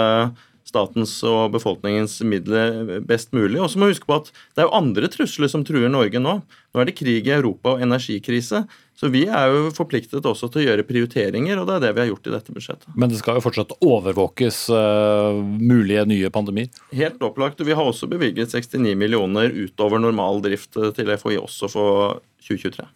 statens 0.77 1.19
og 1.27 1.55
befolkningens 1.57 2.19
midler 2.29 3.01
best 3.09 3.33
mulig. 3.37 3.59
Og 3.63 3.73
så 3.73 3.81
må 3.81 3.89
vi 3.89 3.97
huske 3.97 4.09
på 4.09 4.21
at 4.21 4.31
det 4.31 4.63
er 4.63 4.69
jo 4.69 4.77
andre 4.77 5.11
trusler 5.13 5.51
som 5.51 5.65
truer 5.67 5.91
Norge 5.93 6.21
nå. 6.23 6.41
Nå 6.45 6.83
er 6.83 6.91
det 6.91 6.99
krig 6.99 7.27
i 7.27 7.35
Europa 7.35 7.75
og 7.75 7.85
energikrise. 7.85 8.67
Så 8.97 9.11
vi 9.13 9.27
er 9.29 9.51
jo 9.53 9.67
forpliktet 9.77 10.25
også 10.25 10.49
til 10.49 10.63
å 10.63 10.67
gjøre 10.71 10.87
prioriteringer, 10.89 11.59
og 11.61 11.69
det 11.69 11.75
er 11.77 11.83
det 11.85 11.91
vi 11.97 12.03
har 12.03 12.09
gjort 12.09 12.31
i 12.31 12.33
dette 12.33 12.55
budsjettet. 12.55 12.89
Men 12.97 13.13
det 13.13 13.19
skal 13.21 13.37
jo 13.37 13.45
fortsatt 13.45 13.75
overvåkes 13.85 14.63
uh, 14.73 15.37
mulige 15.61 16.07
nye 16.09 16.33
pandemier? 16.33 16.71
Helt 16.97 17.21
opplagt. 17.25 17.61
og 17.61 17.69
Vi 17.69 17.77
har 17.77 17.85
også 17.85 18.09
bevilget 18.09 18.57
69 18.57 18.97
millioner 18.97 19.53
utover 19.53 20.01
normal 20.01 20.41
drift 20.45 20.81
til 20.97 21.13
FHI 21.13 21.37
også 21.43 21.69
for 21.73 22.23
2023. 22.47 22.89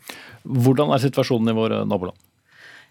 Hvordan 0.65 0.95
er 0.95 1.05
situasjonen 1.05 1.53
i 1.53 1.57
våre 1.59 1.85
naboland? 1.85 2.17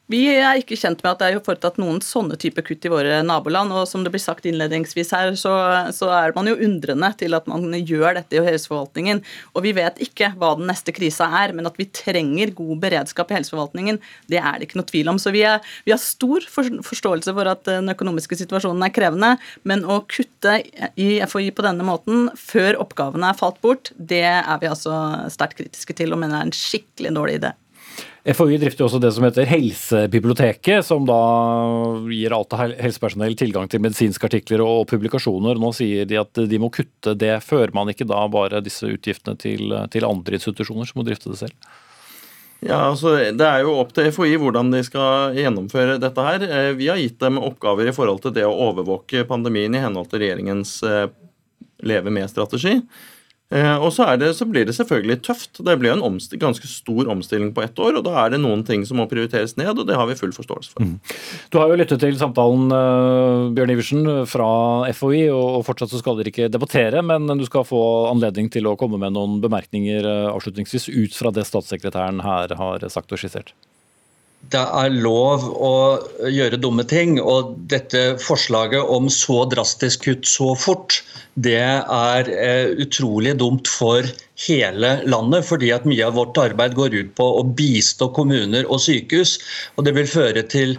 Vi 0.09 0.23
er 0.31 0.57
ikke 0.57 0.73
kjent 0.73 1.03
med 1.03 1.11
at 1.11 1.19
det 1.21 1.27
er 1.29 1.41
foretatt 1.45 1.75
noen 1.77 1.99
sånne 2.01 2.33
type 2.41 2.63
kutt 2.65 2.85
i 2.87 2.89
våre 2.89 3.19
naboland. 3.21 3.69
og 3.77 3.85
Som 3.85 4.01
det 4.01 4.09
blir 4.09 4.23
sagt 4.23 4.47
innledningsvis 4.49 5.13
her, 5.13 5.35
så, 5.37 5.53
så, 5.93 6.09
er 6.09 6.33
man 6.33 6.49
jo 6.49 6.55
undrende 6.57 7.11
til 7.19 7.37
at 7.37 7.45
man 7.51 7.67
gjør 7.77 8.17
dette 8.17 8.39
i 8.39 8.41
helseforvaltningen. 8.41 9.21
Og 9.53 9.67
vi 9.67 9.75
vet 9.77 10.01
ikke 10.01 10.31
hva 10.41 10.55
den 10.57 10.65
neste 10.71 10.95
krisa 10.97 11.27
er, 11.43 11.53
men 11.53 11.69
at 11.69 11.77
vi 11.77 11.85
trenger 11.93 12.55
god 12.57 12.81
beredskap 12.81 13.29
i 13.29 13.37
helseforvaltningen, 13.37 14.01
det 14.33 14.41
er 14.41 14.57
det 14.57 14.71
ikke 14.71 14.81
noe 14.81 14.89
tvil 14.89 15.13
om. 15.13 15.21
Så 15.21 15.35
vi, 15.35 15.45
er, 15.45 15.61
vi 15.85 15.93
har 15.93 16.01
stor 16.01 16.49
forståelse 16.49 17.37
for 17.37 17.53
at 17.53 17.69
den 17.69 17.93
økonomiske 17.93 18.41
situasjonen 18.41 18.89
er 18.89 18.95
krevende, 18.97 19.35
men 19.69 19.85
å 19.85 20.01
kutte 20.09 20.57
i 20.97 21.11
FHI 21.21 21.53
på 21.53 21.69
denne 21.69 21.85
måten 21.85 22.31
før 22.33 22.81
oppgavene 22.81 23.29
er 23.29 23.37
falt 23.37 23.61
bort, 23.61 23.93
det 23.93 24.25
er 24.25 24.57
vi 24.57 24.73
altså 24.73 24.97
sterkt 25.29 25.61
kritiske 25.61 26.01
til 26.01 26.17
og 26.17 26.23
mener 26.25 26.41
er 26.41 26.49
en 26.49 26.61
skikkelig 26.65 27.13
dårlig 27.13 27.43
idé. 27.43 27.53
FHI 28.27 28.58
drifter 28.60 28.84
også 28.84 28.99
det 28.99 29.13
som 29.15 29.23
heter 29.23 29.47
Helsebiblioteket, 29.47 30.84
som 30.86 31.05
da 31.08 31.19
gir 32.12 32.34
alt 32.36 32.55
helsepersonell 32.60 33.38
tilgang 33.39 33.69
til 33.71 33.79
medisinske 33.84 34.27
artikler 34.27 34.63
og 34.65 34.89
publikasjoner. 34.91 35.60
Nå 35.60 35.71
sier 35.77 36.08
de 36.10 36.19
at 36.19 36.41
de 36.51 36.60
må 36.60 36.67
kutte 36.73 37.15
det. 37.15 37.38
Fører 37.45 37.71
man 37.75 37.91
ikke 37.93 38.08
da 38.10 38.25
bare 38.32 38.60
disse 38.65 38.89
utgiftene 38.91 39.39
til, 39.39 39.71
til 39.93 40.08
andre 40.08 40.36
institusjoner 40.36 40.89
som 40.89 40.99
må 40.99 41.08
drifte 41.08 41.32
det 41.32 41.39
selv? 41.45 41.69
Ja, 42.60 42.89
altså 42.89 43.13
Det 43.15 43.45
er 43.45 43.62
jo 43.63 43.77
opp 43.79 43.93
til 43.95 44.10
FHI 44.12 44.36
hvordan 44.41 44.73
de 44.73 44.82
skal 44.84 45.38
gjennomføre 45.38 45.95
dette 46.03 46.25
her. 46.25 46.43
Eh, 46.43 46.73
vi 46.75 46.89
har 46.91 46.99
gitt 46.99 47.21
dem 47.21 47.39
oppgaver 47.39 47.88
i 47.88 47.95
forhold 47.95 48.19
til 48.25 48.36
det 48.36 48.43
å 48.43 48.58
overvåke 48.67 49.23
pandemien 49.29 49.75
i 49.75 49.84
henhold 49.84 50.12
til 50.12 50.25
regjeringens 50.25 50.82
eh, 50.84 51.08
Leve 51.88 52.12
med-strategi. 52.12 52.82
Eh, 53.49 53.75
og 53.81 53.89
så, 53.95 54.05
det, 54.21 54.29
så, 54.38 54.45
blir 54.45 54.67
det 54.67 54.75
selvfølgelig 54.77 55.21
tøft. 55.25 55.62
Det 55.65 55.75
blir 55.81 55.95
en 55.95 56.19
ganske 56.41 56.69
stor 56.69 57.09
omstilling 57.09 57.49
på 57.55 57.63
ett 57.65 57.79
år. 57.81 57.97
og 57.97 58.05
Da 58.05 58.13
er 58.21 58.35
det 58.35 58.41
noen 58.43 58.62
ting 58.65 58.85
som 58.85 59.01
må 59.01 59.07
prioriteres 59.09 59.55
ned, 59.57 59.71
og 59.73 59.88
det 59.89 59.97
har 59.97 60.05
vi 60.09 60.17
full 60.19 60.33
forståelse 60.35 60.75
for. 60.75 60.85
Mm. 60.85 60.99
Du 61.49 61.57
har 61.57 61.71
jo 61.71 61.79
lyttet 61.79 62.03
til 62.03 62.19
samtalen 62.19 62.69
uh, 62.69 63.49
Bjørn 63.57 63.73
Iversen, 63.73 64.05
fra 64.29 64.51
FHI, 64.93 65.23
og, 65.33 65.63
fortsatt 65.65 65.93
så 65.93 66.01
skal 66.01 66.19
dere 66.19 66.29
ikke 66.29 66.51
debattere, 66.53 67.01
men 67.05 67.25
du 67.39 67.45
skal 67.47 67.65
få 67.65 67.81
anledning 68.12 68.51
til 68.53 68.69
å 68.69 68.77
komme 68.79 69.01
med 69.01 69.17
noen 69.17 69.39
bemerkninger 69.41 70.05
uh, 70.05 70.29
avslutningsvis 70.35 70.91
ut 70.93 71.17
fra 71.17 71.33
det 71.33 71.47
statssekretæren 71.49 72.21
her 72.25 72.53
har 72.59 72.85
sagt 72.93 73.15
og 73.15 73.21
skissert 73.21 73.55
det 74.53 74.62
er 74.81 74.95
lov 75.03 75.45
å 75.53 75.73
gjøre 76.31 76.59
dumme 76.62 76.85
ting. 76.89 77.17
Og 77.21 77.55
dette 77.71 78.17
forslaget 78.23 78.91
om 78.95 79.09
så 79.13 79.43
drastisk 79.51 80.07
kutt 80.07 80.29
så 80.29 80.53
fort, 80.57 80.99
det 81.39 81.62
er 81.62 82.31
eh, 82.33 82.73
utrolig 82.81 83.35
dumt 83.39 83.69
for 83.69 84.05
hele 84.47 84.93
landet. 85.09 85.45
Fordi 85.49 85.73
at 85.75 85.88
mye 85.89 86.07
av 86.07 86.17
vårt 86.17 86.39
arbeid 86.41 86.77
går 86.79 86.97
ut 86.97 87.12
på 87.19 87.27
å 87.39 87.45
bistå 87.45 88.09
kommuner 88.15 88.67
og 88.67 88.81
sykehus. 88.85 89.38
Og 89.77 89.85
det 89.88 89.95
vil 89.97 90.09
føre 90.09 90.45
til 90.49 90.77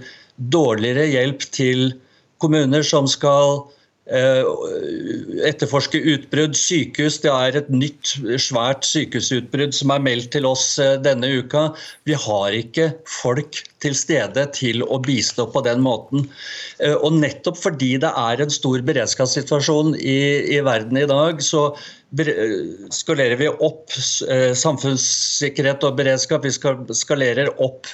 dårligere 0.50 1.06
hjelp 1.10 1.46
til 1.54 1.92
kommuner 2.40 2.84
som 2.86 3.08
skal 3.10 3.62
etterforske 4.10 6.00
utbrudd. 6.12 6.56
Sykehus, 6.58 7.20
det 7.22 7.30
er 7.30 7.58
et 7.60 7.68
nytt 7.70 8.16
svært 8.42 8.86
sykehusutbrudd 8.88 9.74
som 9.76 9.92
er 9.94 10.02
meldt 10.02 10.32
til 10.34 10.48
oss 10.48 10.78
eh, 10.82 10.96
denne 11.02 11.28
uka. 11.40 11.68
Vi 12.08 12.16
har 12.18 12.56
ikke 12.56 12.90
folk 13.06 13.62
til 13.80 13.94
stede 13.96 14.46
til 14.56 14.82
å 14.82 14.98
bistå 15.04 15.46
på 15.52 15.62
den 15.66 15.80
måten. 15.84 16.26
Eh, 16.82 16.96
og 16.96 17.20
nettopp 17.20 17.60
fordi 17.60 17.94
det 18.02 18.10
er 18.10 18.42
en 18.42 18.52
stor 18.52 18.82
beredskapssituasjon 18.90 19.94
i, 20.00 20.20
i 20.56 20.60
verden 20.66 20.98
i 20.98 21.08
dag, 21.10 21.42
så 21.44 21.70
skalerer 22.90 23.38
vi 23.38 23.46
opp 23.62 23.92
samfunnssikkerhet 23.94 25.84
og 25.86 25.94
beredskap. 26.00 26.42
Vi 26.42 26.50
skalerer 26.98 27.52
opp 27.62 27.86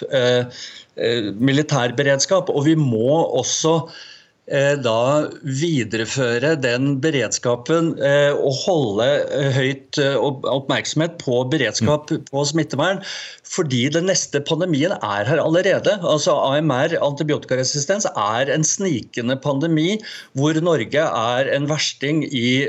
militærberedskap. 0.97 2.49
Og 2.49 2.65
vi 2.65 2.79
må 2.81 3.13
også 3.37 3.83
Eh, 3.85 4.16
da 4.47 5.27
videreføre 5.43 6.53
den 6.63 7.01
beredskapen 7.03 7.95
eh, 7.99 8.31
og 8.31 8.55
holde 8.63 9.09
eh, 9.35 9.49
høyt 9.57 9.99
oppmerksomhet 9.99 11.17
på 11.19 11.41
beredskap 11.51 12.13
mm. 12.13 12.29
på 12.31 12.45
smittevern. 12.47 13.03
Fordi 13.47 13.85
den 13.95 14.07
neste 14.11 14.43
pandemien 14.47 14.95
er 14.97 15.27
her 15.27 15.43
allerede. 15.43 15.97
Altså 16.03 16.35
AMR, 16.35 16.95
antibiotikaresistens, 17.03 18.07
er 18.07 18.53
en 18.55 18.67
snikende 18.67 19.39
pandemi 19.43 19.97
hvor 20.39 20.59
Norge 20.63 21.03
er 21.07 21.53
en 21.55 21.67
versting 21.71 22.25
i 22.27 22.67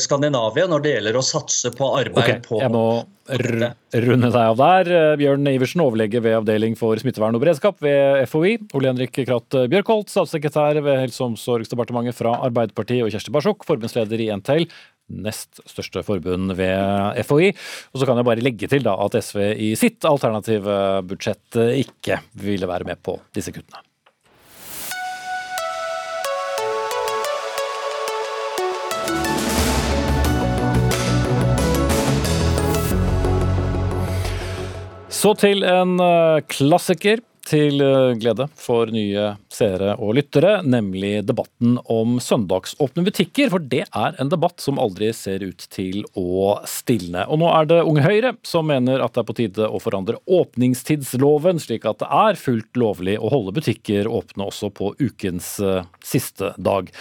Skandinavia 0.00 0.68
når 0.68 0.84
det 0.84 0.94
gjelder 0.96 1.18
å 1.20 1.24
satse 1.24 1.72
på 1.76 1.92
arbeid 2.00 2.40
okay, 2.40 2.40
på 2.44 2.60
runde 3.28 4.30
deg 4.34 4.40
av 4.40 4.58
der. 4.60 4.90
Bjørn 5.20 5.48
Iversen, 5.50 5.82
overlege 5.84 6.20
ved 6.24 6.38
avdeling 6.38 6.74
for 6.78 6.98
smittevern 7.00 7.36
og 7.38 7.44
beredskap 7.44 7.78
ved 7.84 8.24
FHI. 8.30 8.56
Ole 8.76 8.90
Henrik 8.90 9.14
Kratt 9.16 9.56
Bjørkholt, 9.72 10.12
statssekretær 10.12 10.82
ved 10.84 11.00
Helse- 11.04 11.22
og 11.22 11.32
omsorgsdepartementet 11.32 12.18
fra 12.18 12.36
Arbeiderpartiet, 12.48 13.04
og 13.06 13.14
Kjersti 13.14 13.32
Barsok, 13.34 13.64
forbundsleder 13.68 14.20
i 14.20 14.28
NTL, 14.34 14.68
nest 15.24 15.62
største 15.68 16.04
forbund 16.04 16.54
ved 16.58 17.24
FHI. 17.24 17.50
Og 17.92 18.00
så 18.00 18.08
kan 18.08 18.20
jeg 18.20 18.28
bare 18.28 18.44
legge 18.44 18.70
til 18.70 18.84
da 18.84 18.98
at 19.06 19.16
SV 19.20 19.40
i 19.54 19.72
sitt 19.78 20.04
alternative 20.08 21.02
budsjett 21.08 21.60
ikke 21.84 22.20
ville 22.44 22.68
være 22.70 22.88
med 22.88 23.02
på 23.04 23.18
disse 23.36 23.54
kuttene. 23.54 23.84
Så 35.24 35.30
til 35.40 35.64
en 35.64 35.94
eh, 36.04 36.42
klassiker 36.52 37.22
til 37.48 37.80
eh, 37.80 38.10
glede 38.20 38.44
for 38.60 38.90
nye 38.92 39.30
seere 39.48 39.94
og 39.96 40.18
lyttere, 40.18 40.58
nemlig 40.68 41.22
debatten 41.24 41.78
om 41.88 42.18
søndagsåpne 42.20 43.06
butikker. 43.06 43.48
For 43.54 43.64
det 43.72 43.86
er 43.86 44.20
en 44.20 44.28
debatt 44.28 44.60
som 44.60 44.76
aldri 44.76 45.08
ser 45.16 45.40
ut 45.48 45.64
til 45.72 46.04
å 46.12 46.58
stilne. 46.68 47.24
Og 47.32 47.40
nå 47.40 47.48
er 47.56 47.72
det 47.72 47.80
Unge 47.88 48.04
Høyre 48.04 48.34
som 48.44 48.68
mener 48.68 49.00
at 49.00 49.16
det 49.16 49.24
er 49.24 49.30
på 49.30 49.38
tide 49.40 49.72
å 49.72 49.80
forandre 49.80 50.20
åpningstidsloven, 50.28 51.56
slik 51.56 51.88
at 51.88 52.04
det 52.04 52.12
er 52.28 52.40
fullt 52.44 52.76
lovlig 52.84 53.16
å 53.16 53.32
holde 53.32 53.56
butikker 53.56 54.10
åpne 54.12 54.52
også 54.52 54.74
på 54.76 54.92
ukens 55.00 55.54
eh, 55.64 55.88
siste 56.04 56.52
dag. 56.60 56.92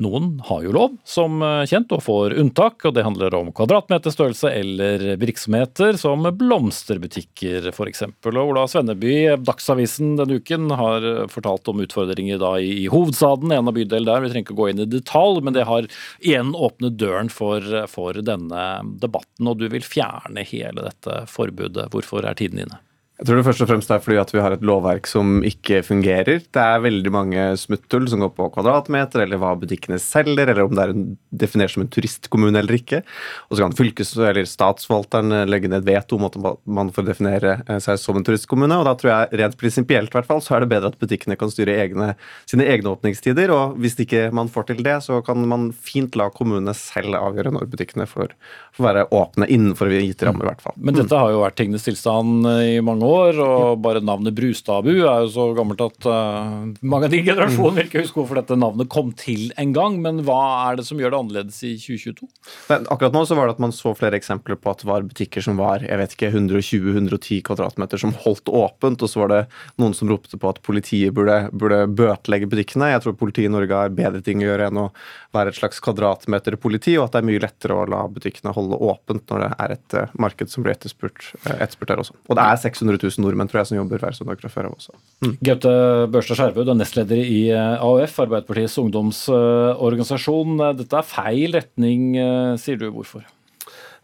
Noen 0.00 0.38
har 0.48 0.62
jo 0.64 0.70
lov, 0.72 0.92
som 1.04 1.42
eh, 1.44 1.66
kjent, 1.68 1.90
og 1.92 2.00
får 2.06 2.32
unntak, 2.40 2.80
og 2.88 2.94
det 2.96 3.04
handler 3.04 3.34
om 3.36 3.50
kvadratmeterstørrelse 3.52 4.48
eller 4.48 5.04
virksomheter, 5.20 5.98
som 6.00 6.24
blomsterbutikker 6.24 7.68
f.eks. 7.74 8.06
Og 8.08 8.38
Ola 8.40 8.62
Svenneby, 8.72 9.36
Dagsavisen 9.44 10.14
denne 10.16 10.38
uken, 10.40 10.70
har 10.80 11.04
fortalt 11.32 11.68
om 11.68 11.82
utfordringer 11.84 12.40
da 12.40 12.54
i 12.56 12.86
hovedstaden, 12.92 13.52
en 13.52 13.68
av 13.68 13.76
bydelene 13.76 14.08
der. 14.08 14.24
Vi 14.24 14.32
trenger 14.32 14.48
ikke 14.48 14.60
gå 14.62 14.70
inn 14.72 14.80
i 14.86 14.88
detalj, 14.88 15.42
men 15.44 15.58
det 15.58 15.66
har 15.68 15.90
igjen 16.24 16.54
åpnet 16.56 16.96
døren 16.96 17.28
for, 17.32 17.60
for 17.92 18.16
denne 18.24 18.64
debatten, 19.02 19.50
og 19.50 19.60
du 19.60 19.68
vil 19.68 19.84
fjerne 19.84 20.46
hele 20.48 20.88
dette 20.88 21.26
forbudet. 21.28 21.90
Hvorfor 21.92 22.24
er 22.24 22.40
tiden 22.40 22.64
inne? 22.64 22.80
Jeg 23.22 23.28
tror 23.28 23.38
det 23.38 23.44
først 23.46 23.62
og 23.62 23.68
fremst 23.70 23.90
er 23.94 24.00
fordi 24.02 24.16
at 24.18 24.32
vi 24.34 24.40
har 24.42 24.50
et 24.50 24.64
lovverk 24.66 25.06
som 25.06 25.44
ikke 25.46 25.84
fungerer. 25.86 26.40
Det 26.42 26.58
er 26.58 26.80
veldig 26.82 27.10
mange 27.14 27.42
smutthull 27.60 28.08
som 28.10 28.18
går 28.24 28.32
på 28.34 28.48
kvadratmeter, 28.56 29.22
eller 29.22 29.38
hva 29.38 29.52
butikkene 29.60 29.94
selger, 30.02 30.50
eller 30.50 30.64
om 30.64 30.72
det 30.74 30.86
er 30.88 30.96
definert 31.44 31.70
som 31.70 31.84
en 31.84 31.90
turistkommune 31.94 32.58
eller 32.58 32.80
ikke. 32.80 33.04
Og 33.46 33.54
så 33.54 33.62
kan 33.62 33.76
fylkes- 33.78 34.10
eller 34.18 34.48
statsforvalteren 34.50 35.46
legge 35.46 35.70
ned 35.70 35.86
veto 35.86 36.18
om 36.18 36.26
at 36.26 36.38
man 36.66 36.90
får 36.90 37.06
definere 37.12 37.52
eh, 37.60 37.78
seg 37.84 38.00
som 38.02 38.18
en 38.18 38.26
turistkommune. 38.26 38.80
Og 38.82 38.88
da 38.90 38.96
tror 38.98 39.12
jeg 39.12 39.38
rent 39.44 39.54
prinsipielt 39.60 40.18
hvert 40.18 40.26
fall, 40.26 40.42
så 40.42 40.56
er 40.58 40.66
det 40.66 40.72
bedre 40.74 40.90
at 40.90 40.98
butikkene 40.98 41.38
kan 41.38 41.54
styre 41.54 41.78
egne, 41.78 42.16
sine 42.50 42.66
egne 42.74 42.90
åpningstider. 42.90 43.54
Og 43.54 43.78
hvis 43.78 43.94
ikke 44.02 44.32
man 44.34 44.50
får 44.50 44.72
til 44.72 44.82
det, 44.82 44.96
så 45.06 45.20
kan 45.22 45.46
man 45.46 45.70
fint 45.70 46.18
la 46.18 46.26
kommunene 46.34 46.74
selv 46.74 47.14
avgjøre 47.20 47.54
når 47.54 47.70
butikkene 47.70 48.10
får, 48.10 48.34
får 48.74 48.90
være 48.90 49.06
åpne 49.14 49.46
innenfor 49.46 49.94
gitte 49.94 50.26
rammer, 50.26 50.42
i 50.42 50.50
hvert 50.50 50.66
fall. 50.66 50.74
Men 50.82 50.98
dette 50.98 51.22
har 51.22 51.30
jo 51.30 51.46
vært 51.46 51.60
tingenes 51.62 51.86
tilstand 51.86 52.50
i 52.50 52.82
mange 52.82 53.06
år 53.06 53.11
år, 53.12 53.38
og 53.44 53.82
bare 53.84 54.02
navnet 54.04 54.34
Brustadbu 54.36 54.90
er 54.94 55.24
jo 55.24 55.30
så 55.34 55.46
gammelt 55.56 55.82
at 55.84 56.08
uh, 56.08 56.64
mange 56.80 57.08
av 57.08 57.14
din 57.14 57.26
generasjon 57.26 57.76
vil 57.76 57.86
ikke 57.88 58.02
huske 58.04 58.20
hvorfor 58.20 58.40
dette 58.40 58.58
navnet 58.58 58.90
kom 58.92 59.12
til 59.18 59.50
en 59.60 59.74
gang. 59.76 59.98
Men 60.02 60.22
hva 60.26 60.40
er 60.68 60.80
det 60.80 60.86
som 60.88 61.00
gjør 61.00 61.14
det 61.14 61.20
annerledes 61.20 61.60
i 61.68 61.74
2022? 61.80 62.28
Men 62.72 62.88
akkurat 62.92 63.16
nå 63.16 63.24
så 63.28 63.38
var 63.38 63.48
det 63.48 63.56
at 63.56 63.62
man 63.64 63.74
så 63.76 63.94
flere 63.98 64.18
eksempler 64.18 64.58
på 64.58 64.72
at 64.72 64.82
det 64.82 64.90
var 64.90 65.06
butikker 65.06 65.44
som 65.44 65.60
var 65.60 65.84
jeg 65.86 66.00
vet 66.00 66.16
ikke, 66.16 66.30
120-110 66.32 67.42
kvadratmeter 67.46 68.00
som 68.00 68.14
holdt 68.24 68.50
åpent, 68.52 69.02
og 69.02 69.10
så 69.10 69.22
var 69.22 69.32
det 69.32 69.40
noen 69.80 69.96
som 69.96 70.10
ropte 70.10 70.38
på 70.40 70.50
at 70.50 70.60
politiet 70.64 71.14
burde, 71.16 71.38
burde 71.52 71.84
bøtelegge 71.90 72.48
butikkene. 72.50 72.92
Jeg 72.94 73.04
tror 73.04 73.18
politiet 73.18 73.50
i 73.50 73.52
Norge 73.52 73.76
har 73.76 73.94
bedre 73.94 74.22
ting 74.24 74.42
å 74.42 74.48
gjøre 74.48 74.70
enn 74.70 74.82
å 74.84 74.88
være 75.34 75.52
et 75.52 75.58
slags 75.58 75.80
kvadratmeterpoliti, 75.84 76.96
og 76.98 77.06
at 77.06 77.16
det 77.16 77.22
er 77.22 77.28
mye 77.28 77.42
lettere 77.42 77.76
å 77.76 77.88
la 77.88 78.02
butikkene 78.12 78.54
holde 78.56 78.78
åpent 78.82 79.24
når 79.32 79.44
det 79.44 79.50
er 79.64 79.76
et 79.76 79.98
uh, 79.98 80.16
marked 80.20 80.52
som 80.52 80.64
blir 80.64 80.76
etterspurt, 80.76 81.32
uh, 81.46 81.56
etterspurt 81.58 81.92
der 81.92 82.02
også. 82.04 82.16
Og 82.28 82.38
det 82.38 82.46
er 82.46 82.62
600 82.64 83.01
000 83.02 83.24
nordmenn 83.24 83.50
tror 83.50 83.62
jeg, 83.62 83.72
som 83.72 83.78
jobber 83.80 84.02
hver 84.02 84.16
søndag 84.16 84.40
fra 84.40 84.52
før 84.52 84.70
av 84.70 84.78
også. 84.78 84.96
Mm. 85.24 85.36
Gaute 85.48 85.74
Børstad 86.12 86.38
Skjervø, 86.38 86.64
du 86.66 86.72
er 86.74 86.80
nestleder 86.80 87.20
i 87.22 87.42
eh, 87.50 87.84
AUF, 87.84 88.16
Arbeiderpartiets 88.24 88.78
ungdomsorganisasjon. 88.82 90.66
Dette 90.80 90.98
er 90.98 91.12
feil 91.12 91.58
retning, 91.58 92.10
eh, 92.16 92.58
sier 92.62 92.80
du. 92.80 92.90
Hvorfor? 92.92 93.24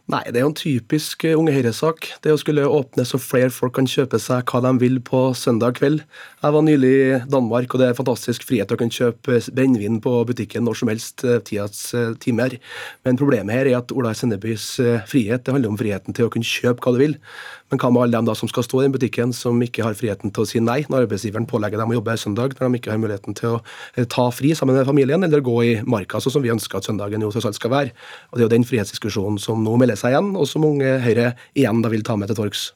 Nei, 0.09 0.23
det 0.33 0.41
er 0.41 0.47
jo 0.47 0.49
en 0.49 0.57
typisk 0.57 1.27
eh, 1.29 1.37
Unge 1.37 1.53
Høyre-sak. 1.53 2.07
Det 2.25 2.33
å 2.33 2.39
skulle 2.41 2.65
åpne 2.65 3.05
så 3.05 3.21
flere 3.21 3.53
folk 3.53 3.75
kan 3.77 3.89
kjøpe 3.91 4.17
seg 4.25 4.49
hva 4.49 4.63
de 4.65 4.71
vil 4.81 4.97
på 5.05 5.21
søndag 5.37 5.77
kveld. 5.77 6.01
Jeg 6.41 6.55
var 6.55 6.65
nylig 6.65 6.93
i 6.97 7.19
Danmark, 7.29 7.75
og 7.75 7.83
det 7.83 7.91
er 7.91 7.99
fantastisk 7.99 8.47
frihet 8.49 8.73
å 8.73 8.79
kunne 8.81 8.95
kjøpe 8.95 9.37
brennevin 9.53 10.01
på 10.01 10.15
butikken 10.31 10.65
når 10.65 10.81
som 10.81 10.93
helst 10.93 11.27
tidas 11.51 11.83
timer. 12.25 12.57
Men 13.05 13.21
problemet 13.21 13.53
her 13.53 13.69
er 13.69 13.83
at 13.83 13.93
Ola 13.93 14.15
Sennebys 14.17 14.71
frihet 15.11 15.45
det 15.45 15.53
handler 15.53 15.75
om 15.75 15.81
friheten 15.81 16.17
til 16.17 16.31
å 16.31 16.33
kunne 16.33 16.49
kjøpe 16.57 16.81
hva 16.81 16.97
du 16.97 17.03
vil. 17.05 17.19
Men 17.69 17.81
hva 17.83 17.91
med 17.93 18.07
alle 18.07 18.17
dem 18.17 18.29
da 18.29 18.35
som 18.39 18.49
skal 18.49 18.65
stå 18.65 18.81
i 18.81 18.87
den 18.87 18.95
butikken, 18.95 19.35
som 19.37 19.59
ikke 19.65 19.85
har 19.85 19.97
friheten 19.99 20.33
til 20.33 20.45
å 20.45 20.49
si 20.49 20.63
nei 20.65 20.81
når 20.89 21.05
arbeidsgiveren 21.07 21.49
pålegger 21.51 21.83
dem 21.83 21.93
å 21.93 21.99
jobbe 21.99 22.17
søndag, 22.21 22.57
når 22.57 22.73
de 22.73 22.81
ikke 22.81 22.95
har 22.95 23.03
muligheten 23.03 23.37
til 23.39 23.59
å 23.59 24.07
ta 24.09 24.29
fri 24.33 24.55
sammen 24.57 24.79
med 24.79 24.89
familien, 24.89 25.25
eller 25.27 25.45
gå 25.45 25.59
i 25.67 25.75
marka, 25.85 26.23
sånn 26.23 26.39
som 26.39 26.45
vi 26.45 26.55
ønsker 26.55 26.81
at 26.81 26.89
søndagen 26.89 27.25
jo 27.25 27.33
tross 27.35 27.51
alt 27.51 27.61
skal 27.61 27.75
være. 27.75 27.95
Og 28.31 28.39
Det 28.39 28.45
er 28.45 28.49
jo 28.49 28.55
den 28.57 28.69
frihetsdiskusjonen 28.69 29.41
som 29.43 29.61
nå 29.65 29.77
melder 29.77 30.01
seg 30.01 30.17
igjen, 30.17 30.35
og 30.39 30.49
som 30.49 30.65
unge 30.65 30.97
Høyre 31.05 31.35
igjen 31.55 31.85
da 31.85 31.93
vil 31.93 32.07
ta 32.07 32.17
med 32.17 32.33
til 32.33 32.41
torgs. 32.41 32.71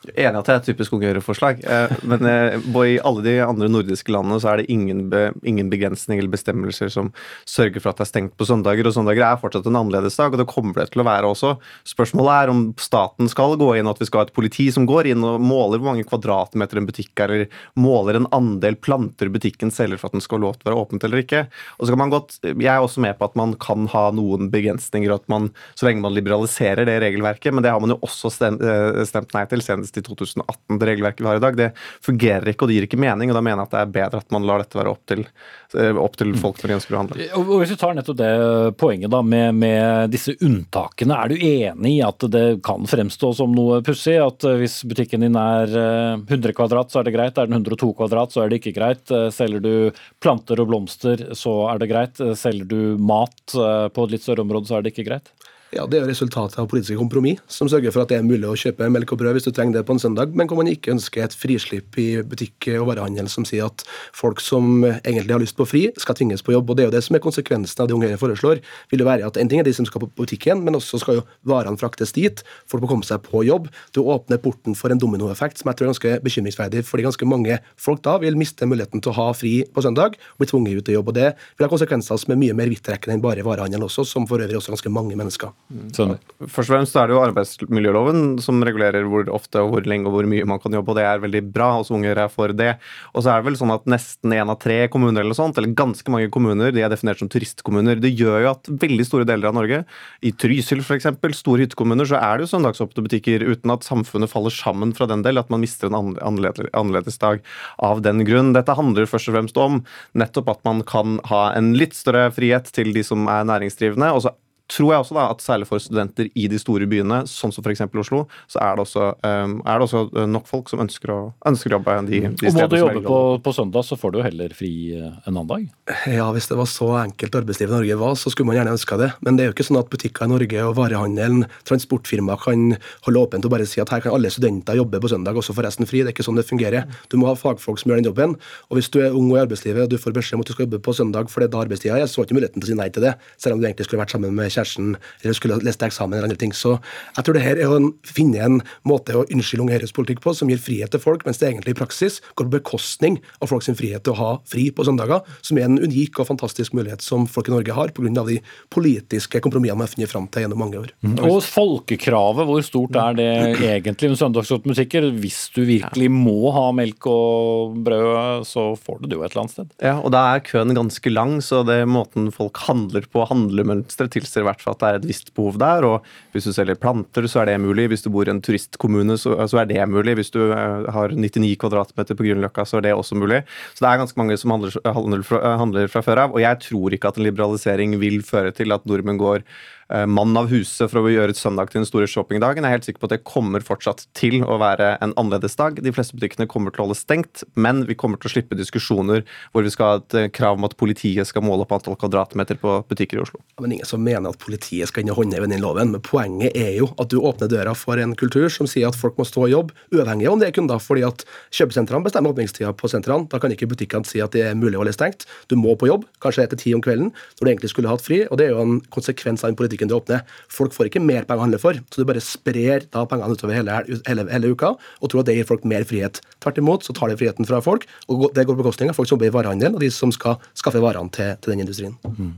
Enig 0.00 0.38
at 0.38 0.46
det 0.48 0.52
er 0.54 0.60
et 0.62 0.68
typisk 0.70 0.94
Unge 0.96 1.10
Høyre-forslag. 1.10 1.58
Eh, 1.60 1.90
men 2.08 2.24
eh, 2.24 2.54
i 2.88 2.94
alle 3.04 3.24
de 3.24 3.34
andre 3.44 3.66
nordiske 3.68 4.12
landene 4.12 4.38
så 4.40 4.54
er 4.54 4.62
det 4.62 4.72
ingen, 4.72 5.02
be, 5.12 5.26
ingen 5.44 5.68
begrensning 5.68 6.16
eller 6.16 6.32
bestemmelser 6.32 6.88
som 6.92 7.10
sørger 7.44 7.82
for 7.82 7.92
at 7.92 8.00
det 8.00 8.06
er 8.06 8.10
stengt 8.14 8.36
på 8.40 8.46
søndager. 8.48 8.88
Og 8.88 8.94
søndager 8.96 9.26
er 9.26 9.40
fortsatt 9.42 9.68
en 9.68 9.76
annerledes 9.76 10.16
dag, 10.16 10.32
og 10.32 10.40
det 10.40 10.48
kommer 10.48 10.78
det 10.80 10.86
til 10.94 11.02
å 11.02 11.06
være 11.08 11.28
også. 11.28 11.52
Spørsmålet 11.92 12.32
er 12.32 12.52
om 12.54 12.62
staten 12.80 13.28
skal 13.28 13.58
gå 13.60 13.74
inn, 13.76 13.90
og 13.90 13.98
at 13.98 14.00
vi 14.00 14.08
skal 14.08 14.22
ha 14.22 14.28
et 14.30 14.36
politi 14.38 14.70
som 14.72 14.86
går 14.88 15.10
inn 15.12 15.26
og 15.26 15.44
måler 15.44 15.82
hvor 15.82 15.92
mange 15.92 16.08
kvadratmeter 16.08 16.80
en 16.80 16.88
butikk 16.88 17.20
er, 17.20 17.36
eller 17.36 17.60
måler 17.76 18.22
en 18.22 18.30
andel 18.36 18.80
planter 18.80 19.28
butikken 19.28 19.74
selger 19.74 20.00
for 20.00 20.08
at 20.08 20.16
den 20.16 20.24
skal 20.24 20.40
ha 20.40 20.46
lov 20.46 20.56
til 20.56 20.64
å 20.64 20.70
være 20.70 20.86
åpent 20.86 21.06
eller 21.10 21.26
ikke. 21.26 21.44
Og 21.76 21.84
så 21.84 21.92
kan 21.92 22.02
man 22.06 22.14
godt, 22.16 22.38
Jeg 22.48 22.72
er 22.72 22.80
også 22.80 23.04
med 23.04 23.20
på 23.20 23.28
at 23.28 23.36
man 23.36 23.52
kan 23.60 23.84
ha 23.92 24.08
noen 24.16 24.48
begrensninger, 24.48 25.12
at 25.12 25.28
man, 25.28 25.52
så 25.76 25.90
lenge 25.90 26.00
man 26.08 26.16
liberaliserer 26.16 26.88
det 26.88 26.96
regelverket, 27.04 27.52
men 27.52 27.68
det 27.68 27.74
har 27.74 27.84
man 27.84 27.92
jo 27.92 28.00
også 28.06 28.32
stemt, 28.32 28.64
eh, 28.64 29.04
stemt 29.04 29.36
nei 29.36 29.44
til. 29.44 29.60
senest 29.60 29.89
senest 29.90 29.96
i 29.96 30.02
2018, 30.02 30.78
det 30.78 30.86
regelverket 30.86 31.20
vi 31.20 31.26
har 31.26 31.36
i 31.36 31.40
dag. 31.40 31.56
Det 31.56 31.72
fungerer 32.02 32.48
ikke, 32.48 32.64
og 32.64 32.68
det 32.68 32.74
gir 32.74 32.86
ikke 32.86 33.00
mening. 33.00 33.30
og 33.30 33.36
Da 33.36 33.42
mener 33.42 33.62
jeg 33.62 33.68
at 33.68 33.74
det 33.74 33.80
er 33.80 33.94
bedre 33.94 34.20
at 34.20 34.30
man 34.30 34.46
lar 34.46 34.62
dette 34.62 34.78
være 34.78 34.90
opp 34.90 35.04
til, 35.06 35.26
eh, 35.74 35.96
opp 35.96 36.16
til 36.16 36.34
folk 36.34 36.60
når 36.62 36.68
de 36.68 36.76
ønsker 36.78 36.94
å 36.94 37.00
handle. 37.00 37.28
Og 37.36 37.60
Hvis 37.60 37.70
du 37.70 37.76
tar 37.76 37.94
nettopp 37.94 38.16
det 38.16 38.76
poenget 38.78 39.10
da, 39.10 39.22
med, 39.22 39.54
med 39.54 40.10
disse 40.10 40.34
unntakene, 40.40 41.16
er 41.16 41.28
du 41.28 41.36
enig 41.36 41.96
i 41.98 42.02
at 42.02 42.18
det 42.30 42.62
kan 42.62 42.86
fremstå 42.86 43.34
som 43.36 43.52
noe 43.54 43.82
pussig? 43.82 44.16
At 44.20 44.44
eh, 44.44 44.58
hvis 44.60 44.82
butikken 44.84 45.26
din 45.26 45.36
er 45.36 45.70
100 45.70 46.48
eh, 46.50 46.54
kvadrat, 46.54 46.90
så 46.90 47.00
er 47.00 47.08
det 47.08 47.16
greit. 47.16 47.38
Er 47.38 47.50
den 47.50 47.58
102 47.58 47.92
kvadrat, 47.98 48.32
så 48.32 48.44
er 48.44 48.50
det 48.50 48.60
ikke 48.60 48.76
greit. 48.78 49.06
Selger 49.34 49.60
du 49.60 49.74
planter 50.22 50.60
og 50.60 50.70
blomster, 50.70 51.30
så 51.36 51.64
er 51.72 51.80
det 51.80 51.90
greit. 51.90 52.20
Selger 52.38 52.68
du 52.68 52.96
mat 53.00 53.38
på 53.50 54.04
et 54.04 54.14
litt 54.14 54.24
større 54.24 54.44
område, 54.44 54.68
så 54.68 54.78
er 54.78 54.84
det 54.84 54.94
ikke 54.94 55.08
greit? 55.08 55.30
Ja, 55.70 55.84
Det 55.86 56.00
er 56.00 56.02
jo 56.02 56.10
resultatet 56.10 56.58
av 56.58 56.66
politiske 56.66 56.98
kompromiss 56.98 57.38
som 57.46 57.68
sørger 57.70 57.92
for 57.94 58.02
at 58.02 58.10
det 58.10 58.16
er 58.18 58.24
mulig 58.26 58.42
å 58.42 58.56
kjøpe 58.58 58.88
melk 58.90 59.12
og 59.14 59.20
brød 59.20 59.36
hvis 59.36 59.44
du 59.46 59.52
trenger 59.54 59.76
det 59.76 59.84
på 59.86 59.94
en 59.94 60.00
søndag, 60.02 60.32
men 60.34 60.48
hvor 60.50 60.58
man 60.58 60.66
ikke 60.66 60.90
ønsker 60.96 61.22
et 61.22 61.36
frislipp 61.38 61.94
i 61.94 62.24
butikk 62.26 62.66
og 62.72 62.88
varehandel 62.88 63.28
som 63.30 63.46
sier 63.46 63.68
at 63.68 63.84
folk 64.10 64.42
som 64.42 64.82
egentlig 64.82 65.30
har 65.30 65.38
lyst 65.38 65.54
på 65.54 65.68
fri, 65.70 65.84
skal 65.94 66.18
tvinges 66.18 66.42
på 66.42 66.56
jobb. 66.56 66.72
og 66.72 66.76
Det 66.76 66.82
er 66.82 66.88
jo 66.90 66.94
det 66.96 67.04
som 67.06 67.14
er 67.14 67.22
konsekvensen 67.22 67.84
av 67.84 67.86
det 67.86 67.94
Unge 67.94 68.18
foreslår. 68.18 68.58
vil 68.90 69.04
jo 69.04 69.06
være 69.06 69.26
at 69.28 69.36
En 69.36 69.48
ting 69.48 69.60
er 69.60 69.62
de 69.62 69.72
som 69.72 69.86
skal 69.86 70.00
på 70.00 70.10
butikken, 70.18 70.64
men 70.64 70.74
også 70.74 70.98
skal 70.98 71.20
jo 71.20 71.24
varene 71.46 71.78
fraktes 71.78 72.10
dit. 72.12 72.42
Folk 72.66 72.82
må 72.82 72.88
komme 72.90 73.06
seg 73.06 73.22
på 73.22 73.46
jobb. 73.46 73.70
Du 73.94 74.02
åpner 74.02 74.42
porten 74.42 74.74
for 74.74 74.90
en 74.90 74.98
dominoeffekt 74.98 75.58
som 75.58 75.70
jeg 75.70 75.76
tror 75.76 75.86
er 75.86 75.94
ganske 75.94 76.20
bekymringsverdig, 76.26 76.82
fordi 76.82 77.06
ganske 77.06 77.26
mange 77.30 77.60
folk 77.76 78.02
da 78.02 78.18
vil 78.18 78.34
miste 78.34 78.66
muligheten 78.66 79.00
til 79.00 79.12
å 79.12 79.18
ha 79.22 79.32
fri 79.32 79.62
på 79.70 79.82
søndag 79.86 80.18
og 80.18 80.38
bli 80.42 80.50
tvunget 80.50 80.82
ut 80.82 80.88
i 80.88 80.98
jobb. 80.98 81.08
og 81.08 81.14
Det 81.14 81.36
vil 81.58 81.68
ha 81.68 81.70
konsekvenser 81.70 82.18
som 82.18 82.32
er 82.32 82.42
mye 82.42 82.58
mer 82.58 82.66
vidtrekkende 82.66 83.14
enn 83.14 83.22
bare 83.22 83.46
varehandelen 83.46 83.86
også, 83.86 84.04
som 84.04 84.26
for 84.26 84.42
øvrig 84.42 84.58
også 84.58 84.74
ganske 84.74 84.90
mange 84.90 85.14
mennesker. 85.14 85.59
Sånn. 85.94 86.16
Først 86.40 86.66
og 86.66 86.72
fremst 86.72 86.96
er 86.98 87.06
det 87.06 87.14
jo 87.14 87.20
arbeidsmiljøloven 87.22 88.40
som 88.42 88.58
regulerer 88.66 89.04
hvor 89.06 89.28
ofte 89.30 89.60
og 89.62 89.68
hvor 89.70 89.84
lenge 89.86 90.08
og 90.10 90.16
hvor 90.16 90.26
mye 90.26 90.46
man 90.48 90.58
kan 90.62 90.74
jobbe, 90.74 90.90
og 90.90 90.98
det 90.98 91.04
er 91.06 91.22
veldig 91.22 91.42
bra. 91.54 91.68
Også 91.78 91.94
unger 91.94 92.18
er 92.24 92.32
for 92.32 92.50
det. 92.56 92.72
Og 93.14 93.22
så 93.22 93.30
er 93.30 93.38
det 93.38 93.46
vel 93.50 93.58
sånn 93.60 93.74
at 93.74 93.86
nesten 93.90 94.34
én 94.34 94.50
av 94.50 94.58
tre 94.62 94.80
kommuner 94.90 95.22
eller 95.22 95.38
sånt, 95.38 95.60
eller 95.60 95.76
ganske 95.78 96.10
mange 96.10 96.30
kommuner, 96.34 96.74
de 96.74 96.82
er 96.82 96.90
definert 96.90 97.22
som 97.22 97.30
turistkommuner. 97.30 98.02
Det 98.02 98.10
gjør 98.10 98.46
jo 98.46 98.50
at 98.50 98.72
veldig 98.82 99.06
store 99.06 99.28
deler 99.30 99.52
av 99.52 99.60
Norge, 99.60 99.84
i 100.26 100.34
Trysil 100.34 100.82
f.eks., 100.82 101.08
store 101.38 101.64
hyttekommuner, 101.64 102.08
så 102.08 102.18
er 102.18 102.38
det 102.38 102.48
jo 102.48 102.52
søndagsåpne 102.56 103.06
butikker 103.06 103.46
uten 103.46 103.76
at 103.76 103.86
samfunnet 103.86 104.32
faller 104.32 104.54
sammen 104.54 104.96
fra 104.96 105.06
den 105.10 105.22
del, 105.26 105.38
at 105.38 105.54
man 105.54 105.62
mister 105.62 105.86
en 105.86 106.16
annerledes 106.18 107.22
dag 107.22 107.46
av 107.78 108.02
den 108.02 108.26
grunn. 108.26 108.54
Dette 108.58 108.74
handler 108.74 109.06
først 109.10 109.30
og 109.30 109.38
fremst 109.38 109.62
om 109.62 109.82
nettopp 110.18 110.50
at 110.56 110.66
man 110.66 110.82
kan 110.82 111.20
ha 111.30 111.46
en 111.54 111.76
litt 111.78 111.94
større 111.94 112.28
frihet 112.34 112.74
til 112.74 112.90
de 112.96 113.06
som 113.06 113.30
er 113.30 113.46
næringsdrivende. 113.46 114.10
og 114.10 114.26
så 114.26 114.34
tror 114.70 114.92
jeg 114.94 115.02
også 115.02 115.16
da 115.16 115.26
at 115.32 115.42
særlig 115.44 115.68
for 115.68 115.82
studenter 115.82 116.28
i 116.38 116.46
de 116.50 116.58
store 116.60 116.86
byene, 116.90 117.22
sånn 117.28 117.52
som 117.54 117.64
f.eks. 117.64 117.82
Oslo, 118.00 118.22
så 118.50 118.60
er 118.62 118.78
det, 118.78 118.84
også, 118.86 119.06
um, 119.26 119.56
er 119.64 119.80
det, 119.80 119.86
også, 119.86 120.02
eh, 120.14 120.28
nok 120.30 120.46
folk 120.48 120.70
som 120.72 120.82
ønsker 120.84 121.12
å, 121.12 121.18
ønsker 121.50 121.72
å 121.72 121.78
jobbe 121.78 121.96
de, 122.08 122.20
de 122.38 122.48
Og 122.48 122.56
Må 122.56 122.68
du 122.70 122.76
jobbe 122.78 123.02
på, 123.04 123.18
på, 123.44 123.54
søndag, 123.56 123.86
så 123.88 123.98
får 124.00 124.14
du 124.14 124.20
jo 124.20 124.26
heller 124.26 124.54
fri 124.56 124.72
eh, 124.96 125.10
en 125.26 125.34
annen 125.34 125.50
dag? 125.50 125.66
Ja, 126.08 126.28
hvis 126.34 126.48
det 126.50 126.58
var 126.60 126.70
så 126.70 126.88
enkelt 127.02 127.40
arbeidslivet 127.42 127.74
i 127.74 127.78
Norge 127.80 127.98
var, 128.00 128.16
så 128.20 128.32
skulle 128.32 128.50
man 128.50 128.60
gjerne 128.60 128.76
ønska 128.76 128.98
det. 129.00 129.10
Men 129.26 129.36
det 129.36 129.44
er 129.44 129.50
jo 129.50 129.56
ikke 129.56 129.66
sånn 129.68 129.80
at 129.82 129.90
butikker 129.92 130.28
i 130.28 130.32
Norge 130.32 130.66
og 130.68 130.76
varehandelen, 130.78 131.44
transportfirma 131.68 132.38
kan 132.40 132.76
holde 133.08 133.24
åpent 133.26 133.48
og 133.48 133.54
bare 133.54 133.68
si 133.68 133.82
at 133.82 133.92
her 133.92 134.04
kan 134.04 134.14
alle 134.16 134.32
studenter 134.32 134.78
jobbe 134.78 135.02
på 135.02 135.12
søndag, 135.12 135.38
også 135.40 135.56
få 135.56 135.66
resten 135.66 135.88
fri. 135.90 136.04
Det 136.04 136.12
er 136.12 136.16
ikke 136.16 136.26
sånn 136.26 136.38
det 136.38 136.46
fungerer. 136.48 136.88
Du 137.10 137.18
må 137.20 137.28
ha 137.28 137.36
fagfolk 137.38 137.82
som 137.82 137.92
gjør 137.92 138.00
den 138.00 138.10
jobben. 138.12 138.38
Og 138.70 138.78
hvis 138.78 138.90
du 138.92 139.00
er 139.02 139.16
ung 139.16 139.32
og 139.32 139.40
i 139.40 139.42
arbeidslivet 139.44 139.88
og 139.88 139.92
du 139.92 139.98
får 140.00 140.16
beskjed 140.16 140.38
om 140.38 140.44
at 140.44 140.50
du 140.50 140.54
skal 140.54 140.68
jobbe 140.68 140.82
på 140.84 140.94
søndag 140.96 141.30
fordi 141.32 141.50
da 141.50 141.60
arbeidstida 141.64 141.98
er, 141.98 142.08
så 142.10 142.20
har 142.20 142.26
du 142.26 142.30
ikke 142.30 142.38
muligheten 142.40 142.62
til 142.62 142.70
å 142.70 142.72
si 142.72 142.78
nei 142.78 142.88
til 142.94 143.04
det, 143.04 143.16
selv 143.40 143.56
om 143.56 143.62
du 143.62 143.68
egentlig 143.68 143.86
skulle 143.88 144.02
vært 144.02 144.14
sammen 144.14 144.34
med 144.36 144.52
kjæresten 144.60 144.94
eller 145.22 145.36
skulle 145.36 145.60
lest 145.64 145.82
eksamen 145.82 146.16
eller 146.18 146.30
andre 146.30 146.38
ting. 146.40 146.52
Så 146.56 146.76
jeg 147.16 147.24
tror 147.24 147.36
det 147.36 147.44
her 147.44 147.60
er 147.60 147.72
å 147.72 147.80
finne 148.06 148.44
en 148.44 148.60
måte 148.86 149.16
å 149.16 149.26
unnskylde 149.26 149.64
Unge 149.64 149.76
Høyres 149.78 149.94
politikk 149.96 150.22
på 150.24 150.34
som 150.36 150.50
gir 150.50 150.60
frihet 150.60 150.92
til 150.92 151.02
folk, 151.02 151.24
mens 151.26 151.40
det 151.40 151.50
egentlig 151.50 151.74
i 151.74 151.80
praksis 151.80 152.20
går 152.38 152.48
på 152.48 152.56
bekostning 152.58 153.20
av 153.40 153.50
folks 153.50 153.70
frihet 153.70 154.04
til 154.04 154.14
å 154.14 154.18
ha 154.18 154.30
fri 154.48 154.68
på 154.74 154.84
søndager, 154.86 155.24
som 155.46 155.58
er 155.60 155.68
en 155.68 155.78
unik 155.80 156.18
og 156.20 156.30
fantastisk 156.30 156.74
mulighet 156.76 157.04
som 157.04 157.26
folk 157.30 157.50
i 157.50 157.54
Norge 157.54 157.76
har, 157.76 157.92
pga. 157.94 158.24
de 158.26 158.40
politiske 158.72 159.40
kompromissene 159.42 159.78
man 159.78 159.86
har 159.86 159.92
funnet 159.92 160.10
fram 160.10 160.26
til 160.30 160.44
gjennom 160.44 160.60
mange 160.60 160.80
år. 160.80 160.92
Mm. 161.04 161.16
Og 161.28 161.40
folkekravet, 161.44 162.48
hvor 162.48 162.64
stort 162.66 162.96
er 162.98 163.16
det 163.18 163.28
egentlig 163.60 164.12
med 164.12 164.20
søndagsåpne 164.20 164.74
butikker? 164.74 165.06
Hvis 165.22 165.40
du 165.54 165.62
virkelig 165.68 166.10
må 166.12 166.50
ha 166.54 166.66
melk 166.76 167.06
og 167.10 167.76
brød, 167.86 168.46
så 168.48 168.70
får 168.80 169.02
du 169.02 169.10
det 169.10 169.18
jo 169.18 169.24
et 169.24 169.32
eller 169.32 169.44
annet 169.44 169.56
sted. 169.56 169.70
Ja, 169.84 169.96
og 170.00 170.12
da 170.14 170.24
er 170.34 170.44
køen 170.46 170.74
ganske 170.76 171.12
lang, 171.12 171.38
så 171.44 171.62
det 171.66 171.78
måten 171.90 172.30
folk 172.34 172.58
handler 172.66 173.06
på, 173.10 173.24
handlemønsteret, 173.30 174.14
tilsier 174.16 174.46
hvert 174.50 174.64
fall 174.64 174.76
at 174.76 174.82
det 174.82 174.90
er 174.90 175.00
et 175.00 175.08
visst 175.10 175.32
behov 175.36 175.58
der. 175.60 175.86
og 175.86 176.06
Hvis 176.34 176.48
du 176.48 176.52
selger 176.56 176.78
planter, 176.80 177.26
så 177.30 177.42
er 177.42 177.50
det 177.50 177.60
mulig. 177.62 177.88
Hvis 177.90 178.04
du 178.06 178.10
bor 178.12 178.28
i 178.28 178.32
en 178.34 178.42
turistkommune, 178.42 179.16
så, 179.18 179.34
er 179.38 179.70
det 179.70 179.88
mulig. 179.88 180.18
Hvis 180.20 180.32
du 180.34 180.42
uh, 180.52 180.86
har 180.92 181.16
99 181.16 181.56
kvadratmeter 181.60 182.18
på 182.18 182.26
Grünerløkka, 182.26 182.66
så 182.66 182.78
er 182.78 182.88
det 182.88 182.94
også 182.94 183.18
mulig. 183.18 183.42
Så 183.74 183.84
det 183.84 183.90
er 183.90 184.02
ganske 184.04 184.20
mange 184.20 184.38
som 184.40 184.54
handler, 184.54 184.76
handler, 184.84 185.26
fra, 185.26 185.56
handler 185.60 185.92
fra 185.92 186.04
før 186.04 186.24
av. 186.26 186.36
Og 186.36 186.44
jeg 186.44 186.62
tror 186.68 186.96
ikke 186.96 187.12
at 187.12 187.20
en 187.20 187.28
liberalisering 187.28 187.98
vil 188.02 188.22
føre 188.26 188.54
til 188.56 188.76
at 188.76 188.86
nordmenn 188.88 189.20
går 189.20 189.44
Eh, 189.44 189.79
mann 190.06 190.36
av 190.38 190.50
huset 190.52 190.90
for 190.90 191.02
å 191.02 191.10
gjøre 191.10 191.34
et 191.34 191.40
søndag 191.40 191.70
til 191.70 191.80
den 191.80 191.88
store 191.88 192.08
shoppingdagen. 192.10 192.64
Jeg 192.64 192.70
er 192.70 192.76
helt 192.78 192.86
sikker 192.86 193.02
på 193.02 193.08
at 193.08 193.14
det 193.16 193.24
kommer 193.26 193.64
fortsatt 193.64 194.04
til 194.16 194.40
å 194.44 194.58
være 194.60 194.92
en 195.02 195.14
annerledes 195.18 195.56
dag. 195.58 195.78
De 195.82 195.92
fleste 195.94 196.16
butikkene 196.16 196.48
kommer 196.50 196.74
til 196.74 196.82
å 196.82 196.88
holde 196.88 196.98
stengt, 196.98 197.44
men 197.54 197.82
vi 197.88 197.96
kommer 197.98 198.20
til 198.20 198.30
å 198.30 198.34
slippe 198.34 198.58
diskusjoner 198.58 199.24
hvor 199.52 199.66
vi 199.66 199.72
skal 199.72 199.90
ha 199.90 200.00
et 200.00 200.16
eh, 200.18 200.28
krav 200.34 200.58
om 200.58 200.66
at 200.68 200.76
politiet 200.80 201.28
skal 201.28 201.44
måle 201.46 201.64
opp 201.64 201.74
antall 201.74 201.98
kvadratmeter 202.00 202.60
på 202.60 202.76
butikker 202.90 203.18
i 203.20 203.24
Oslo. 203.24 203.42
men 203.60 203.76
Ingen 203.78 203.88
som 203.88 204.02
mener 204.04 204.30
at 204.32 204.40
politiet 204.42 204.90
skal 204.90 205.04
inn 205.04 205.12
og 205.14 205.20
håndheve 205.20 205.48
den 205.50 205.64
loven, 205.64 205.92
men 205.94 206.04
poenget 206.04 206.56
er 206.58 206.72
jo 206.78 206.90
at 207.00 207.10
du 207.12 207.18
åpner 207.18 207.50
døra 207.50 207.74
for 207.78 208.00
en 208.00 208.14
kultur 208.18 208.48
som 208.52 208.68
sier 208.70 208.90
at 208.90 208.98
folk 208.98 209.18
må 209.20 209.26
stå 209.28 209.48
i 209.48 209.54
jobb, 209.54 209.72
uavhengig 209.94 210.28
av 210.28 210.36
om 210.36 210.42
det 210.42 210.50
er 210.50 210.56
kunder, 210.56 210.82
fordi 210.82 211.04
at 211.08 211.24
kjøpesentrene 211.56 212.06
bestemmer 212.06 212.34
åpningstida 212.34 212.72
på 212.76 212.90
sentrene. 212.90 213.28
Da 213.30 213.40
kan 213.42 213.52
ikke 213.54 213.68
butikkene 213.70 214.08
si 214.08 214.22
at 214.22 214.34
det 214.36 214.46
er 214.48 214.58
mulig 214.58 214.78
å 214.78 214.84
holde 214.84 214.94
stengt. 214.96 215.26
Du 215.50 215.56
må 215.58 215.74
på 215.78 215.90
jobb, 215.90 216.06
kanskje 216.22 216.46
etter 216.46 216.60
ti 216.60 216.74
om 216.76 216.84
kvelden, 216.84 217.12
når 217.38 217.44
du 217.44 217.52
egentlig 217.52 217.72
skulle 217.72 217.90
hatt 217.90 218.04
fri, 218.04 218.22
og 218.28 218.40
det 218.40 218.48
er 218.48 218.54
jo 218.54 218.64
en 218.64 218.80
konsekvens 218.94 219.44
av 219.44 219.52
en 219.52 219.58
politikk 219.58 219.79
butikken 219.80 219.90
til 219.90 219.96
å 219.96 220.02
åpne. 220.02 220.20
Folk 220.52 220.74
får 220.76 220.90
ikke 220.90 221.02
mer 221.02 221.24
penger 221.24 221.40
å 221.40 221.46
handle 221.46 221.60
for, 221.60 221.74
så 221.74 222.02
du 222.02 222.08
bare 222.08 222.20
sprer 222.20 222.86
da 222.92 223.04
pengene 223.08 223.34
utover 223.34 223.56
hele, 223.56 223.80
hele, 224.06 224.26
hele, 224.28 224.52
uka 224.52 224.74
og 225.00 225.10
tror 225.10 225.22
at 225.22 225.30
det 225.30 225.38
gir 225.38 225.48
folk 225.48 225.64
mer 225.64 225.84
frihet. 225.84 226.20
Tvert 226.40 226.60
imot 226.60 226.84
så 226.84 226.94
tar 226.96 227.10
det 227.10 227.18
friheten 227.20 227.48
fra 227.48 227.60
folk, 227.64 227.86
og 228.08 228.30
det 228.34 228.46
går 228.46 228.56
på 228.56 228.62
bekostning 228.62 228.90
av 228.90 228.98
folk 228.98 229.08
som 229.08 229.16
jobber 229.16 229.30
i 229.30 229.34
varehandelen, 229.34 229.76
og 229.76 229.80
de 229.84 229.90
som 229.90 230.12
skal 230.12 230.38
skaffe 230.54 230.82
varene 230.82 231.10
til, 231.14 231.36
til 231.40 231.54
den 231.54 231.64
industrien. 231.64 231.96
Mm. 232.04 232.34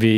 Vi 0.00 0.14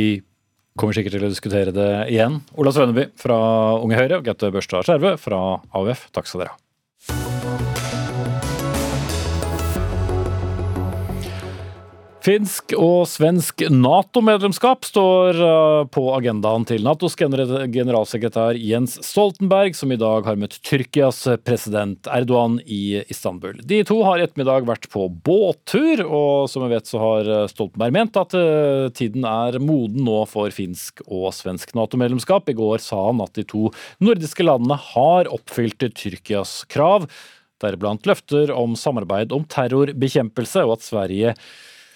kommer 0.79 0.95
sikkert 0.97 1.17
til 1.17 1.27
å 1.27 1.31
diskutere 1.31 1.73
det 1.75 1.89
igjen. 2.09 2.41
Ola 2.57 2.73
Svenneby 2.73 3.11
fra 3.19 3.37
Unge 3.83 3.99
Høyre 3.99 4.19
og 4.19 4.27
Gaute 4.27 4.49
Børstad 4.53 4.87
Skjerve 4.87 5.15
fra 5.21 5.41
AUF, 5.77 6.07
takk 6.15 6.29
skal 6.29 6.45
dere 6.45 6.55
ha. 6.55 6.59
Finsk 12.23 12.71
og 12.79 13.01
svensk 13.11 13.65
Nato-medlemskap 13.67 14.85
står 14.87 15.39
uh, 15.43 15.81
på 15.91 16.03
agendaen 16.15 16.63
til 16.63 16.85
Natos 16.85 17.17
generalsekretær 17.19 18.55
Jens 18.55 18.93
Stoltenberg, 19.03 19.75
som 19.75 19.91
i 19.91 19.97
dag 19.99 20.23
har 20.23 20.39
møtt 20.39 20.55
Tyrkias 20.63 21.19
president 21.43 22.07
Erdogan 22.07 22.61
i 22.63 23.01
Istanbul. 23.11 23.59
De 23.67 23.81
to 23.83 23.97
har 24.07 24.21
i 24.21 24.23
ettermiddag 24.23 24.69
vært 24.69 24.87
på 24.93 25.09
båttur, 25.11 26.05
og 26.05 26.47
som 26.47 26.63
vi 26.63 26.71
vet 26.71 26.87
så 26.87 27.01
har 27.01 27.31
Stoltenberg 27.51 27.97
ment 27.97 28.21
at 28.21 28.37
uh, 28.39 28.87
tiden 28.95 29.27
er 29.27 29.59
moden 29.59 30.07
nå 30.07 30.21
for 30.31 30.55
finsk 30.55 31.03
og 31.09 31.27
svensk 31.35 31.75
Nato-medlemskap. 31.75 32.47
I 32.47 32.55
går 32.55 32.79
sa 32.87 33.01
han 33.09 33.19
at 33.27 33.35
de 33.35 33.43
to 33.51 33.65
nordiske 33.99 34.47
landene 34.47 34.79
har 34.93 35.27
oppfylt 35.27 35.89
Tyrkias 35.91 36.61
krav, 36.71 37.11
deriblant 37.59 38.07
løfter 38.07 38.55
om 38.55 38.79
samarbeid 38.79 39.35
om 39.35 39.43
terrorbekjempelse, 39.43 40.63
og 40.63 40.77
at 40.79 40.87
Sverige 40.87 41.37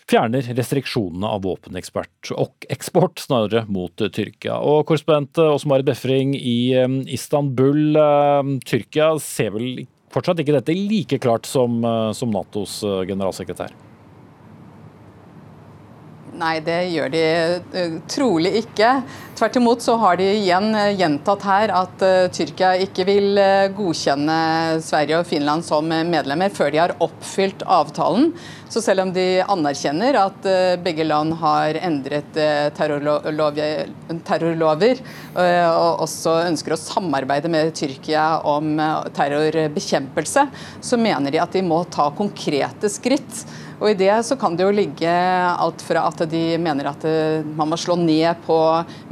fjerner 0.08 0.46
restriksjonene 0.56 1.28
av 1.28 1.44
våpeneksport 1.44 2.32
og 2.40 2.68
eksport 2.72 3.20
snarere 3.20 3.66
mot 3.72 3.92
Tyrkia. 3.96 4.60
Og 4.64 4.86
korrespondent 4.88 5.40
Åse 5.44 5.68
Marit 5.70 5.88
Befring 5.88 6.34
i 6.38 6.74
eh, 6.78 6.88
Istanbul, 7.14 8.00
eh, 8.00 8.54
Tyrkia 8.68 9.14
ser 9.24 9.54
vel 9.58 9.86
fortsatt 10.14 10.40
ikke 10.42 10.56
dette 10.56 10.78
like 10.78 11.20
klart 11.24 11.50
som, 11.50 11.82
eh, 11.84 12.12
som 12.18 12.32
Natos 12.34 12.80
generalsekretær? 12.84 13.76
Nei, 16.38 16.60
det 16.62 16.92
gjør 16.94 17.10
de 17.10 17.22
uh, 17.74 17.96
trolig 18.10 18.52
ikke. 18.60 19.02
Tvert 19.38 19.56
imot 19.58 19.82
så 19.82 19.96
har 20.02 20.18
de 20.20 20.26
igjen 20.36 20.70
uh, 20.76 20.94
gjentatt 20.94 21.46
her 21.48 21.74
at 21.74 22.04
uh, 22.06 22.28
Tyrkia 22.34 22.76
ikke 22.86 23.06
vil 23.08 23.40
godkjenne 23.78 24.38
Sverige 24.86 25.24
og 25.24 25.28
Finland 25.30 25.66
som 25.66 25.88
medlemmer 25.88 26.54
før 26.54 26.72
de 26.74 26.82
har 26.84 26.94
oppfylt 27.02 27.66
avtalen. 27.66 28.32
Så 28.70 28.82
selv 28.84 29.06
om 29.06 29.14
de 29.16 29.42
anerkjenner 29.42 30.18
at 30.20 30.48
begge 30.84 31.06
land 31.08 31.34
har 31.40 31.78
endret 31.80 32.36
terrorlover 32.76 35.00
og 35.40 36.02
også 36.04 36.34
ønsker 36.50 36.76
å 36.76 36.80
samarbeide 36.82 37.48
med 37.52 37.72
Tyrkia 37.80 38.26
om 38.44 38.76
terrorbekjempelse, 39.16 40.44
så 40.84 41.00
mener 41.00 41.32
de 41.32 41.40
at 41.40 41.56
de 41.56 41.64
må 41.64 41.80
ta 41.96 42.10
konkrete 42.18 42.92
skritt. 42.92 43.46
Og 43.78 43.92
I 43.92 43.98
det 43.98 44.14
så 44.26 44.36
kan 44.40 44.56
det 44.58 44.66
jo 44.66 44.74
ligge 44.74 45.12
alt 45.12 45.84
fra 45.86 46.08
at 46.10 46.24
de 46.32 46.42
mener 46.62 46.90
at 46.90 47.04
eh, 47.06 47.46
man 47.46 47.70
må 47.70 47.78
slå 47.78 47.98
ned 48.00 48.40
på 48.48 48.58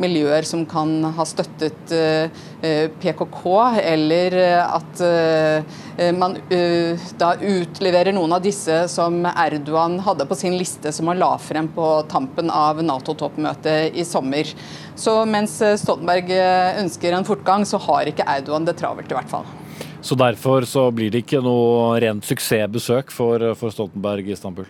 miljøer 0.02 0.48
som 0.48 0.64
kan 0.70 0.98
ha 1.16 1.26
støttet 1.28 1.94
eh, 1.94 2.42
eh, 2.66 2.88
PKK, 3.02 3.44
eller 3.86 4.38
at 4.66 5.02
man 6.18 6.34
da 7.20 7.30
utleverer 7.40 8.16
noen 8.16 8.34
av 8.36 8.42
disse 8.44 8.82
som 8.92 9.22
Erdogan 9.30 10.00
hadde 10.04 10.26
på 10.28 10.38
sin 10.40 10.58
liste 10.60 10.92
som 10.96 11.08
han 11.12 11.22
la 11.22 11.30
frem 11.40 11.70
på 11.76 11.90
tampen 12.12 12.52
av 12.52 12.82
Nato-toppmøtet 12.84 13.96
i 13.96 14.04
sommer. 14.08 14.50
Så 15.00 15.18
mens 15.30 15.56
Stoltenberg 15.62 16.34
ønsker 16.82 17.16
en 17.16 17.28
fortgang, 17.28 17.68
så 17.70 17.80
har 17.88 18.12
ikke 18.12 18.28
Erdogan 18.28 18.68
det 18.68 18.76
travelt, 18.82 19.12
i 19.12 19.20
hvert 19.20 19.32
fall. 19.32 19.48
Så 20.06 20.14
derfor 20.16 20.68
så 20.70 20.92
blir 20.94 21.10
det 21.10 21.24
ikke 21.24 21.40
noe 21.42 21.96
rent 21.98 22.28
suksessbesøk 22.28 23.10
for, 23.10 23.42
for 23.58 23.74
Stoltenberg 23.74 24.28
i 24.30 24.36
Istanbul? 24.36 24.68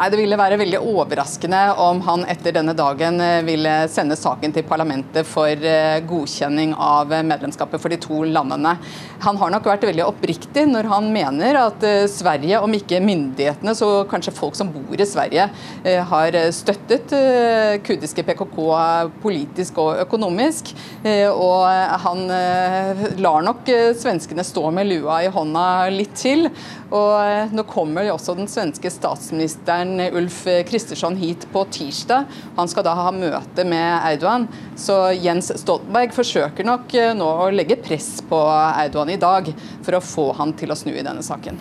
Nei, 0.00 0.08
Det 0.08 0.16
ville 0.16 0.36
være 0.40 0.56
veldig 0.56 0.78
overraskende 0.80 1.58
om 1.84 1.98
han 2.06 2.22
etter 2.32 2.54
denne 2.56 2.72
dagen 2.72 3.20
eh, 3.20 3.42
ville 3.44 3.72
sende 3.92 4.16
saken 4.16 4.54
til 4.56 4.64
parlamentet 4.64 5.28
for 5.28 5.52
eh, 5.52 5.98
godkjenning 6.08 6.72
av 6.72 7.12
medlemskapet 7.28 7.82
for 7.82 7.92
de 7.92 7.98
to 8.00 8.22
landene. 8.24 8.72
Han 9.26 9.36
har 9.36 9.52
nok 9.52 9.68
vært 9.68 9.84
veldig 9.84 10.06
oppriktig 10.06 10.64
når 10.70 10.88
han 10.88 11.10
mener 11.12 11.58
at 11.66 11.84
eh, 11.84 12.06
Sverige, 12.08 12.62
om 12.64 12.72
ikke 12.78 13.02
myndighetene, 13.04 13.74
så 13.76 13.90
kanskje 14.08 14.32
folk 14.38 14.56
som 14.56 14.70
bor 14.72 14.96
i 14.96 15.04
Sverige, 15.04 15.50
har 15.84 16.36
støttet 16.54 17.12
kurdiske 17.84 18.24
PKK 18.24 18.56
politisk 19.20 19.78
og 19.82 20.00
økonomisk. 20.04 20.72
Og 21.34 21.64
han 22.04 22.22
lar 23.20 23.44
nok 23.44 23.68
svenskene 23.98 24.44
stå 24.46 24.66
med 24.74 24.88
lua 24.90 25.20
i 25.24 25.30
hånda 25.32 25.64
litt 25.92 26.14
til. 26.20 26.46
Og 26.94 27.54
nå 27.54 27.64
kommer 27.70 28.06
jo 28.06 28.16
også 28.16 28.36
den 28.38 28.50
svenske 28.50 28.92
statsministeren 28.92 29.89
han 29.90 30.16
Ulf 30.16 30.44
Kristersson 30.68 31.18
hit 31.20 31.46
på 31.52 31.64
tirsdag. 31.74 32.30
Han 32.56 32.70
skal 32.70 32.86
da 32.86 32.94
ha 32.98 33.10
møte 33.14 33.66
med 33.68 34.06
Erdogan. 34.12 34.48
Så 34.78 34.96
Jens 35.18 35.50
Stoltenberg 35.62 36.14
forsøker 36.16 36.66
nok 36.66 36.94
nå 37.18 37.28
å 37.44 37.50
legge 37.54 37.80
press 37.80 38.18
på 38.26 38.40
Erdogan 38.70 39.14
i 39.14 39.20
dag 39.20 39.52
for 39.82 39.98
å 39.98 40.04
få 40.04 40.32
han 40.40 40.54
til 40.58 40.72
å 40.72 40.78
snu 40.78 40.94
i 40.94 41.06
denne 41.06 41.24
saken. 41.26 41.60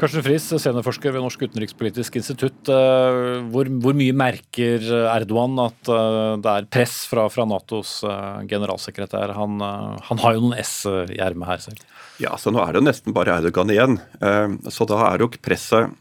Karsten 0.00 0.22
Friis, 0.24 0.46
seniorforsker 0.48 1.12
ved 1.12 1.20
Norsk 1.20 1.42
utenrikspolitisk 1.44 2.14
institutt. 2.16 2.70
Eh, 2.72 3.40
hvor, 3.52 3.68
hvor, 3.84 3.96
mye 3.96 4.14
merker 4.16 4.80
Erdogan 5.10 5.58
at 5.60 5.90
eh, 5.92 6.36
det 6.40 6.54
er 6.54 6.68
press 6.72 7.02
fra, 7.10 7.26
fra 7.28 7.44
Natos 7.48 7.98
eh, 8.08 8.38
generalsekretær? 8.48 9.34
Han, 9.36 9.60
han, 9.60 10.22
har 10.22 10.38
jo 10.38 10.46
noen 10.46 10.56
S 10.62 10.72
i 10.88 11.20
ermet 11.20 11.50
her 11.50 11.60
selv. 11.66 11.84
Ja, 12.20 12.32
så 12.40 12.52
nå 12.52 12.62
er 12.64 12.72
det 12.72 12.80
jo 12.80 12.86
nesten 12.88 13.16
bare 13.16 13.36
Erdogan 13.42 13.72
igjen. 13.72 13.98
Så 14.72 14.88
da 14.88 15.02
er 15.10 15.20
jo 15.20 15.28
presset 15.36 15.92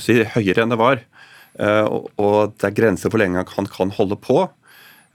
si, 0.00 0.22
høyere 0.34 0.64
enn 0.64 0.72
det 0.72 0.80
var. 0.80 1.02
Og 1.58 2.54
det 2.54 2.68
er 2.68 2.76
grenser 2.76 3.12
for 3.12 3.20
lenge 3.20 3.42
han 3.42 3.70
kan 3.70 3.92
holde 3.96 4.18
på. 4.20 4.46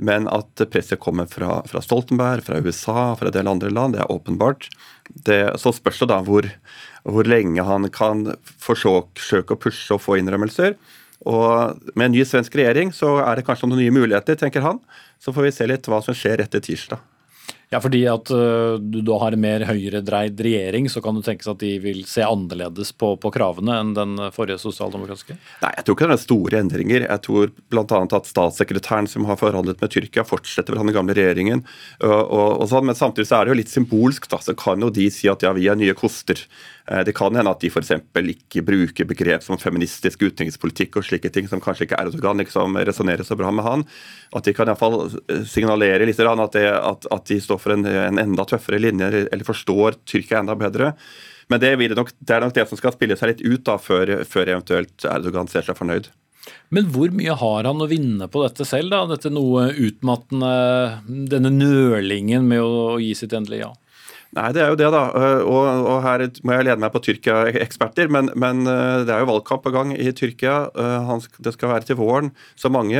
Men 0.01 0.25
at 0.31 0.63
presset 0.73 0.99
kommer 1.01 1.27
fra, 1.29 1.61
fra, 1.69 1.81
Stoltenberg, 1.83 2.43
fra 2.45 2.59
USA, 2.63 3.13
fra 3.19 3.29
en 3.29 3.35
del 3.35 3.49
andre 3.49 3.69
land, 3.71 3.95
det 3.95 4.01
er 4.03 4.11
åpenbart. 4.11 4.67
Det, 5.27 5.53
så 5.61 5.73
spørs 5.75 6.01
det 6.01 6.09
da 6.11 6.19
hvor, 6.25 6.47
hvor 7.05 7.29
lenge 7.29 7.63
han 7.67 7.87
kan 7.93 8.25
forsøke 8.61 9.55
å 9.55 9.59
pushe 9.59 9.93
og 9.93 10.01
få 10.03 10.17
innrømmelser. 10.19 10.75
Og 11.29 11.79
med 11.93 12.09
en 12.09 12.15
ny 12.17 12.25
svensk 12.27 12.55
regjering 12.59 12.91
så 12.95 13.15
er 13.23 13.39
det 13.39 13.47
kanskje 13.47 13.69
noen 13.69 13.83
nye 13.85 13.95
muligheter, 13.95 14.39
tenker 14.39 14.65
han. 14.65 14.81
Så 15.23 15.31
får 15.35 15.47
vi 15.47 15.55
se 15.55 15.69
litt 15.69 15.87
hva 15.87 16.01
som 16.03 16.17
skjer 16.17 16.43
etter 16.43 16.63
tirsdag. 16.63 17.12
Ja, 17.73 17.79
fordi 17.81 18.03
at 18.09 18.29
uh, 18.29 18.77
du 18.77 18.99
da 19.05 19.17
har 19.23 19.33
en 19.33 19.41
mer 19.41 19.65
høyredreid 19.65 20.41
regjering, 20.45 20.89
så 20.91 21.01
kan 21.01 21.17
du 21.17 21.23
tenke 21.25 21.45
seg 21.45 21.55
at 21.55 21.63
de 21.63 21.71
vil 21.81 22.03
se 22.09 22.21
annerledes 22.25 22.93
på, 22.93 23.15
på 23.17 23.31
kravene 23.33 23.79
enn 23.81 23.95
den 23.97 24.13
forrige 24.35 24.59
sosialdemokratiske? 24.61 25.37
Nei, 25.63 25.71
jeg 25.79 25.87
tror 25.87 25.97
ikke 25.97 26.09
det 26.11 26.17
er 26.17 26.23
store 26.23 26.61
endringer. 26.61 27.07
Jeg 27.07 27.23
tror 27.25 27.53
bl.a. 27.73 28.01
at 28.03 28.29
statssekretæren 28.29 29.09
som 29.09 29.25
har 29.29 29.39
forhandlet 29.41 29.81
med 29.81 29.93
Tyrkia, 29.95 30.25
fortsetter 30.27 30.77
ved 30.77 30.85
den 30.85 30.95
gamle 30.99 31.17
regjeringen. 31.17 31.65
Og, 32.03 32.21
og, 32.21 32.47
og 32.61 32.69
sånn, 32.69 32.85
Men 32.91 32.99
samtidig 32.99 33.31
så 33.31 33.39
er 33.39 33.47
det 33.47 33.55
jo 33.55 33.59
litt 33.63 33.73
symbolsk. 33.73 34.29
da, 34.29 34.41
Så 34.43 34.55
kan 34.59 34.83
jo 34.83 34.93
de 34.93 35.09
si 35.13 35.31
at 35.31 35.41
ja, 35.45 35.55
vi 35.57 35.65
er 35.71 35.79
nye 35.79 35.97
koster. 35.97 36.45
Eh, 36.91 37.03
det 37.07 37.15
kan 37.15 37.35
hende 37.35 37.51
at 37.51 37.61
de 37.63 37.69
f.eks. 37.71 37.91
ikke 38.33 38.63
bruker 38.67 39.07
begrep 39.07 39.43
som 39.45 39.59
feministisk 39.59 40.25
utenrikspolitikk 40.25 40.97
og 40.99 41.07
slike 41.07 41.31
ting, 41.33 41.47
som 41.47 41.61
kanskje 41.63 41.87
ikke 41.87 41.99
Erdogan 42.01 42.41
liksom 42.43 42.75
resonnerer 42.75 43.23
så 43.27 43.37
bra 43.39 43.51
med 43.55 43.67
han. 43.67 43.85
At 44.35 44.47
de 44.47 44.55
kan 44.55 44.71
iallfall 44.71 45.05
eh, 45.07 45.45
signalere 45.49 46.07
litt 46.09 46.19
at, 46.19 46.57
det, 46.57 46.65
at, 46.73 47.07
at, 47.07 47.27
de 47.29 47.39
står 47.43 47.61
for 47.61 47.75
en, 47.75 47.87
en, 47.87 48.19
enda 48.25 48.47
tøffere 48.49 48.81
linje, 48.81 49.27
eller 49.31 49.47
forstår 49.47 50.01
Tyrkia 50.09 50.41
enda 50.43 50.57
bedre. 50.59 50.93
Men 51.51 51.59
det, 51.59 51.75
nok, 51.95 52.11
det, 52.19 52.33
er 52.33 52.43
nok 52.43 52.55
det 52.55 52.67
som 52.69 52.79
skal 52.79 52.95
spille 52.95 53.15
seg 53.19 53.33
litt 53.33 53.45
ut 53.45 53.63
da, 53.67 53.77
før, 53.79 54.19
før 54.27 54.55
eventuelt 54.55 55.07
Erdogan 55.07 55.49
ser 55.51 55.65
seg 55.65 55.77
fornøyd. 55.79 56.09
Men 56.75 56.87
hvor 56.91 57.11
mye 57.15 57.35
har 57.39 57.67
han 57.69 57.83
å 57.83 57.87
vinne 57.87 58.27
på 58.31 58.41
dette 58.43 58.65
selv, 58.67 58.91
da? 58.91 59.05
Dette 59.07 59.31
noe 59.31 59.69
utmattende, 59.71 60.51
denne 61.31 61.51
nølingen 61.53 62.47
med 62.49 62.63
å 62.63 62.97
gi 62.99 63.13
sitt 63.15 63.35
endelige 63.37 63.69
ja? 63.69 63.71
Nei, 64.33 64.49
det 64.55 64.63
er 64.63 64.71
jo 64.71 64.77
det, 64.79 64.89
da. 64.93 65.03
Eh, 65.13 65.41
og, 65.45 65.87
og 65.91 65.97
her 66.05 66.25
må 66.41 66.55
jeg 66.55 66.65
lede 66.65 66.81
meg 66.81 66.93
på 66.93 67.01
Tyrkia-eksperter, 67.05 68.09
men, 68.13 68.31
men, 68.39 68.65
eh, 68.69 69.03
det 69.05 69.13
er 69.13 69.21
jo 69.21 69.29
valgkamp 69.29 69.65
på 69.65 69.73
gang 69.75 69.93
i 69.93 70.09
Tyrkia. 70.15 70.55
Eh, 70.73 71.11
det 71.45 71.53
skal 71.53 71.75
være 71.75 71.89
til 71.89 71.99
våren. 72.01 72.31
Så 72.57 72.71
mange 72.73 72.97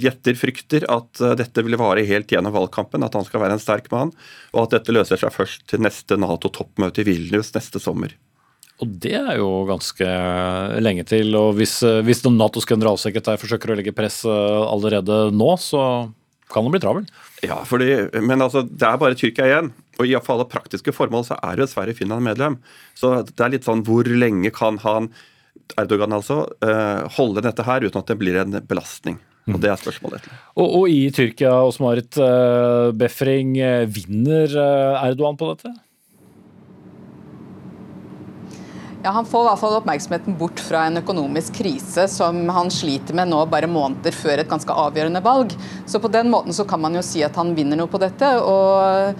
gjetter 0.00 0.36
frykter 0.38 0.84
at 0.92 1.18
dette 1.40 1.64
vil 1.66 1.74
vare 1.80 2.04
helt 2.06 2.30
gjennom 2.30 2.54
valgkampen, 2.54 3.02
at 3.02 3.16
han 3.16 3.24
skal 3.26 3.42
være 3.42 3.56
en 3.56 3.62
sterk 3.62 3.88
mann, 3.90 4.12
og 4.52 4.68
at 4.68 4.76
dette 4.76 4.94
løser 4.94 5.18
seg 5.18 5.32
først 5.34 5.64
til 5.72 5.82
neste 5.82 6.20
Nato-toppmøte 6.20 7.02
i 7.02 7.08
Vilnius 7.08 7.50
neste 7.56 7.82
sommer. 7.82 8.14
Og 8.80 8.92
det 9.02 9.16
er 9.18 9.34
jo 9.40 9.48
ganske 9.68 10.06
lenge 10.80 11.02
til. 11.08 11.34
Og 11.36 11.56
hvis, 11.58 11.80
hvis 12.06 12.22
Natos 12.28 12.68
generalsekretær 12.68 13.40
forsøker 13.40 13.72
å 13.72 13.76
legge 13.80 13.96
press 13.96 14.22
allerede 14.24 15.26
nå, 15.36 15.50
så 15.60 15.82
kan 16.50 16.64
det 16.64 16.74
bli 16.74 16.82
travel. 16.82 17.06
Ja, 17.44 17.60
fordi, 17.66 17.90
men 18.24 18.42
altså, 18.42 18.62
det 18.66 18.86
er 18.86 19.00
bare 19.00 19.18
Tyrkia 19.18 19.48
igjen. 19.48 19.70
Og 20.00 20.08
i 20.08 20.16
alle 20.16 20.46
praktiske 20.48 20.94
formål 20.96 21.26
så 21.28 21.36
er 21.44 21.60
jo 21.60 21.68
Sverige 21.68 22.00
Finland 22.00 22.24
medlem. 22.24 22.56
Så 22.96 23.20
det 23.28 23.36
er 23.44 23.52
litt 23.52 23.68
sånn 23.68 23.84
hvor 23.86 24.08
lenge 24.08 24.52
kan 24.54 24.80
han, 24.84 25.10
Erdogan 25.78 26.16
altså, 26.16 26.46
eh, 26.64 27.04
holde 27.18 27.44
dette 27.44 27.66
her 27.66 27.84
uten 27.84 28.00
at 28.00 28.08
det 28.08 28.16
blir 28.18 28.40
en 28.40 28.56
belastning? 28.66 29.20
Og 29.50 29.58
Det 29.58 29.70
er 29.72 29.78
spørsmålet. 29.80 30.26
Og, 30.54 30.66
og 30.80 30.90
i 30.92 31.08
Tyrkia, 31.14 31.52
Osmarit 31.66 32.14
uh, 32.20 32.92
Befring, 32.94 33.56
eh, 33.58 33.86
vinner 33.90 34.52
Erdogan 35.00 35.38
på 35.40 35.48
dette? 35.54 35.72
Ja, 39.02 39.10
Han 39.10 39.24
får 39.24 39.40
i 39.40 39.48
hvert 39.48 39.60
fall 39.62 39.74
oppmerksomheten 39.78 40.34
bort 40.36 40.60
fra 40.60 40.82
en 40.84 41.00
økonomisk 41.00 41.54
krise 41.62 42.02
som 42.12 42.42
han 42.52 42.68
sliter 42.68 43.16
med 43.16 43.30
nå 43.30 43.38
bare 43.48 43.70
måneder 43.70 44.12
før 44.12 44.42
et 44.42 44.50
ganske 44.50 44.74
avgjørende 44.76 45.22
valg. 45.24 45.54
Så 45.88 46.02
på 46.04 46.10
den 46.12 46.28
måten 46.28 46.52
så 46.52 46.66
kan 46.68 46.82
man 46.82 46.98
jo 46.98 47.00
si 47.04 47.22
at 47.24 47.38
han 47.40 47.54
vinner 47.56 47.80
noe 47.80 47.88
på 47.88 48.00
dette. 48.02 48.28
Og 48.44 49.16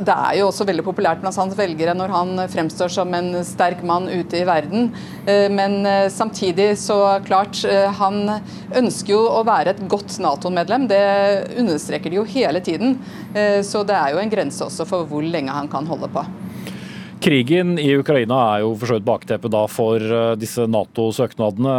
det 0.00 0.16
er 0.16 0.38
jo 0.38 0.48
også 0.48 0.64
veldig 0.70 0.86
populært 0.88 1.20
blant 1.20 1.36
hans 1.36 1.52
velgere 1.58 1.92
når 1.98 2.16
han 2.16 2.44
fremstår 2.48 2.94
som 2.96 3.12
en 3.18 3.42
sterk 3.44 3.84
mann 3.84 4.08
ute 4.08 4.40
i 4.40 4.46
verden. 4.48 4.88
Eh, 5.28 5.50
men 5.52 5.84
eh, 5.84 6.08
samtidig 6.08 6.70
så 6.80 7.20
klart, 7.28 7.60
eh, 7.68 7.92
han 8.00 8.38
ønsker 8.72 9.18
jo 9.18 9.20
å 9.28 9.44
være 9.44 9.76
et 9.76 9.84
godt 9.84 10.16
Nato-medlem. 10.24 10.88
Det 10.88 11.04
understreker 11.60 12.08
de 12.08 12.22
jo 12.22 12.28
hele 12.38 12.64
tiden. 12.64 12.96
Så 13.64 13.84
det 13.86 13.94
er 13.94 14.14
jo 14.14 14.20
en 14.22 14.32
grense 14.32 14.64
også 14.64 14.88
for 14.88 15.04
hvor 15.08 15.24
lenge 15.24 15.52
han 15.52 15.68
kan 15.70 15.86
holde 15.88 16.08
på. 16.12 16.24
Krigen 17.20 17.74
i 17.76 17.90
Ukraina 18.00 18.36
er 18.54 18.62
jo 18.62 18.70
for 18.80 18.88
så 18.88 18.96
vidt 18.96 19.04
bakteppet 19.04 19.56
for 19.68 20.00
eh, 20.00 20.36
disse 20.40 20.64
Nato-søknadene 20.64 21.74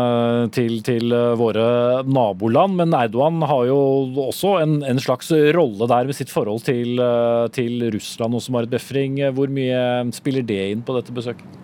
til, 0.54 0.76
til, 0.86 1.08
eh, 1.18 1.34
våre 1.40 2.04
naboland. 2.06 2.78
Men 2.78 2.94
Erdogan 2.94 3.42
har 3.50 3.66
jo 3.72 3.80
også 4.28 4.60
en, 4.62 4.76
en 4.86 5.02
slags 5.02 5.34
rolle 5.58 5.90
der 5.90 6.06
med 6.06 6.18
sitt 6.18 6.30
forhold 6.30 6.62
til, 6.68 7.02
eh, 7.02 7.48
til 7.58 7.88
Russland. 7.90 8.38
Også 8.38 8.54
Marit 8.54 8.70
Befring, 8.70 9.18
hvor 9.34 9.50
mye 9.50 10.14
spiller 10.14 10.46
det 10.46 10.62
inn 10.76 10.86
på 10.86 11.00
dette 11.00 11.16
besøket? 11.16 11.58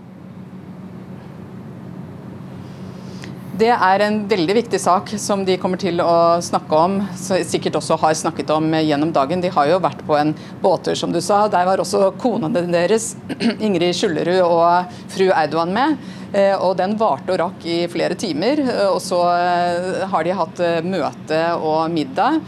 Det 3.58 3.72
er 3.74 4.02
en 4.06 4.18
veldig 4.30 4.54
viktig 4.54 4.78
sak 4.78 5.10
som 5.18 5.42
de 5.46 5.56
kommer 5.58 5.80
til 5.82 5.98
å 6.04 6.38
snakke 6.46 6.78
om, 6.78 6.98
sikkert 7.18 7.80
også 7.80 7.96
har 8.04 8.14
snakket 8.20 8.52
om 8.54 8.68
gjennom 8.76 9.10
dagen. 9.16 9.42
De 9.42 9.50
har 9.50 9.72
jo 9.72 9.80
vært 9.82 10.04
på 10.06 10.14
en 10.14 10.36
båttur, 10.62 10.94
som 11.00 11.10
du 11.14 11.18
sa. 11.26 11.40
Der 11.50 11.66
var 11.66 11.82
også 11.82 12.12
kona 12.22 12.52
deres, 12.54 13.16
Ingrid 13.66 13.98
Skjullerud, 13.98 14.44
og 14.46 14.94
fru 15.10 15.32
Eidoan 15.32 15.74
med. 15.74 15.98
Eh, 16.38 16.54
og 16.54 16.76
den 16.78 16.94
varte 17.02 17.34
og 17.34 17.42
rakk 17.42 17.66
i 17.66 17.80
flere 17.90 18.20
timer. 18.20 18.62
Og 18.92 19.02
så 19.02 19.24
eh, 19.34 20.06
har 20.12 20.28
de 20.28 20.38
hatt 20.38 20.62
eh, 20.62 20.80
møte 20.86 21.42
og 21.58 21.90
middag. 21.94 22.42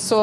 Så 0.00 0.18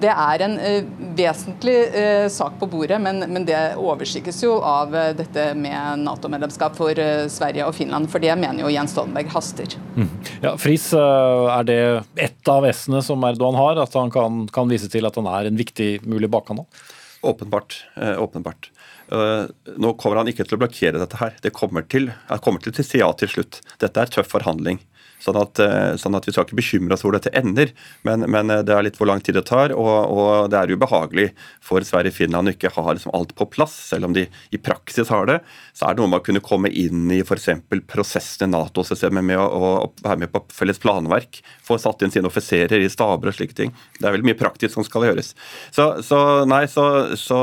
det 0.00 0.12
er 0.12 0.42
en 0.44 0.56
uh, 0.60 0.88
vesentlig 1.16 1.74
uh, 1.94 2.26
sak 2.32 2.58
på 2.60 2.68
bordet, 2.70 2.98
men, 3.02 3.22
men, 3.30 3.46
det 3.48 3.58
overskygges 3.80 4.42
jo 4.44 4.56
av 4.64 4.94
uh, 4.94 5.10
dette 5.16 5.48
med 5.58 6.04
Nato-medlemskap 6.04 6.76
for 6.78 6.98
Sverige 7.32 7.66
og 7.66 7.74
Finland. 7.76 8.10
For 8.12 8.22
det 8.22 8.34
mener 8.40 8.64
jo 8.64 8.72
Jens 8.72 8.94
Stoltenberg 8.96 9.30
haster. 9.34 9.76
Mm. 9.96 10.10
Ja, 10.44 10.54
Friis, 10.60 10.88
er 10.96 11.68
det 11.68 11.80
ett 12.28 12.50
av 12.50 12.66
S-ene 12.68 13.02
som 13.04 13.24
Erdogan 13.26 13.58
har? 13.58 13.82
At 13.82 13.94
han 13.98 14.12
kan, 14.12 14.44
kan, 14.52 14.70
vise 14.70 14.90
til 14.92 15.08
at 15.08 15.16
han 15.18 15.28
er 15.30 15.50
en 15.50 15.58
viktig 15.58 15.90
mulig 16.06 16.30
bakkanal? 16.32 16.66
Åpenbart. 17.26 17.80
åpenbart. 18.20 18.70
Nå 19.76 19.92
kommer 19.98 20.20
han 20.20 20.28
ikke 20.30 20.44
til 20.46 20.58
å 20.58 20.60
blokkere 20.62 21.00
dette 21.00 21.18
her. 21.18 21.34
Det 21.42 21.54
kommer 21.54 21.86
til, 21.90 22.10
kommer 22.44 22.62
til 22.62 22.74
å 22.74 22.86
si 22.86 23.00
ja 23.00 23.08
til 23.18 23.32
slutt. 23.32 23.62
Dette 23.82 24.02
er 24.02 24.12
tøff 24.12 24.30
forhandling. 24.30 24.78
Sånn 25.22 25.38
at, 25.40 25.58
eh, 25.62 25.94
sånn 26.00 26.16
at, 26.18 26.26
vi 26.26 26.34
skal 26.34 26.46
ikke 26.46 26.58
bekymre 26.58 26.96
oss 26.96 27.04
hvor 27.04 27.14
dette 27.16 27.32
ender, 27.36 27.72
men, 28.06 28.26
men, 28.30 28.52
eh, 28.52 28.62
det 28.66 28.74
er 28.74 28.84
litt 28.86 28.98
hvor 29.00 29.08
lang 29.10 29.22
tid 29.24 29.38
det 29.38 29.46
tar. 29.48 29.72
Og, 29.74 29.94
og 30.12 30.50
det 30.52 30.60
er 30.60 30.74
ubehagelig 30.76 31.28
for 31.64 31.84
Sverige 31.86 32.12
og 32.12 32.18
Finland 32.18 32.50
å 32.50 32.54
ikke 32.54 32.72
ha 32.76 32.86
liksom 32.92 33.14
alt 33.16 33.34
på 33.38 33.48
plass, 33.56 33.74
selv 33.90 34.08
om 34.08 34.16
de 34.16 34.26
i 34.26 34.60
praksis 34.60 35.10
har 35.12 35.28
det. 35.30 35.40
Så 35.76 35.86
er 35.88 35.96
det 35.96 36.02
noe 36.02 36.12
med 36.12 36.20
å 36.20 36.26
kunne 36.26 36.44
komme 36.44 36.70
inn 36.70 37.08
i 37.14 37.22
f.eks. 37.24 37.48
prosessen 37.90 38.48
i 38.48 38.52
Nato-systemet 38.52 39.24
med 39.24 39.40
å, 39.40 39.46
å, 39.46 39.90
være 40.04 40.24
med 40.24 40.32
på 40.34 40.44
felles 40.54 40.80
planverk. 40.82 41.40
Få 41.66 41.80
satt 41.80 42.04
inn 42.04 42.14
sine 42.14 42.30
offiserer 42.30 42.82
i 42.82 42.92
staber 42.92 43.32
og 43.32 43.38
slike 43.38 43.56
ting. 43.56 43.74
Det 43.98 44.06
er 44.06 44.16
veldig 44.16 44.30
mye 44.30 44.40
praktisk 44.40 44.76
som 44.76 44.86
skal 44.86 45.08
gjøres. 45.08 45.32
Så, 45.74 45.88
så 46.06 46.20
nei, 46.48 46.64
så, 46.70 47.16
så, 47.20 47.40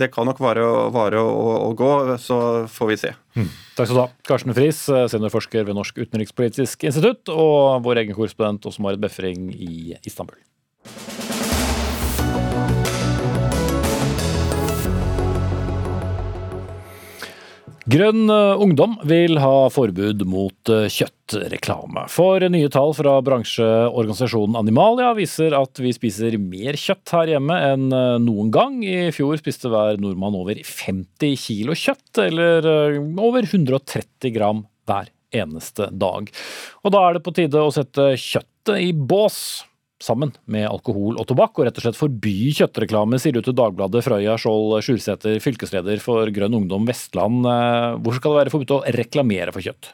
det 0.00 0.10
kan 0.14 0.28
nok 0.28 0.40
vare, 0.42 0.64
vare 0.94 1.20
å, 1.22 1.50
å 1.68 1.74
gå, 1.78 1.92
så 2.22 2.40
får 2.70 2.94
vi 2.94 3.02
se. 3.04 3.14
Mm. 3.38 3.48
Takk 3.78 3.88
skal 3.88 3.96
du 3.96 4.02
ha. 4.02 4.08
Karsten 4.26 4.56
Friis, 4.56 4.82
seniorforsker 4.86 5.66
ved 5.68 5.78
Norsk 5.78 6.02
utenrikspolitisk 6.02 6.86
institutt, 6.90 7.30
og 7.30 7.84
vår 7.86 8.04
egen 8.04 8.16
korrespondent 8.16 8.66
også 8.66 8.82
Marit 8.84 9.02
Befring 9.02 9.50
i 9.54 9.98
Istanbul. 10.04 10.40
Grønn 17.90 18.28
eh, 18.30 18.60
ungdom 18.60 18.92
vil 19.08 19.38
ha 19.40 19.70
forbud 19.72 20.20
mot 20.28 20.70
eh, 20.70 20.84
kjøttreklame. 20.92 22.04
For 22.12 22.44
nye 22.52 22.68
tall 22.70 22.92
fra 22.94 23.16
bransjeorganisasjonen 23.24 24.58
Animalia 24.60 25.14
viser 25.16 25.56
at 25.56 25.80
vi 25.80 25.90
spiser 25.96 26.36
mer 26.38 26.78
kjøtt 26.78 27.14
her 27.16 27.32
hjemme 27.32 27.56
enn 27.70 27.88
eh, 27.96 28.18
noen 28.22 28.52
gang. 28.54 28.76
I 28.84 29.08
fjor 29.16 29.40
spiste 29.40 29.72
hver 29.72 29.98
nordmann 30.02 30.36
over 30.38 30.60
50 30.60 31.34
kilo 31.40 31.74
kjøtt, 31.78 32.20
eller 32.28 32.68
over 33.00 33.48
130 33.48 34.36
gram 34.36 34.62
hver 34.86 35.10
eneste 35.34 35.88
dag. 35.90 36.30
Og 36.84 36.94
da 36.94 37.02
er 37.06 37.16
det 37.16 37.24
på 37.26 37.34
tide 37.34 37.64
å 37.64 37.74
sette 37.74 38.12
kjøttet 38.20 38.76
i 38.84 38.92
bås 38.92 39.40
sammen 40.00 40.32
med 40.50 40.66
alkohol 40.68 41.18
og 41.20 41.26
tobakk, 41.28 41.58
og 41.58 41.68
rett 41.68 41.80
og 41.80 41.84
slett 41.84 41.98
forby 41.98 42.50
kjøttreklame, 42.56 43.20
sier 43.20 43.36
du 43.36 43.42
til 43.44 43.56
Dagbladet 43.56 44.02
Frøya 44.06 44.36
Skjold 44.40 44.78
Sjulsæter, 44.84 45.38
fylkesleder 45.44 46.00
for 46.02 46.30
Grønn 46.34 46.56
Ungdom 46.56 46.88
Vestland. 46.88 47.44
Hvor 47.44 48.16
skal 48.16 48.32
det 48.32 48.40
være 48.40 48.54
forbudt 48.54 48.76
å 48.78 48.84
reklamere 48.96 49.54
for 49.54 49.64
kjøtt? 49.64 49.92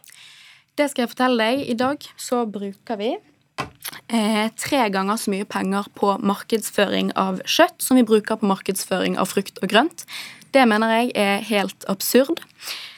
Det 0.77 0.91
skal 0.93 1.07
jeg 1.07 1.13
fortelle 1.15 1.41
deg. 1.41 1.65
I 1.73 1.79
dag 1.81 2.07
så 2.21 2.43
bruker 2.45 2.99
vi 3.01 3.15
eh, 3.17 4.47
tre 4.61 4.83
ganger 4.93 5.19
så 5.21 5.33
mye 5.33 5.47
penger 5.49 5.89
på 5.97 6.17
markedsføring 6.21 7.15
av 7.19 7.41
kjøtt 7.49 7.81
som 7.83 7.97
vi 7.99 8.05
bruker 8.07 8.39
på 8.41 8.51
markedsføring 8.51 9.17
av 9.21 9.31
frukt 9.33 9.63
og 9.63 9.73
grønt. 9.73 10.05
Det 10.53 10.67
mener 10.69 10.93
jeg 10.99 11.15
er 11.21 11.47
helt 11.49 11.89
absurd. 11.93 12.45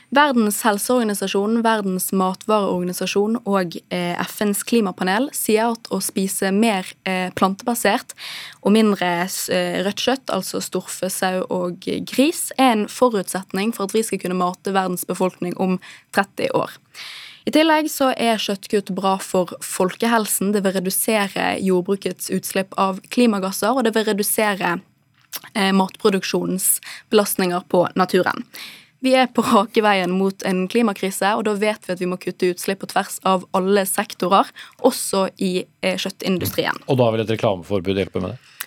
Verdens 0.09 0.63
helseorganisasjon, 0.65 1.59
Verdens 1.61 2.07
matvareorganisasjon 2.17 3.43
og 3.45 3.75
eh, 3.93 4.17
FNs 4.25 4.63
klimapanel 4.65 5.29
sier 5.37 5.75
at 5.75 5.91
å 5.93 5.99
spise 6.01 6.49
mer 6.55 6.89
eh, 7.05 7.29
plantebasert 7.37 8.15
og 8.63 8.73
mindre 8.73 9.11
eh, 9.27 9.77
rødt 9.85 10.07
kjøtt, 10.07 10.33
altså 10.33 10.63
storfe, 10.65 11.11
sau 11.13 11.45
og 11.53 11.85
gris, 12.09 12.47
er 12.57 12.73
en 12.73 12.87
forutsetning 12.89 13.75
for 13.77 13.85
at 13.85 13.99
vi 13.99 14.07
skal 14.09 14.23
kunne 14.25 14.41
mate 14.41 14.73
verdens 14.73 15.05
befolkning 15.09 15.53
om 15.61 15.77
30 16.17 16.57
år. 16.57 16.73
I 17.45 17.53
tillegg 17.53 17.93
så 17.93 18.15
er 18.17 18.41
kjøttkutt 18.41 18.95
bra 18.97 19.19
for 19.21 19.53
folkehelsen. 19.65 20.55
Det 20.57 20.65
vil 20.65 20.77
redusere 20.81 21.53
jordbrukets 21.65 22.33
utslipp 22.33 22.73
av 22.81 23.05
klimagasser, 23.13 23.77
og 23.77 23.85
det 23.85 23.93
vil 23.97 24.09
redusere 24.09 24.79
matproduksjonens 25.55 26.79
belastninger 27.13 27.65
på 27.73 27.87
naturen. 27.97 28.45
Vi 29.05 29.13
er 29.15 29.29
på 29.31 29.45
rake 29.47 29.83
veien 29.85 30.11
mot 30.11 30.43
en 30.49 30.65
klimakrise, 30.71 31.31
og 31.39 31.45
da 31.47 31.55
vet 31.55 31.85
vi 31.87 31.95
at 31.95 32.01
vi 32.03 32.09
må 32.11 32.19
kutte 32.19 32.51
utslipp 32.51 32.81
på 32.83 32.91
tvers 32.91 33.21
av 33.29 33.45
alle 33.55 33.85
sektorer, 33.87 34.51
også 34.83 35.29
i 35.39 35.53
eh, 35.87 35.95
kjøttindustrien. 35.95 36.83
Og 36.91 36.99
da 36.99 37.07
vil 37.15 37.23
et 37.23 37.31
reklameforbud 37.37 38.01
hjelpe 38.03 38.23
med 38.25 38.35
det? 38.35 38.58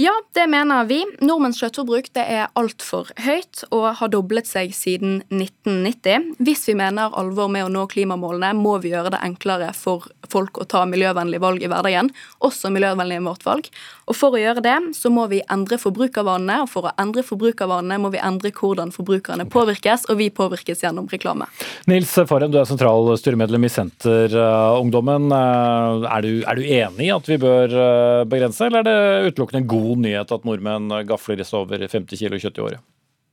Ja, 0.00 0.12
det 0.32 0.46
mener 0.46 0.86
vi. 0.88 1.02
Nordmenns 1.20 1.58
kjøttforbruk 1.60 2.06
det 2.16 2.22
er 2.24 2.46
altfor 2.56 3.10
høyt 3.20 3.66
og 3.68 3.98
har 3.98 4.08
doblet 4.08 4.48
seg 4.48 4.72
siden 4.72 5.18
1990. 5.28 6.38
Hvis 6.40 6.62
vi 6.70 6.76
mener 6.78 7.12
alvor 7.20 7.50
med 7.52 7.66
å 7.66 7.72
nå 7.74 7.82
klimamålene, 7.92 8.54
må 8.56 8.78
vi 8.80 8.94
gjøre 8.94 9.12
det 9.12 9.20
enklere 9.26 9.74
for 9.76 10.06
folk 10.30 10.62
å 10.62 10.64
ta 10.70 10.86
miljøvennlige 10.88 11.42
valg 11.42 11.64
i 11.64 11.68
hverdagen, 11.68 12.08
også 12.40 12.70
miljøvennlige 12.72 13.24
matvalg. 13.26 13.68
Og 14.10 14.16
For 14.18 14.34
å 14.34 14.40
gjøre 14.40 14.62
det 14.64 14.76
så 14.96 15.10
må 15.12 15.26
vi 15.30 15.42
endre 15.52 15.76
forbrukervanene, 15.78 16.62
og 16.64 16.70
for 16.72 16.88
å 16.88 16.94
endre 17.00 17.22
forbrukervanene 17.26 18.00
må 18.00 18.10
vi 18.14 18.22
endre 18.22 18.50
hvordan 18.56 18.94
forbrukerne 18.94 19.46
påvirkes, 19.52 20.08
og 20.10 20.18
vi 20.22 20.30
påvirkes 20.34 20.82
gjennom 20.82 21.10
reklame. 21.12 21.46
Nils 21.90 22.16
Farem, 22.30 22.50
du 22.50 22.58
er 22.60 22.68
sentralstyremedlem 22.68 23.68
i 23.68 23.72
Senterungdommen. 23.72 25.30
Er, 25.34 26.24
du, 26.24 26.42
er 26.42 26.58
du 26.58 26.64
enig 26.64 27.06
i 27.06 27.12
at 27.14 27.30
vi 27.30 27.38
bør 27.42 27.76
eh, 27.84 28.24
begrense, 28.30 28.66
eller 28.66 28.82
er 28.82 28.88
det 28.88 29.30
utelukkende 29.30 29.62
en 29.62 29.70
god 29.90 30.06
nyhet 30.06 30.38
at 30.38 30.48
nordmenn 30.48 30.96
gafler 31.10 31.42
i 31.42 31.46
seg 31.46 31.60
over 31.64 31.84
50 31.84 32.24
kg 32.24 32.40
kjøtt 32.40 32.62
i 32.62 32.66
året? 32.70 32.88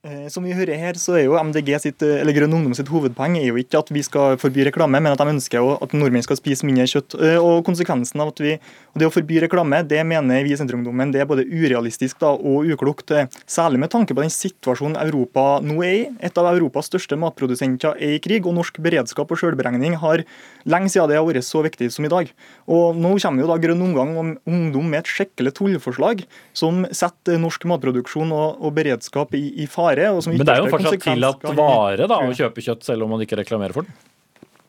Eh, 0.07 0.27
som 0.29 0.45
vi 0.45 0.53
hører 0.53 0.77
her, 0.77 0.95
så 1.01 1.15
er 1.17 1.23
jo 1.25 1.35
MDG 1.41 1.71
sitt, 1.81 2.03
eh, 2.05 2.19
eller 2.21 2.35
Grønn 2.35 2.53
Ungdom 2.53 2.75
sitt 2.77 2.87
hovedpoeng 2.87 3.33
er 3.39 3.47
jo 3.49 3.57
ikke 3.57 3.79
at 3.81 3.89
vi 3.91 4.03
skal 4.05 4.37
forby 4.37 4.63
reklame, 4.67 5.01
men 5.01 5.09
at 5.09 5.19
de 5.19 5.25
ønsker 5.25 5.65
at 5.83 5.95
nordmenn 5.97 6.23
skal 6.23 6.37
spise 6.37 6.67
mindre 6.67 6.85
kjøtt. 6.87 7.17
Eh, 7.17 7.35
og 7.41 7.65
konsekvensen 7.65 8.21
av 8.21 8.29
at 8.29 8.39
vi, 8.39 8.53
og 8.93 9.01
Det 9.01 9.07
å 9.09 9.13
forby 9.13 9.41
reklame 9.41 9.81
det 9.85 9.99
mener 10.05 10.45
vi 10.45 10.53
i 10.53 10.57
Senterungdommen 10.57 11.11
det 11.11 11.21
er 11.21 11.27
både 11.29 11.45
urealistisk 11.45 12.19
da, 12.19 12.31
og 12.33 12.65
uklokt. 12.65 13.09
Særlig 13.45 13.79
med 13.79 13.89
tanke 13.89 14.15
på 14.15 14.21
den 14.21 14.31
situasjonen 14.33 14.97
Europa 15.01 15.59
nå 15.61 15.81
er 15.83 15.93
i. 15.93 16.07
Et 16.21 16.37
av 16.37 16.45
Europas 16.55 16.87
største 16.89 17.17
matprodusenter 17.17 17.97
er 17.99 18.15
i 18.15 18.19
krig, 18.19 18.45
og 18.45 18.55
norsk 18.55 18.79
beredskap 18.79 19.29
og 19.29 19.37
selvberegning 19.37 19.97
har 19.97 20.23
lenge 20.67 20.91
siden 20.93 21.11
det 21.11 21.17
har 21.19 21.25
vært 21.27 21.47
så 21.47 21.63
viktig 21.65 21.89
som 21.93 22.07
i 22.07 22.11
dag. 22.11 22.31
Og 22.71 22.97
Nå 22.97 23.13
kommer 23.23 23.43
jo 23.43 23.49
da 23.49 23.57
Grønn 23.61 23.83
Ungdom 23.87 24.91
med 24.91 24.99
et 25.01 25.11
skikkelig 25.11 25.55
tullforslag 25.57 26.25
som 26.57 26.85
setter 26.95 27.39
norsk 27.41 27.67
matproduksjon 27.71 28.33
og, 28.35 28.59
og 28.61 28.75
beredskap 28.77 29.35
i, 29.37 29.45
i 29.63 29.69
fare 29.71 30.11
men 30.27 30.43
det 30.43 30.53
er 30.53 30.63
jo 30.65 30.71
fortsatt 30.73 31.03
tillatt 31.03 31.43
vare 31.57 32.07
da, 32.09 32.19
å 32.21 32.35
kjøpe 32.35 32.63
kjøtt, 32.63 32.85
selv 32.87 33.05
om 33.05 33.15
man 33.15 33.23
ikke 33.23 33.39
reklamerer 33.39 33.75
for 33.75 33.87
den? 33.87 33.97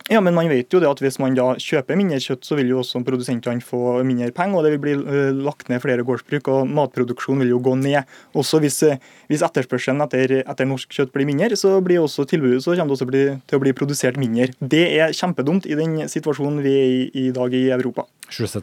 Ja, 0.09 0.23
men 0.25 0.33
man 0.37 0.49
vet 0.49 0.73
jo 0.73 0.81
det 0.81 0.89
at 0.89 1.01
hvis 1.05 1.19
man 1.21 1.35
da 1.37 1.51
kjøper 1.61 1.99
mindre 1.99 2.17
kjøtt, 2.23 2.47
så 2.47 2.57
vil 2.57 2.71
jo 2.73 2.81
også 2.81 3.03
produsentene 3.05 3.65
få 3.65 3.99
mindre 4.09 4.31
penger, 4.37 4.57
og 4.57 4.65
det 4.65 4.73
vil 4.75 4.83
bli 4.87 4.95
uh, 4.97 5.37
lagt 5.37 5.69
ned 5.69 5.83
flere 5.85 6.05
gårdsbruk, 6.07 6.49
og 6.49 6.71
matproduksjonen 6.79 7.45
vil 7.45 7.53
jo 7.53 7.61
gå 7.67 7.75
ned. 7.83 8.09
Også 8.39 8.61
hvis, 8.65 8.81
uh, 8.89 8.97
hvis 9.29 9.45
etterspørselen 9.45 10.01
etter, 10.07 10.39
etter, 10.41 10.69
norsk 10.69 10.97
kjøtt 10.97 11.13
blir 11.13 11.29
mindre, 11.29 11.59
så 11.61 11.77
blir 11.85 12.01
også 12.01 12.25
tilbudet 12.29 12.65
så 12.65 12.73
kommer 12.73 12.95
det 12.95 12.97
også 12.97 13.11
bli, 13.11 13.25
til 13.45 13.61
å 13.61 13.63
bli 13.67 13.75
produsert 13.77 14.21
mindre. 14.21 14.49
Det 14.59 14.85
er 14.97 15.13
kjempedumt 15.17 15.69
i 15.69 15.77
den 15.79 16.01
situasjonen 16.09 16.65
vi 16.65 16.75
er 16.79 16.89
i 16.89 17.29
i 17.29 17.31
dag 17.35 17.53
i 17.55 17.69
Europa. 17.75 18.09
Slutt 18.33 18.57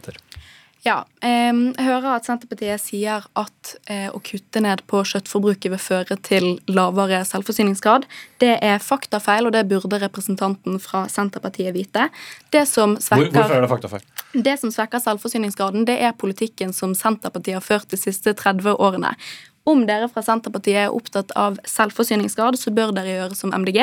ja, 0.86 1.00
jeg 1.18 1.72
hører 1.82 2.12
at 2.14 2.28
Senterpartiet 2.28 2.82
sier 2.82 3.24
at 3.38 3.72
eh, 3.90 4.06
å 4.14 4.20
kutte 4.22 4.62
ned 4.62 4.84
på 4.86 5.00
kjøttforbruket 5.08 5.72
vil 5.72 5.82
føre 5.82 6.16
til 6.26 6.46
lavere 6.70 7.22
selvforsyningsgrad. 7.26 8.06
Det 8.42 8.52
er 8.62 8.78
faktafeil, 8.82 9.48
og 9.48 9.56
det 9.56 9.64
burde 9.70 9.98
representanten 10.02 10.78
fra 10.82 11.06
Senterpartiet 11.10 11.74
vite. 11.74 12.06
Det 12.54 12.62
som 12.70 12.94
svekker, 13.02 13.34
Hvorfor 13.34 13.58
er 13.58 13.66
det 13.66 13.72
faktafeil? 13.72 14.06
Det 14.46 14.54
som 14.62 14.72
svekker 14.74 15.02
selvforsyningsgraden, 15.02 15.88
det 15.90 15.98
er 16.06 16.14
politikken 16.14 16.74
som 16.76 16.94
Senterpartiet 16.94 17.58
har 17.58 17.66
ført 17.66 17.90
de 17.90 17.98
siste 18.00 18.36
30 18.38 18.78
årene. 18.78 19.16
Om 19.66 19.82
dere 19.88 20.06
fra 20.06 20.22
Senterpartiet 20.22 20.84
er 20.84 20.94
opptatt 20.94 21.32
av 21.34 21.56
selvforsyningsgrad, 21.66 22.54
så 22.54 22.70
bør 22.74 22.92
dere 22.94 23.16
gjøre 23.16 23.38
som 23.38 23.50
MDG. 23.50 23.80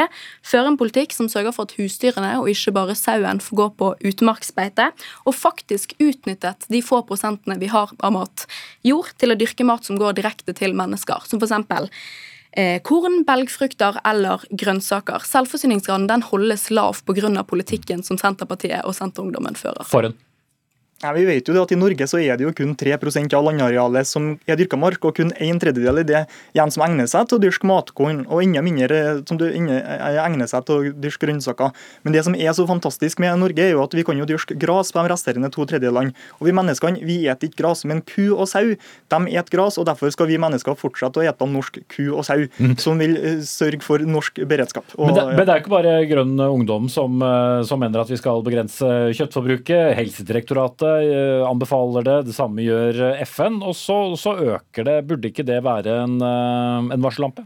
Føre 0.47 0.71
en 0.71 0.79
politikk 0.79 1.11
som 1.11 1.27
sørger 1.31 1.51
for 1.55 1.67
at 1.67 1.75
husdyrene, 1.75 2.38
og 2.39 2.47
ikke 2.47 2.71
bare 2.77 2.95
sauen, 2.95 3.41
får 3.43 3.59
gå 3.59 3.69
på 3.81 3.89
utmarksbeite, 4.11 4.89
og 5.27 5.36
faktisk 5.36 5.97
utnyttet 5.99 6.69
de 6.71 6.79
få 6.86 7.01
prosentene 7.09 7.59
vi 7.59 7.71
har 7.73 7.91
av 7.99 8.15
mat 8.15 8.45
jord, 8.88 9.11
til 9.19 9.36
å 9.36 9.39
dyrke 9.39 9.67
mat 9.67 9.84
som 9.84 9.99
går 9.99 10.15
direkte 10.21 10.55
til 10.55 10.71
mennesker, 10.77 11.27
som 11.27 11.43
f.eks. 11.43 11.99
Eh, 12.53 12.79
korn, 12.86 13.23
belgfrukter 13.25 13.97
eller 14.05 14.43
grønnsaker. 14.53 15.25
Selvforsyningsgraden 15.25 16.05
den 16.07 16.23
holdes 16.27 16.69
lav 16.69 17.01
pga. 17.03 17.43
politikken 17.43 18.03
som 18.03 18.19
Senterpartiet 18.21 18.86
og 18.86 18.93
Senterungdommen 18.93 19.57
fører. 19.57 19.84
For 19.89 20.05
en 20.05 20.15
ja, 21.03 21.11
vi 21.11 21.25
vet 21.27 21.49
jo 21.49 21.55
at 21.59 21.71
I 21.73 21.77
Norge 21.79 22.05
så 22.07 22.19
er 22.21 22.37
det 22.39 22.45
jo 22.45 22.53
kun 22.55 22.73
3% 22.79 23.33
av 23.35 23.43
landarealet 23.43 24.07
som 24.07 24.29
er 24.47 24.59
dyrka 24.59 24.77
mark, 24.79 25.03
og 25.03 25.17
kun 25.17 25.33
en 25.35 25.59
tredjedel 25.59 25.99
er 25.99 26.07
det 26.07 26.21
igjen 26.55 26.71
som 26.71 26.85
egner 26.85 27.09
seg 27.11 27.27
til 27.27 27.39
å 27.39 27.43
dyrke 27.43 27.67
matkorn, 27.67 28.21
og 28.29 28.43
enda 28.45 28.63
mindre 28.63 28.99
som 29.27 29.39
det 29.41 29.51
egner 29.57 30.49
seg 30.49 30.63
til 30.67 30.75
å 30.77 30.93
dyrke 31.03 31.27
grønnsaker. 31.27 31.73
Men 32.05 32.15
det 32.15 32.23
som 32.27 32.37
er 32.37 32.55
så 32.55 32.65
fantastisk 32.69 33.19
med 33.23 33.35
Norge, 33.41 33.65
er 33.65 33.75
jo 33.75 33.83
at 33.83 33.97
vi 33.97 34.05
kan 34.07 34.19
jo 34.19 34.27
dyrke 34.29 34.55
gras 34.59 34.93
på 34.93 35.03
de 35.03 35.11
resterende 35.11 35.51
to 35.53 35.67
tredjedelene. 35.67 36.15
Og 36.39 36.47
vi 36.47 36.55
menneskene 36.55 37.03
vi 37.03 37.19
eter 37.31 37.51
ikke 37.51 37.63
gras, 37.63 37.83
men 37.89 38.03
ku 38.07 38.31
og 38.31 38.47
sau 38.49 38.71
de 38.71 39.35
et 39.35 39.51
gras, 39.51 39.77
og 39.81 39.87
derfor 39.89 40.11
skal 40.13 40.29
vi 40.31 40.39
mennesker 40.39 40.77
fortsette 40.79 41.19
å 41.19 41.27
ete 41.27 41.49
norsk 41.49 41.81
ku 41.91 42.05
og 42.13 42.23
sau, 42.27 42.47
mm. 42.47 42.77
som 42.79 43.01
vil 43.01 43.17
uh, 43.19 43.43
sørge 43.47 43.83
for 43.83 44.03
norsk 44.07 44.39
beredskap. 44.47 44.87
Og, 44.95 45.09
men, 45.09 45.19
det, 45.19 45.27
men, 45.33 45.43
det, 45.43 45.51
er 45.51 45.63
ikke 45.63 45.75
bare 45.75 45.97
Grønn 46.07 46.39
Ungdom 46.43 46.87
som, 46.91 47.19
som 47.67 47.81
mener 47.81 48.03
at 48.03 48.11
vi 48.11 48.19
skal 48.19 48.43
begrense 48.45 48.87
kjøttforbruket. 49.17 49.93
Helsedirektoratet 49.97 50.92
Eh, 50.92 50.92
anbefaler 51.47 52.05
det, 52.07 52.17
det 52.29 52.35
samme 52.35 52.63
gjør 52.65 53.01
FN. 53.25 53.61
Og 53.65 53.75
så, 53.77 53.97
så 54.19 54.35
øker 54.55 54.87
det. 54.87 54.97
Burde 55.09 55.31
ikke 55.31 55.45
det 55.47 55.59
være 55.65 56.03
en, 56.03 56.19
eh, 56.21 56.93
en 56.95 57.03
varsellampe? 57.03 57.45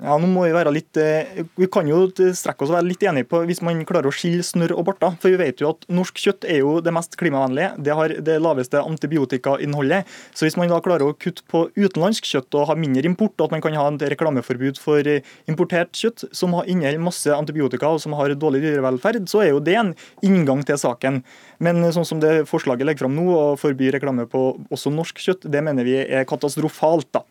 Ja, 0.00 0.14
nå 0.16 0.30
må 0.32 0.46
Vi 0.46 0.52
være 0.54 0.72
litt, 0.72 0.96
eh, 0.96 1.44
vi 1.60 1.66
kan 1.68 1.88
jo 1.88 2.06
strekke 2.08 2.64
oss 2.64 2.70
og 2.70 2.78
være 2.78 2.88
litt 2.88 3.02
enige 3.04 3.28
på 3.28 3.42
hvis 3.44 3.60
man 3.60 3.82
klarer 3.84 4.08
å 4.08 4.14
skille 4.14 4.40
snørr 4.40 4.72
og 4.72 4.86
barter. 4.88 5.16
For 5.20 5.28
vi 5.28 5.36
vet 5.36 5.60
jo 5.60 5.74
at 5.74 5.84
norsk 5.92 6.16
kjøtt 6.16 6.46
er 6.48 6.62
jo 6.62 6.78
det 6.80 6.92
mest 6.96 7.18
klimavennlige. 7.20 7.74
Det 7.84 7.92
har 7.98 8.08
det 8.08 8.38
laveste 8.40 8.80
antibiotikainnholdet. 8.80 10.08
Så 10.32 10.46
hvis 10.46 10.56
man 10.56 10.72
da 10.72 10.78
klarer 10.80 11.04
å 11.04 11.16
kutte 11.20 11.44
på 11.52 11.66
utenlandsk 11.76 12.24
kjøtt 12.24 12.56
og 12.56 12.70
ha 12.70 12.76
mindre 12.80 13.04
import, 13.10 13.36
og 13.36 13.50
at 13.50 13.56
man 13.56 13.64
kan 13.66 13.76
ha 13.76 13.88
et 13.90 14.06
reklameforbud 14.14 14.80
for 14.80 15.04
importert 15.50 15.92
kjøtt 15.92 16.24
som 16.32 16.56
inneholder 16.64 17.04
masse 17.04 17.28
antibiotika 17.36 17.90
og 17.92 18.00
som 18.00 18.16
har 18.16 18.32
dårlig 18.32 18.62
dyrevelferd, 18.64 19.28
så 19.28 19.44
er 19.44 19.52
jo 19.52 19.60
det 19.60 19.76
en 19.76 19.92
inngang 20.24 20.64
til 20.64 20.80
saken. 20.80 21.20
Men 21.60 21.84
sånn 21.92 22.08
som 22.08 22.24
det 22.24 22.48
forslaget 22.48 22.88
legger 22.88 23.04
fram 23.04 23.18
nå, 23.18 23.26
å 23.36 23.58
forby 23.60 23.92
reklame 23.92 24.24
på 24.30 24.54
også 24.72 24.94
norsk 24.94 25.20
kjøtt, 25.20 25.44
det 25.44 25.60
mener 25.66 25.84
vi 25.84 25.98
er 26.00 26.24
katastrofalt. 26.24 27.12
da. 27.12 27.26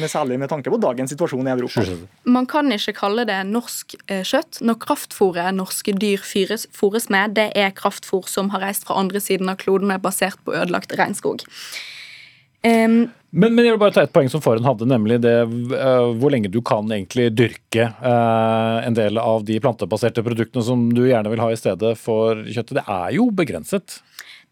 Med 0.00 0.10
særlig 0.10 0.38
med 0.40 0.48
tanke 0.48 0.72
på 0.72 0.80
dagens 0.80 1.12
situasjon 1.12 1.48
i 1.48 1.52
Europa. 1.52 1.84
Man 2.24 2.46
kan 2.48 2.72
ikke 2.72 2.94
kalle 2.96 3.26
det 3.28 3.38
norsk 3.50 3.96
eh, 4.06 4.22
kjøtt 4.24 4.62
når 4.64 4.78
kraftfôret 4.86 5.56
norske 5.56 5.92
dyr 5.92 6.22
fôres 6.22 7.08
med, 7.12 7.36
det 7.36 7.50
er 7.58 7.74
kraftfôr 7.76 8.28
som 8.30 8.52
har 8.54 8.64
reist 8.64 8.86
fra 8.88 8.96
andre 9.00 9.20
siden 9.20 9.52
av 9.52 9.60
kloden 9.60 9.90
og 9.90 9.98
er 9.98 10.06
basert 10.06 10.40
på 10.46 10.54
ødelagt 10.56 10.94
regnskog. 10.98 11.44
Um, 12.62 13.10
men, 13.34 13.54
men, 13.56 13.64
jeg 13.64 13.74
vil 13.74 13.80
bare 13.80 13.94
ta 13.96 14.04
et 14.06 14.12
poeng 14.14 14.28
som 14.30 14.42
Foren 14.44 14.66
hadde, 14.66 14.86
nemlig 14.86 15.16
det 15.24 15.34
uh, 15.48 16.12
hvor 16.20 16.30
lenge 16.30 16.50
du 16.52 16.60
kan 16.62 16.86
egentlig 16.94 17.30
dyrke 17.34 17.88
uh, 17.98 18.78
en 18.84 18.94
del 18.94 19.18
av 19.18 19.42
de 19.48 19.56
plantebaserte 19.62 20.22
produktene 20.22 20.62
som 20.66 20.84
du 20.94 21.02
gjerne 21.08 21.32
vil 21.32 21.42
ha 21.42 21.48
i 21.50 21.58
stedet 21.58 21.96
for 21.98 22.44
kjøttet. 22.46 22.76
Det 22.78 22.84
er 22.86 23.16
jo 23.16 23.26
begrenset. 23.34 23.98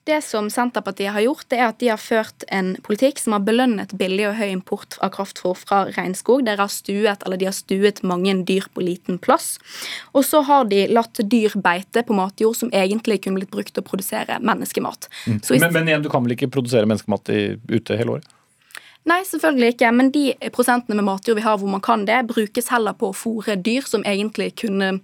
Det 0.09 0.23
som 0.25 0.47
Senterpartiet 0.51 1.13
har 1.13 1.21
gjort, 1.21 1.45
det 1.53 1.59
er 1.61 1.67
at 1.69 1.79
de 1.83 1.91
har 1.93 2.01
ført 2.01 2.45
en 2.49 2.73
politikk 2.87 3.19
som 3.21 3.35
har 3.37 3.43
belønnet 3.45 3.93
billig 4.01 4.25
og 4.31 4.39
høy 4.39 4.47
import 4.49 4.97
av 5.05 5.13
kraftfôr 5.13 5.59
fra 5.61 5.83
regnskog. 5.93 6.47
Dere 6.47 6.65
har 6.65 6.73
stuet, 6.73 7.21
eller 7.27 7.41
de 7.41 7.51
har 7.51 7.57
stuet 7.57 8.01
mange 8.07 8.33
dyr 8.49 8.65
på 8.73 8.81
liten 8.85 9.21
plass. 9.21 9.59
Og 10.17 10.25
så 10.25 10.41
har 10.49 10.71
de 10.73 10.87
latt 10.89 11.21
dyr 11.21 11.53
beite 11.61 12.03
på 12.09 12.17
matjord 12.17 12.57
som 12.57 12.73
egentlig 12.73 13.21
kunne 13.27 13.43
blitt 13.43 13.53
brukt 13.53 13.75
til 13.77 13.85
å 13.85 13.89
produsere 13.91 14.41
menneskemat. 14.41 15.11
Mm. 15.27 15.41
Men, 15.51 15.73
men, 15.77 15.93
igjen, 15.93 16.07
du 16.07 16.13
kan 16.13 16.25
vel 16.25 16.39
ikke 16.39 16.49
produsere 16.57 16.89
menneskemat 16.89 17.35
i, 17.37 17.43
ute 17.69 18.01
hele 18.01 18.17
året? 18.17 18.37
Nei, 19.09 19.21
selvfølgelig 19.29 19.75
ikke. 19.75 19.91
Men 19.97 20.11
de 20.17 20.25
prosentene 20.55 20.97
med 20.97 21.09
matjord 21.09 21.39
vi 21.39 21.45
har 21.45 21.61
hvor 21.61 21.73
man 21.73 21.85
kan 21.85 22.09
det, 22.09 22.23
brukes 22.33 22.73
heller 22.73 22.97
på 22.97 23.13
å 23.13 23.17
fôre 23.17 23.57
dyr 23.61 23.85
som 23.89 24.05
egentlig 24.09 24.55
kunne 24.61 24.97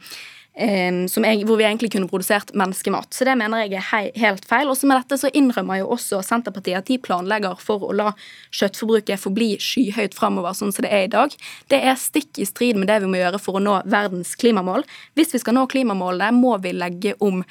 jeg, 0.56 1.44
hvor 1.44 1.58
vi 1.60 1.66
egentlig 1.66 1.90
kunne 1.92 2.08
produsert 2.08 2.52
menneskemat. 2.56 3.12
Så 3.12 3.26
det 3.28 3.34
mener 3.36 3.64
jeg 3.64 3.76
er 3.76 3.88
hei, 3.90 4.04
helt 4.16 4.46
feil. 4.48 4.70
Også 4.72 4.88
med 4.88 4.96
dette 4.96 5.18
så 5.20 5.30
innrømmer 5.36 5.82
jo 5.82 5.90
også 5.96 6.22
Senterpartiet 6.24 6.78
at 6.80 6.88
de 6.88 6.96
planlegger 7.02 7.60
for 7.60 7.84
å 7.84 7.92
la 7.96 8.12
kjøttforbruket 8.56 9.20
forbli 9.20 9.50
skyhøyt 9.60 10.16
framover, 10.16 10.56
sånn 10.56 10.72
som 10.72 10.86
det 10.86 10.94
er 10.96 11.04
i 11.06 11.12
dag. 11.12 11.34
Det 11.68 11.82
er 11.82 12.00
stikk 12.00 12.40
i 12.40 12.48
strid 12.48 12.80
med 12.80 12.88
det 12.88 13.02
vi 13.04 13.12
må 13.12 13.20
gjøre 13.20 13.42
for 13.42 13.60
å 13.60 13.64
nå 13.64 13.82
verdens 13.84 14.32
klimamål. 14.40 14.86
Hvis 15.18 15.36
vi 15.36 15.42
skal 15.44 15.58
nå 15.58 15.66
klimamålene, 15.72 16.32
må 16.36 16.56
vi 16.64 16.72
legge 16.76 17.16
om 17.20 17.44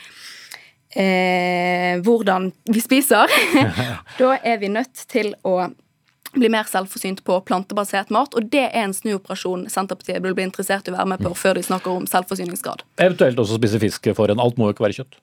eh, 0.96 2.02
hvordan 2.02 2.50
vi 2.74 2.82
spiser. 2.82 3.30
da 4.22 4.36
er 4.42 4.62
vi 4.64 4.74
nødt 4.74 5.06
til 5.12 5.36
å 5.46 5.60
bli 6.40 6.50
mer 6.52 6.68
selvforsynt 6.70 7.24
på 7.28 7.40
plantebasert 7.48 8.12
mat. 8.14 8.36
Og 8.36 8.50
det 8.54 8.68
er 8.70 8.86
en 8.86 8.96
snuoperasjon 8.96 9.68
Senterpartiet 9.72 10.22
burde 10.24 10.38
bli 10.40 10.48
interessert 10.48 10.88
i 10.88 10.94
å 10.94 10.98
være 10.98 11.12
med 11.16 11.24
på 11.26 11.34
før 11.38 11.60
de 11.60 11.66
snakker 11.66 12.02
om 12.02 12.10
selvforsyningsgrad. 12.10 12.86
Eventuelt 13.02 13.40
også 13.42 13.60
spise 13.60 13.82
fisk 13.82 14.12
for 14.18 14.32
en. 14.32 14.42
Alt 14.44 14.60
må 14.60 14.70
jo 14.70 14.76
ikke 14.78 14.88
være 14.88 15.00
kjøtt. 15.02 15.20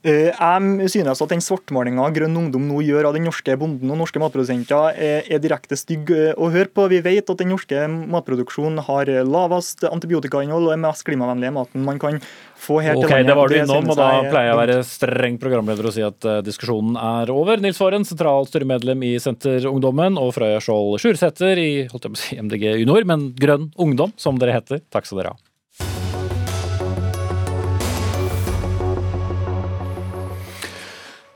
Eh, 0.00 0.30
jeg 0.32 0.90
synes 0.94 1.20
at 1.20 1.32
den 1.32 1.42
svartmalinga 1.44 2.06
Grønn 2.16 2.36
Ungdom 2.40 2.64
nå 2.70 2.78
gjør 2.86 3.10
av 3.10 3.16
den 3.16 3.26
norske 3.28 3.52
bonden 3.60 3.90
og 3.92 3.98
norske 4.00 4.20
matprodusenter, 4.22 4.96
er 4.96 5.42
direkte 5.44 5.76
stygg 5.76 6.08
eh, 6.14 6.30
å 6.40 6.48
høre 6.52 6.70
på. 6.72 6.86
Vi 6.88 7.02
vet 7.04 7.28
at 7.28 7.42
den 7.42 7.52
norske 7.52 7.82
matproduksjonen 7.84 8.80
har 8.86 9.10
lavest 9.28 9.84
antibiotikainnhold 9.84 10.70
og 10.70 10.72
er 10.72 10.80
mest 10.80 11.04
klimavennlige 11.04 11.52
maten 11.52 11.84
man 11.84 12.00
kan 12.00 12.16
få 12.60 12.78
her 12.80 12.96
okay, 12.96 13.02
til 13.02 13.12
landet. 13.12 13.28
Det 13.28 13.36
var 13.40 13.52
du 13.52 13.56
innom, 13.58 13.92
og 13.92 14.00
da 14.00 14.08
pleier 14.24 14.48
jeg 14.48 14.56
å 14.56 14.62
være 14.62 14.78
streng 14.88 15.36
programleder 15.42 15.90
og 15.90 15.96
si 15.96 16.06
at 16.06 16.30
diskusjonen 16.48 16.96
er 17.00 17.34
over. 17.34 17.60
Nils 17.60 17.80
Fåren, 17.80 18.08
sentralstyremedlem 18.08 19.04
i 19.10 19.14
Senterungdommen, 19.20 20.16
og 20.20 20.32
Frøya 20.36 20.64
Skjold 20.64 20.96
Sjursæter 21.04 21.60
i 21.60 21.70
holdt 21.92 22.08
jeg 22.08 22.16
på 22.16 22.20
å 22.20 22.24
si, 22.24 22.40
MDG 22.40 22.66
Junior, 22.80 23.04
men 23.08 23.30
Grønn 23.36 23.68
Ungdom, 23.80 24.16
som 24.20 24.40
dere 24.40 24.56
heter. 24.60 24.84
Takk 24.88 25.08
skal 25.08 25.24
dere 25.24 25.36
ha. 25.36 25.49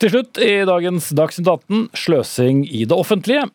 Til 0.05 0.11
slutt 0.13 0.37
i 0.45 0.67
dagens 0.69 1.07
Dagsnytt 1.17 1.47
18 1.49 1.85
sløsing 1.97 2.59
i 2.69 2.83
det 2.85 2.93
offentlige. 2.93 3.47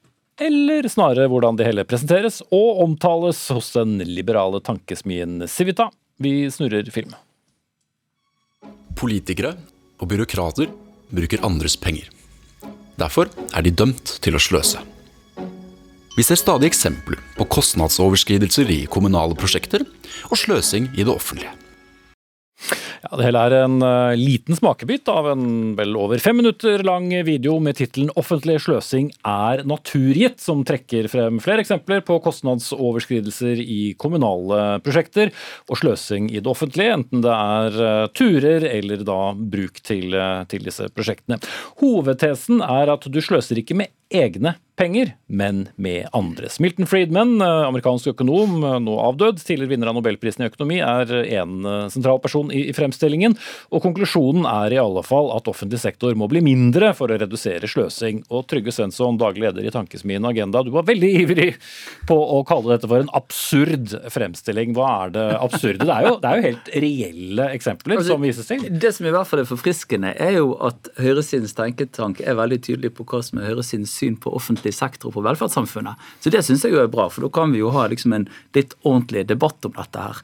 Eller 0.41 0.87
snarere 0.89 1.29
hvordan 1.29 1.59
det 1.59 1.67
hele 1.67 1.83
presenteres 1.85 2.39
og 2.49 2.79
omtales 2.81 3.43
hos 3.53 3.67
den 3.75 3.99
liberale 4.01 4.57
tankesmien 4.65 5.43
Civita. 5.45 5.91
Vi 6.17 6.49
snurrer 6.49 6.89
film. 6.89 7.13
Politikere 8.97 9.53
og 10.01 10.09
byråkrater 10.09 10.73
bruker 11.13 11.45
andres 11.45 11.77
penger. 11.77 12.09
Derfor 12.97 13.29
er 13.53 13.69
de 13.69 13.77
dømt 13.83 14.17
til 14.17 14.33
å 14.33 14.41
sløse. 14.41 14.81
Vi 16.17 16.25
ser 16.25 16.41
stadig 16.41 16.73
eksempler 16.73 17.21
på 17.37 17.45
kostnadsoverskridelser 17.59 18.73
i 18.73 18.83
kommunale 18.89 19.37
prosjekter 19.37 19.85
og 19.85 20.39
sløsing 20.47 20.95
i 20.97 21.05
det 21.05 21.13
offentlige. 21.13 21.53
Ja, 22.99 23.15
Det 23.15 23.29
hele 23.29 23.41
er 23.47 23.53
en 23.61 23.77
uh, 23.79 24.11
liten 24.19 24.57
smakebit 24.57 25.07
av 25.07 25.29
en 25.31 25.43
vel 25.77 25.95
over 25.95 26.19
fem 26.19 26.35
minutter 26.35 26.81
lang 26.83 27.07
video 27.23 27.55
med 27.63 27.77
tittelen 27.79 28.09
'Offentlig 28.11 28.57
sløsing 28.65 29.13
er 29.23 29.63
naturgitt', 29.63 30.41
som 30.43 30.65
trekker 30.67 31.07
frem 31.07 31.39
flere 31.39 31.63
eksempler 31.63 32.03
på 32.03 32.19
kostnadsoverskridelser 32.25 33.61
i 33.63 33.93
kommunale 33.95 34.81
prosjekter 34.83 35.31
og 35.69 35.79
sløsing 35.79 36.27
i 36.33 36.41
det 36.41 36.51
offentlige, 36.51 36.97
enten 36.97 37.23
det 37.23 37.31
er 37.31 37.79
uh, 37.79 38.09
turer 38.11 38.67
eller 38.67 39.05
da 39.07 39.31
bruk 39.31 39.79
til, 39.79 40.11
uh, 40.11 40.43
til 40.51 40.67
disse 40.67 40.91
prosjektene. 40.91 41.39
Hovedtesen 41.79 42.59
er 42.59 42.91
at 42.91 43.07
du 43.07 43.21
sløser 43.23 43.63
ikke 43.63 43.79
med 43.79 43.95
egne 44.11 44.57
penger, 44.79 45.11
men 45.27 45.67
med 45.75 46.07
andres. 46.15 46.59
Milton 46.59 46.87
Friedman, 46.87 47.41
eh, 47.41 47.67
amerikansk 47.67 48.13
økonom, 48.13 48.63
eh, 48.63 48.79
nå 48.79 48.95
avdød, 49.03 49.41
tidligere 49.43 49.73
vinner 49.73 49.89
av 49.91 49.97
Nobelprisen 49.97 50.45
i 50.45 50.47
økonomi, 50.47 50.77
er 50.79 51.11
en 51.35 51.65
eh, 51.65 51.87
sentral 51.91 52.21
person 52.23 52.47
i, 52.55 52.69
fremstillingen. 52.71 53.35
Og 53.75 53.83
konklusjonen 53.83 54.47
er 54.47 54.77
i 54.77 54.79
alle 54.79 55.03
fall 55.03 55.33
at 55.35 55.49
offentlig 55.51 55.81
sektor 55.83 56.15
må 56.15 56.29
bli 56.31 56.39
mindre 56.45 56.93
for 56.95 57.11
å 57.11 57.17
redusere 57.19 57.67
sløsing. 57.67 58.21
Og 58.31 58.45
Trygve 58.47 58.71
Svensson, 58.71 59.19
daglig 59.19 59.49
leder 59.49 59.67
i 59.67 59.73
Tankesmien 59.73 60.23
Agenda, 60.29 60.63
du 60.63 60.71
var 60.71 60.87
veldig 60.87 61.11
ivrig 61.25 61.49
på 62.07 62.15
å 62.15 62.39
kalle 62.47 62.77
dette 62.77 62.87
for 62.87 63.03
en 63.03 63.11
absurd 63.19 63.97
fremstilling. 64.15 64.71
Hva 64.77 64.93
er 65.03 65.13
det 65.17 65.27
absurde? 65.41 65.89
Det 65.89 65.97
er 65.97 66.07
jo, 66.07 66.15
det 66.23 66.31
er 66.31 66.39
jo 66.39 66.47
helt 66.47 66.71
reelle 66.85 67.49
eksempler 67.57 67.99
altså, 67.99 68.15
som 68.15 68.23
vises 68.23 68.47
til. 68.47 68.63
Det 68.79 68.93
som 68.95 69.11
i 69.11 69.13
hvert 69.17 69.27
fall 69.27 69.43
er 69.43 69.51
forfriskende, 69.51 70.15
er 70.15 70.37
jo 70.39 70.55
at 70.69 70.87
høyresidens 71.01 71.57
tenketank 71.59 72.23
er 72.23 72.39
veldig 72.39 72.63
tydelig 72.63 72.95
på 72.95 73.07
hva 73.09 73.19
som 73.25 73.43
er 73.43 73.51
høyresidens 73.51 73.91
syn 73.99 74.15
på 74.15 74.31
offentlig 74.39 74.68
sektor 74.75 75.13
på 75.13 75.23
velferdssamfunnet. 75.25 75.99
Så 76.23 76.31
det 76.33 76.43
syns 76.45 76.65
jeg 76.65 76.75
jo 76.75 76.83
er 76.83 76.91
bra, 76.91 77.07
for 77.11 77.25
da 77.25 77.31
kan 77.33 77.53
vi 77.53 77.61
jo 77.63 77.73
ha 77.75 77.87
liksom 77.91 78.15
en 78.15 78.27
litt 78.57 78.75
ordentlig 78.83 79.25
debatt 79.29 79.65
om 79.67 79.75
dette 79.77 80.05
her. 80.05 80.21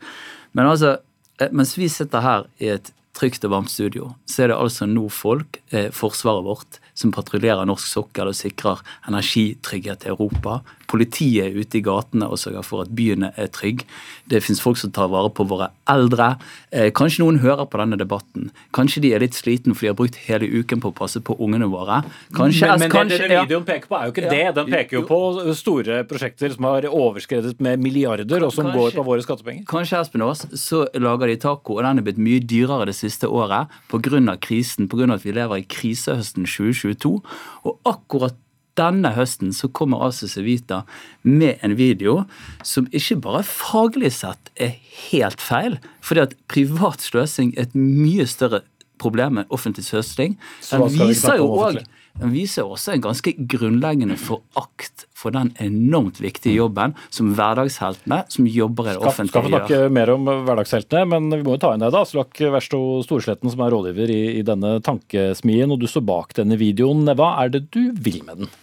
Men 0.55 0.71
altså, 0.71 0.97
eh, 1.39 1.51
mens 1.51 1.75
vi 1.77 1.89
sitter 1.91 2.25
her 2.25 2.47
i 2.63 2.71
et 2.77 2.91
trygt 3.15 3.45
og 3.47 3.53
varmt 3.53 3.71
studio, 3.71 4.13
så 4.27 4.43
er 4.43 4.51
det 4.51 4.59
altså 4.59 4.87
nå 4.89 5.07
folk, 5.13 5.61
eh, 5.71 5.89
forsvaret 5.95 6.45
vårt, 6.45 6.79
som 6.95 7.11
patruljerer 7.15 7.67
norsk 7.67 7.87
sokkel 7.89 8.31
og 8.31 8.37
sikrer 8.37 8.81
energitrygghet 9.09 10.03
til 10.03 10.15
Europa. 10.15 10.61
Politiet 10.89 11.49
er 11.49 11.57
ute 11.57 11.79
i 11.79 11.83
gatene 11.83 12.27
og 12.29 12.39
sørger 12.39 12.63
for 12.65 12.85
at 12.85 12.91
byene 12.95 13.31
er 13.41 13.49
trygge. 13.51 13.87
Det 14.29 14.41
fins 14.41 14.61
folk 14.61 14.79
som 14.79 14.93
tar 14.95 15.09
vare 15.11 15.29
på 15.33 15.45
våre 15.49 15.69
eldre. 15.91 16.35
Eh, 16.71 16.91
kanskje 16.95 17.23
noen 17.23 17.41
hører 17.43 17.67
på 17.69 17.79
denne 17.81 17.97
debatten. 17.99 18.49
Kanskje 18.75 19.03
de 19.03 19.11
er 19.13 19.23
litt 19.23 19.37
sliten 19.37 19.75
for 19.75 19.85
de 19.85 19.91
har 19.91 19.97
brukt 19.97 20.17
hele 20.27 20.47
uken 20.47 20.81
på 20.81 20.91
å 20.93 20.95
passe 20.95 21.21
på 21.25 21.35
ungene 21.41 21.67
våre. 21.69 22.01
Kanskje, 22.37 22.69
men, 22.71 22.85
men 22.85 22.93
kanskje, 22.93 23.19
det, 23.25 23.29
det 23.33 23.41
videoen 23.43 23.67
peker 23.67 23.91
på, 23.91 23.97
er 23.99 24.07
jo 24.07 24.15
ikke 24.15 24.25
ja. 24.27 24.31
det. 24.33 24.45
Den 24.59 24.71
peker 24.71 24.99
jo 24.99 25.03
på 25.09 25.19
store 25.57 25.99
prosjekter 26.09 26.55
som 26.55 26.69
har 26.69 26.87
overskredet 26.89 27.59
med 27.65 27.83
milliarder, 27.83 28.47
og 28.47 28.53
som 28.55 28.69
kanskje, 28.69 28.79
går 28.79 28.97
på 28.99 29.07
våre 29.09 29.25
skattepenger. 29.25 29.67
Kanskje 29.69 30.01
Espen 30.01 30.25
Aas, 30.25 30.45
så 30.61 30.85
lager 30.95 31.33
de 31.33 31.37
taco, 31.43 31.77
og 31.77 31.83
den 31.85 32.01
er 32.01 32.07
blitt 32.07 32.21
mye 32.21 32.41
dyrere 32.41 32.87
det 32.89 32.97
siste 32.97 33.29
året 33.29 33.73
pga. 33.91 34.37
krisen, 34.41 34.89
pga. 34.89 35.11
at 35.13 35.25
vi 35.25 35.35
lever 35.35 35.61
i 35.61 35.67
krisehøsten 35.69 36.47
2022. 36.85 37.21
Og 37.65 37.91
akkurat 37.91 38.37
denne 38.75 39.13
høsten 39.15 39.53
så 39.55 39.69
kommer 39.71 40.03
altså 40.03 40.27
Civita 40.27 40.81
med 41.23 41.61
en 41.63 41.77
video 41.79 42.25
som 42.63 42.89
ikke 42.91 43.21
bare 43.23 43.43
faglig 43.47 44.11
sett 44.17 44.51
er 44.59 44.75
helt 45.09 45.43
feil, 45.43 45.77
fordi 46.03 46.25
at 46.25 46.35
privat 46.51 47.03
sløsing 47.03 47.53
er 47.55 47.69
et 47.69 47.77
mye 47.77 48.27
større 48.27 48.65
problem 49.01 49.39
enn 49.39 49.53
offentlig 49.53 49.87
sløsing. 49.87 50.35
Den 50.69 50.89
viser 50.91 51.39
jo 51.39 51.51
òg 51.55 51.81
den 52.19 52.31
viser 52.31 52.67
også 52.67 52.93
en 52.95 53.03
ganske 53.03 53.33
grunnleggende 53.51 54.15
forakt 54.19 55.05
for 55.15 55.35
den 55.35 55.51
enormt 55.63 56.21
viktige 56.23 56.55
jobben 56.55 56.95
som 57.13 57.33
hverdagsheltene 57.35 58.21
som 58.31 58.47
jobber 58.47 58.91
i 58.91 58.95
det 58.95 59.01
offentlige 59.01 59.43
gjør. 59.43 59.49
Skal 59.49 59.49
få 59.49 59.53
snakke 59.55 59.93
mer 59.97 60.13
om 60.13 60.29
hverdagsheltene, 60.47 61.05
men 61.11 61.29
vi 61.33 61.43
må 61.43 61.57
jo 61.57 61.63
ta 61.65 61.73
inn 61.75 61.83
deg, 61.83 61.91
da. 61.95 62.03
Aslak 62.05 62.39
Versto 62.55 62.81
Storsletten, 63.05 63.51
som 63.51 63.65
er 63.65 63.75
rådgiver 63.75 64.13
i, 64.15 64.21
i 64.39 64.45
denne 64.47 64.77
tankesmien, 64.85 65.71
og 65.71 65.81
du 65.81 65.89
står 65.91 66.05
bak 66.07 66.37
denne 66.39 66.59
videoen. 66.61 67.03
Hva 67.15 67.33
er 67.43 67.51
det 67.57 67.67
du 67.75 67.89
vil 67.99 68.21
med 68.27 68.45
den? 68.45 68.55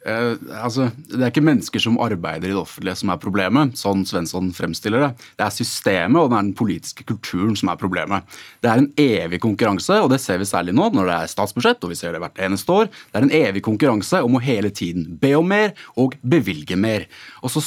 Eh, 0.00 0.32
altså, 0.64 0.86
det 1.10 1.20
er 1.20 1.28
ikke 1.28 1.44
mennesker 1.44 1.82
som 1.82 1.98
arbeider 2.00 2.48
i 2.48 2.54
det 2.54 2.60
offentlige 2.60 2.96
som 3.02 3.12
er 3.12 3.20
problemet, 3.20 3.74
sånn 3.76 4.06
Svensson 4.08 4.48
fremstiller 4.56 5.04
det. 5.04 5.10
Det 5.36 5.44
er 5.44 5.52
systemet 5.52 6.22
og 6.22 6.30
det 6.30 6.38
er 6.38 6.46
den 6.46 6.56
politiske 6.56 7.04
kulturen 7.08 7.52
som 7.58 7.68
er 7.72 7.80
problemet. 7.80 8.38
Det 8.64 8.70
er 8.72 8.80
en 8.80 8.90
evig 9.00 9.42
konkurranse, 9.44 10.00
og 10.00 10.08
det 10.14 10.22
ser 10.24 10.40
vi 10.40 10.48
særlig 10.48 10.74
nå 10.76 10.88
når 10.96 11.10
det 11.10 11.18
er 11.18 11.32
statsbudsjett, 11.34 11.84
og 11.84 11.92
vi 11.92 12.00
ser 12.00 12.16
det 12.16 12.24
hvert 12.24 12.40
eneste 12.48 12.76
år. 12.80 12.88
Det 12.88 13.20
er 13.20 13.28
en 13.28 13.38
evig 13.42 13.64
konkurranse 13.66 14.22
om 14.24 14.38
å 14.38 14.44
hele 14.44 14.72
tiden 14.72 15.04
be 15.20 15.34
om 15.36 15.52
mer 15.52 15.74
og 16.00 16.16
bevilge 16.24 16.80
mer. 16.80 17.04
Og 17.44 17.52
så 17.52 17.64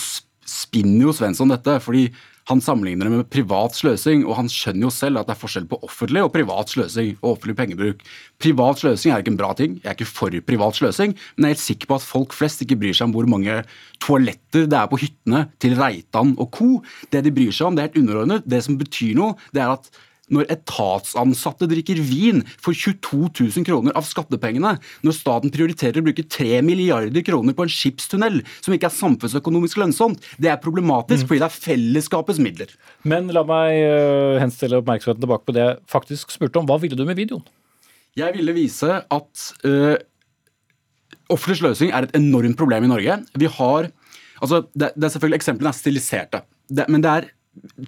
spinner 0.50 1.08
jo 1.08 1.14
Svensson 1.16 1.54
dette, 1.54 1.78
fordi 1.86 2.08
han 2.50 2.62
sammenligner 2.64 3.08
det 3.08 3.14
med 3.14 3.30
privat 3.32 3.76
sløsing, 3.78 4.26
og 4.28 4.36
han 4.36 4.50
skjønner 4.52 4.88
jo 4.88 4.92
selv 4.94 5.22
at 5.22 5.30
det 5.30 5.36
er 5.36 5.40
forskjell 5.40 5.68
på 5.72 5.80
offentlig 5.88 6.24
og 6.26 6.32
privat 6.34 6.74
sløsing 6.74 7.14
og 7.22 7.30
offentlig 7.36 7.56
pengebruk. 7.60 8.04
Privat 8.44 8.82
sløsing 8.82 9.14
er 9.14 9.24
ikke 9.24 9.34
en 9.34 9.40
bra 9.40 9.52
ting, 9.58 9.78
jeg 9.80 9.90
er 9.90 9.98
ikke 9.98 10.10
for 10.10 10.40
privat 10.48 10.80
sløsing, 10.80 11.16
men 11.16 11.48
jeg 11.48 11.50
er 11.50 11.56
helt 11.56 11.64
sikker 11.64 11.92
på 11.92 12.00
at 12.00 12.08
folk 12.08 12.36
flest 12.36 12.66
ikke 12.66 12.80
bryr 12.82 12.98
seg 12.98 13.08
om 13.08 13.16
hvor 13.16 13.30
mange 13.32 13.62
toaletter 14.04 14.68
det 14.68 14.80
er 14.80 14.90
på 14.92 15.00
hyttene 15.06 15.46
til 15.64 15.78
Reitan 15.80 16.36
og 16.36 16.52
co. 16.56 16.72
Det 17.14 17.24
de 17.24 17.36
bryr 17.36 17.56
seg 17.56 17.70
om, 17.70 17.78
det 17.78 17.86
er 17.86 17.92
helt 17.92 18.02
underordnet. 18.04 18.50
Det 18.50 18.64
som 18.66 18.80
betyr 18.80 19.16
noe, 19.20 19.38
det 19.56 19.64
er 19.64 19.78
at 19.78 19.88
når 20.32 20.48
etatsansatte 20.54 21.68
drikker 21.68 22.00
vin 22.00 22.42
for 22.56 22.76
22 22.76 23.28
000 23.58 23.66
kroner 23.68 23.96
av 24.00 24.06
skattepengene, 24.08 24.78
når 25.04 25.18
staten 25.18 25.52
prioriterer 25.54 26.00
å 26.00 26.06
bruke 26.06 26.24
3 26.24 26.62
milliarder 26.66 27.26
kroner 27.28 27.56
på 27.58 27.66
en 27.66 27.74
skipstunnel 27.74 28.40
som 28.60 28.76
ikke 28.76 28.88
er 28.88 28.96
samfunnsøkonomisk 28.96 29.82
lønnsomt, 29.82 30.24
det 30.40 30.54
er 30.54 30.62
problematisk 30.64 31.26
mm. 31.26 31.32
fordi 31.32 31.44
det 31.44 31.50
er 31.50 31.58
fellesskapets 31.68 32.40
midler. 32.44 32.72
Men 33.04 33.28
la 33.36 33.44
meg 33.48 33.82
uh, 33.84 34.40
henstille 34.44 34.80
oppmerksomheten 34.80 35.26
tilbake 35.26 35.48
på 35.50 35.58
det 35.58 35.66
jeg 35.66 35.78
faktisk 35.92 36.34
spurte 36.36 36.62
om. 36.62 36.70
Hva 36.72 36.80
ville 36.82 36.98
du 37.00 37.06
med 37.08 37.20
videoen? 37.20 37.44
Jeg 38.18 38.36
ville 38.36 38.56
vise 38.56 39.02
at 39.02 39.46
uh, 39.68 39.96
offentlig 41.34 41.60
sløsing 41.60 41.92
er 41.92 42.08
et 42.08 42.18
enormt 42.18 42.60
problem 42.60 42.88
i 42.88 42.92
Norge. 42.96 43.20
Vi 43.40 43.50
har, 43.60 43.92
altså 44.40 44.64
det, 44.72 44.94
det 44.96 45.08
er 45.08 45.16
selvfølgelig 45.16 45.42
Eksemplene 45.42 45.74
er 45.74 45.82
stiliserte, 45.82 46.46
det, 46.72 46.88
men 46.88 47.04
det 47.04 47.12
er 47.12 47.34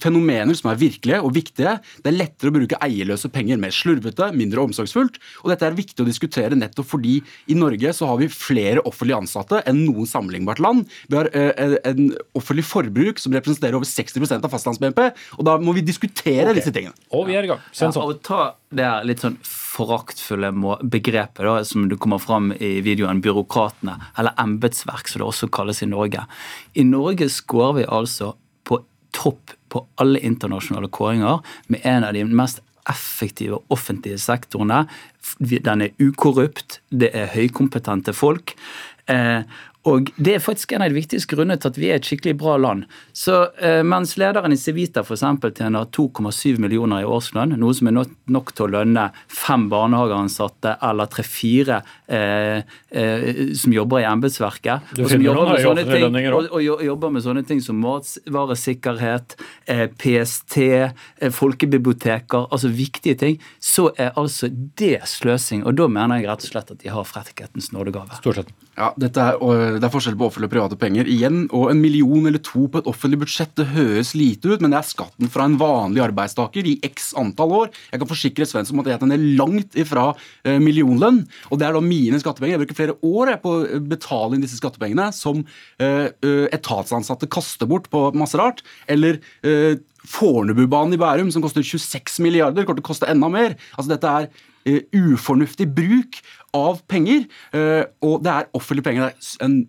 fenomener 0.02 0.56
som 0.58 0.70
er 0.72 0.80
virkelige 0.80 1.22
og 1.26 1.34
viktige. 1.36 1.76
Det 2.04 2.12
er 2.12 2.18
lettere 2.18 2.52
å 2.52 2.56
bruke 2.56 2.80
eierløse 2.86 3.30
penger 3.34 3.60
mer 3.62 3.74
slurvete, 3.74 4.30
mindre 4.38 4.64
omsorgsfullt. 4.66 5.18
Og 5.44 5.52
dette 5.52 5.68
er 5.68 5.78
viktig 5.78 6.04
å 6.04 6.08
diskutere 6.08 6.58
nettopp 6.58 6.90
fordi 6.92 7.18
i 7.52 7.58
Norge 7.58 7.94
så 7.98 8.10
har 8.10 8.20
vi 8.22 8.30
flere 8.32 8.84
offentlig 8.86 9.18
ansatte 9.18 9.62
enn 9.70 9.84
noen 9.88 10.10
sammenlignbart 10.10 10.62
land. 10.64 10.86
Vi 11.10 11.20
har 11.20 11.32
eh, 11.34 11.78
en 11.90 12.12
offentlig 12.38 12.68
forbruk 12.70 13.22
som 13.22 13.36
representerer 13.36 13.78
over 13.78 13.90
60 13.90 14.38
av 14.38 14.52
fastlands-BNP, 14.54 15.10
og 15.40 15.48
da 15.48 15.58
må 15.62 15.76
vi 15.76 15.86
diskutere 15.86 16.50
okay. 16.50 16.60
disse 16.60 16.74
tingene. 16.76 16.96
Og 17.16 17.28
vi 17.30 17.38
er 17.38 17.48
i 17.48 17.52
gang. 17.52 17.64
Ja, 17.80 17.92
og 18.02 18.22
ta 18.26 18.56
det 18.76 18.88
litt 19.08 19.24
sånn 19.24 19.38
foraktfulle 19.46 20.52
begrepet 20.84 21.44
da, 21.46 21.58
som 21.68 21.88
det 21.92 22.00
kommer 22.02 22.22
fram 22.22 22.52
i 22.54 22.80
videoen, 22.86 23.22
byråkratene, 23.24 23.98
eller 24.20 24.36
embetsverk, 24.42 25.10
som 25.10 25.22
det 25.22 25.30
også 25.30 25.52
kalles 25.54 25.84
i 25.84 25.90
Norge. 25.92 26.26
I 26.76 26.86
Norge 26.88 27.30
scorer 27.32 27.80
vi 27.80 27.88
altså 28.00 28.34
topp 29.16 29.56
på 29.72 29.84
alle 30.02 30.22
internasjonale 30.24 30.92
kåringer 30.94 31.42
med 31.72 31.86
en 31.88 32.08
av 32.08 32.16
de 32.16 32.26
mest 32.28 32.62
effektive 32.90 33.60
offentlige 33.74 34.20
sektorene. 34.22 34.86
Den 35.40 35.88
er 35.88 35.96
ukorrupt, 36.02 36.80
det 36.92 37.12
er 37.18 37.32
høykompetente 37.34 38.14
folk. 38.14 38.54
Eh, 39.10 39.42
og 39.86 40.10
Det 40.18 40.36
er 40.36 40.42
faktisk 40.42 40.72
en 40.74 40.82
av 40.82 40.90
de 40.90 40.98
viktigste 40.98 41.30
grunnene 41.36 41.60
til 41.62 41.70
at 41.70 41.78
vi 41.78 41.90
er 41.92 42.00
et 42.00 42.08
skikkelig 42.08 42.36
bra 42.42 42.56
land. 42.58 42.86
Så 43.14 43.52
eh, 43.62 43.84
Mens 43.86 44.16
lederen 44.18 44.56
i 44.56 44.58
Civita 44.58 45.04
for 45.06 45.14
eksempel, 45.14 45.54
tjener 45.54 45.86
2,7 45.94 46.58
millioner 46.62 47.04
i 47.04 47.10
årslønn, 47.10 47.54
noe 47.62 47.76
som 47.78 47.92
er 47.92 47.96
nok, 48.00 48.16
nok 48.34 48.54
til 48.58 48.66
å 48.66 48.72
lønne 48.80 49.06
fem 49.30 49.68
barnehageansatte 49.70 50.78
eller 50.90 51.12
tre-fire 51.14 51.82
eh, 52.08 52.66
eh, 52.90 53.30
som 53.54 53.76
jobber 53.76 54.02
i 54.02 54.08
embetsverket, 54.10 54.96
og, 54.98 55.06
som 55.12 55.26
jobber 55.26 55.54
med 55.54 55.64
sånne 55.68 55.86
ting, 55.92 56.18
og, 56.34 56.50
og, 56.50 56.86
jobber 56.90 57.14
med 57.14 57.26
sånne 57.28 57.46
ting 57.46 57.62
som 57.62 57.80
matvaresikkerhet, 57.86 59.38
eh, 59.70 59.86
PST, 60.02 60.58
eh, 60.66 61.32
folkebiblioteker, 61.36 62.50
altså 62.50 62.74
viktige 62.74 63.20
ting, 63.22 63.38
så 63.62 63.92
er 64.02 64.16
altså 64.18 64.50
det 64.50 64.98
sløsing. 65.14 65.66
Og 65.66 65.78
da 65.78 65.88
mener 65.92 66.24
jeg 66.24 66.32
rett 66.32 66.50
og 66.50 66.54
slett 66.56 66.74
at 66.74 66.82
de 66.82 66.94
har 66.94 67.06
frekkhetens 67.06 67.72
nådegave. 67.76 68.18
Stort 68.18 68.42
sett. 68.42 68.56
Ja, 68.76 68.90
dette 69.00 69.24
er, 69.24 69.75
Det 69.80 69.88
er 69.88 69.94
forskjell 69.94 70.18
på 70.20 70.28
offentlige 70.30 70.50
og 70.50 70.54
private 70.54 70.78
penger. 70.80 71.10
Igjen, 71.12 71.46
og 71.56 71.70
En 71.72 71.82
million 71.82 72.28
eller 72.28 72.42
to 72.44 72.66
på 72.72 72.82
et 72.82 72.90
offentlig 72.90 73.22
budsjett 73.26 73.54
det 73.60 73.68
høres 73.74 74.14
lite 74.18 74.54
ut, 74.54 74.64
men 74.64 74.74
det 74.74 74.80
er 74.80 74.90
skatten 74.90 75.32
fra 75.32 75.48
en 75.48 75.58
vanlig 75.60 76.04
arbeidstaker 76.06 76.68
i 76.68 76.78
x 76.86 77.14
antall 77.20 77.56
år. 77.62 77.72
Jeg 77.92 78.02
kan 78.02 78.12
forsikre 78.12 78.48
Svensson 78.50 78.78
om 78.78 78.84
at 78.84 78.92
jeg 78.92 79.02
er 79.02 79.26
langt 79.40 79.78
ifra 79.80 80.08
eh, 80.46 80.60
millionlønn. 80.62 81.24
og 81.50 81.60
Det 81.60 81.68
er 81.68 81.76
da 81.78 81.84
mine 81.84 82.22
skattepenger. 82.22 82.56
Jeg 82.56 82.64
bruker 82.66 82.80
flere 82.82 82.98
år 83.02 83.36
på 83.44 83.56
å 83.56 83.82
betale 83.86 84.36
inn 84.36 84.46
disse 84.46 84.60
skattepengene 84.62 85.12
som 85.16 85.44
eh, 85.80 86.10
eh, 86.12 86.48
etatsansatte 86.56 87.30
kaster 87.32 87.70
bort 87.70 87.90
på 87.94 88.08
masse 88.18 88.40
rart. 88.40 88.64
Eller 88.92 89.22
eh, 89.46 89.78
Fornebubanen 90.06 90.94
i 90.94 91.02
Bærum, 91.02 91.32
som 91.34 91.44
koster 91.44 91.66
26 91.66 92.20
milliarder, 92.24 92.66
kommer 92.66 92.82
til 92.82 92.86
å 92.86 92.92
koste 92.92 93.10
enda 93.10 93.30
mer. 93.32 93.58
Altså 93.76 93.96
Dette 93.96 94.12
er 94.12 94.28
uh, 94.30 94.44
ufornuftig 94.66 95.70
bruk 95.76 96.20
av 96.56 96.82
penger, 96.90 97.26
uh, 97.56 97.86
og 98.06 98.22
det 98.26 98.34
er 98.34 98.52
offentlige 98.58 98.88
penger. 98.88 99.16
Det 99.16 99.40
er 99.40 99.50
en 99.50 99.64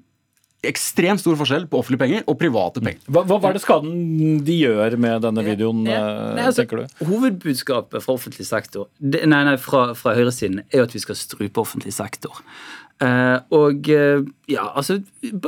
ekstremt 0.66 1.22
stor 1.22 1.36
forskjell 1.38 1.66
på 1.70 1.78
offentlige 1.78 2.02
penger 2.02 2.24
og 2.26 2.38
private 2.40 2.82
penger. 2.82 3.02
Hva, 3.12 3.22
hva, 3.28 3.38
er 3.50 3.58
det 3.58 3.62
skaden 3.62 4.40
de 4.46 4.56
gjør 4.56 4.96
med 5.02 5.22
denne 5.26 5.44
videoen, 5.46 5.84
ja, 5.86 6.00
ja. 6.00 6.24
Nei, 6.38 6.46
altså, 6.48 6.64
tenker 6.64 6.82
du? 6.82 7.04
Hovedbudskapet 7.06 8.02
fra 8.02 8.16
offentlig 8.16 8.48
sektor, 8.48 8.88
det, 8.98 9.22
nei, 9.30 9.44
nei, 9.46 9.54
fra, 9.62 9.90
fra 9.98 10.16
høyresiden 10.16 10.64
er 10.66 10.80
jo 10.80 10.88
at 10.88 10.96
vi 10.96 11.04
skal 11.04 11.18
strupe 11.20 11.62
offentlig 11.62 11.94
sektor. 11.94 12.42
Uh, 12.96 13.44
og 13.52 13.90
ja, 13.92 14.62
altså 14.72 15.02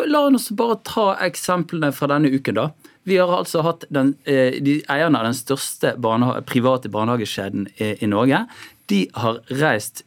La 0.04 0.20
oss 0.26 0.50
bare 0.52 0.74
ta 0.84 1.14
eksemplene 1.24 1.88
fra 1.96 2.10
denne 2.12 2.28
uken, 2.28 2.60
da. 2.60 2.68
Vi 3.08 3.16
har 3.16 3.30
altså 3.32 3.62
hatt 3.64 3.86
den, 3.88 4.12
de 4.26 4.74
eierne 4.92 5.16
av 5.16 5.30
den 5.30 5.36
største 5.38 5.94
barnehage, 5.96 6.44
private 6.50 6.90
barnehagekjeden 6.92 7.70
i, 7.80 7.94
i 8.04 8.10
Norge 8.10 8.42
de 8.88 9.06
har 9.14 9.42
reist 9.60 10.04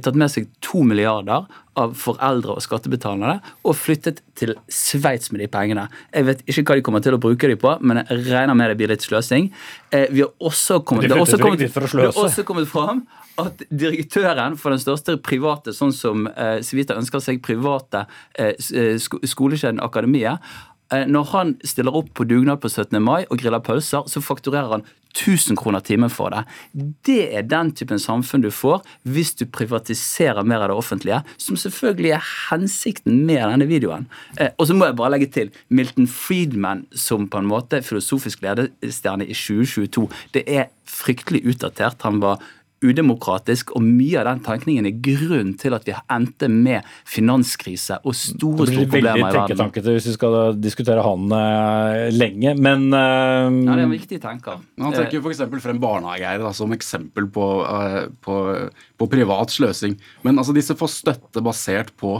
tatt 0.00 0.16
med 0.16 0.30
seg 0.32 0.46
to 0.64 0.80
milliarder 0.88 1.44
av 1.76 1.94
foreldre 1.96 2.56
og 2.56 2.64
skattebetalere 2.64 3.38
og 3.68 3.76
flyttet 3.76 4.20
til 4.38 4.54
Sveits 4.72 5.32
med 5.32 5.42
de 5.42 5.48
pengene. 5.52 5.86
Jeg 6.12 6.28
vet 6.28 6.44
ikke 6.48 6.64
hva 6.68 6.78
de 6.78 6.84
kommer 6.86 7.04
til 7.04 7.16
å 7.16 7.20
bruke 7.20 7.48
de 7.48 7.58
på, 7.60 7.74
men 7.84 8.02
jeg 8.02 8.24
regner 8.30 8.56
med 8.56 8.72
det 8.72 8.78
blir 8.80 8.92
litt 8.92 9.04
sløsing. 9.04 9.50
Eh, 9.92 10.08
vi 10.12 10.24
har 10.24 10.32
også 10.40 10.80
kommet, 10.80 11.08
de 11.08 11.14
det, 11.14 11.20
også 11.20 11.40
kommet, 11.40 11.60
det 11.60 12.08
har 12.08 12.24
også 12.24 12.46
kommet 12.48 12.68
fram 12.72 13.04
at 13.40 13.64
direktøren 13.68 14.58
for 14.60 14.74
den 14.74 14.80
største 14.80 15.16
private, 15.24 15.72
sånn 15.76 15.94
som 15.96 16.26
eh, 16.32 16.58
Civita 16.64 16.96
ønsker 17.00 17.22
seg 17.24 17.40
private 17.44 18.04
eh, 18.36 18.52
eh 18.56 18.96
skolekjeden 19.00 19.80
Akademiet, 19.80 20.40
Eh, 20.40 20.71
når 21.08 21.30
han 21.32 21.54
stiller 21.64 21.94
opp 21.96 22.10
på 22.16 22.26
dugnad 22.28 22.60
på 22.62 22.70
17. 22.70 22.98
mai 23.02 23.22
og 23.28 23.38
griller 23.40 23.62
pølser, 23.64 24.08
så 24.10 24.24
fakturerer 24.24 24.76
han 24.76 24.84
1000 25.12 25.56
kroner 25.60 25.80
timen 25.84 26.10
for 26.10 26.32
det. 26.32 26.42
Det 27.04 27.34
er 27.36 27.44
den 27.48 27.72
typen 27.76 28.00
samfunn 28.00 28.44
du 28.44 28.50
får 28.54 28.80
hvis 29.04 29.34
du 29.36 29.44
privatiserer 29.44 30.44
mer 30.46 30.64
av 30.64 30.72
det 30.72 30.78
offentlige, 30.78 31.20
som 31.36 31.58
selvfølgelig 31.60 32.14
er 32.16 32.30
hensikten 32.50 33.20
med 33.26 33.42
denne 33.44 33.68
videoen. 33.68 34.08
Eh, 34.38 34.52
og 34.56 34.68
så 34.68 34.76
må 34.76 34.88
jeg 34.88 34.98
bare 35.00 35.12
legge 35.16 35.30
til 35.34 35.52
Milton 35.68 36.08
Friedman 36.08 36.86
som 36.96 37.28
på 37.28 37.42
en 37.42 37.50
måte 37.50 37.82
filosofisk 37.84 38.44
ledestjerne 38.44 39.28
i 39.28 39.36
2022. 39.36 40.08
Det 40.34 40.46
er 40.48 40.70
fryktelig 40.88 41.44
utdatert. 41.52 42.02
Han 42.06 42.22
var 42.24 42.42
udemokratisk, 42.82 43.72
og 43.76 43.84
mye 43.84 44.20
av 44.20 44.28
den 44.28 44.42
tankningen 44.46 44.88
er 44.88 44.98
grunnen 45.04 45.54
til 45.60 45.76
at 45.76 45.86
vi 45.86 45.94
endte 46.12 46.48
med 46.50 46.88
finanskrise 47.08 48.00
og 48.02 48.16
store, 48.18 48.66
store 48.68 48.86
problemer 48.90 48.92
i 48.92 48.92
verden. 48.92 48.92
Det 48.92 48.92
blir 48.92 49.22
veldig 49.22 49.36
tenketankete 49.38 49.96
hvis 49.96 50.10
vi 50.10 50.16
skal 50.16 50.38
diskutere 50.58 51.06
han 51.06 51.34
uh, 51.34 52.10
lenge, 52.14 52.54
men 52.58 52.88
uh, 52.90 52.98
Ja, 52.98 53.72
det 53.72 53.78
er 53.78 53.84
en 53.86 53.94
viktig 53.94 54.20
tenker. 54.22 54.60
Han 54.82 54.96
trekker 54.96 55.22
f.eks. 55.22 55.42
frem 55.64 55.80
barnehageeiere 55.82 56.52
som 56.56 56.74
eksempel 56.76 57.28
på, 57.32 57.48
uh, 57.64 58.04
på, 58.24 58.38
på, 58.98 59.10
privat 59.12 59.54
sløsing. 59.54 59.98
Men 60.26 60.38
altså, 60.38 60.54
disse 60.56 60.76
får 60.78 60.94
støtte 60.98 61.44
basert 61.44 61.94
på 62.00 62.18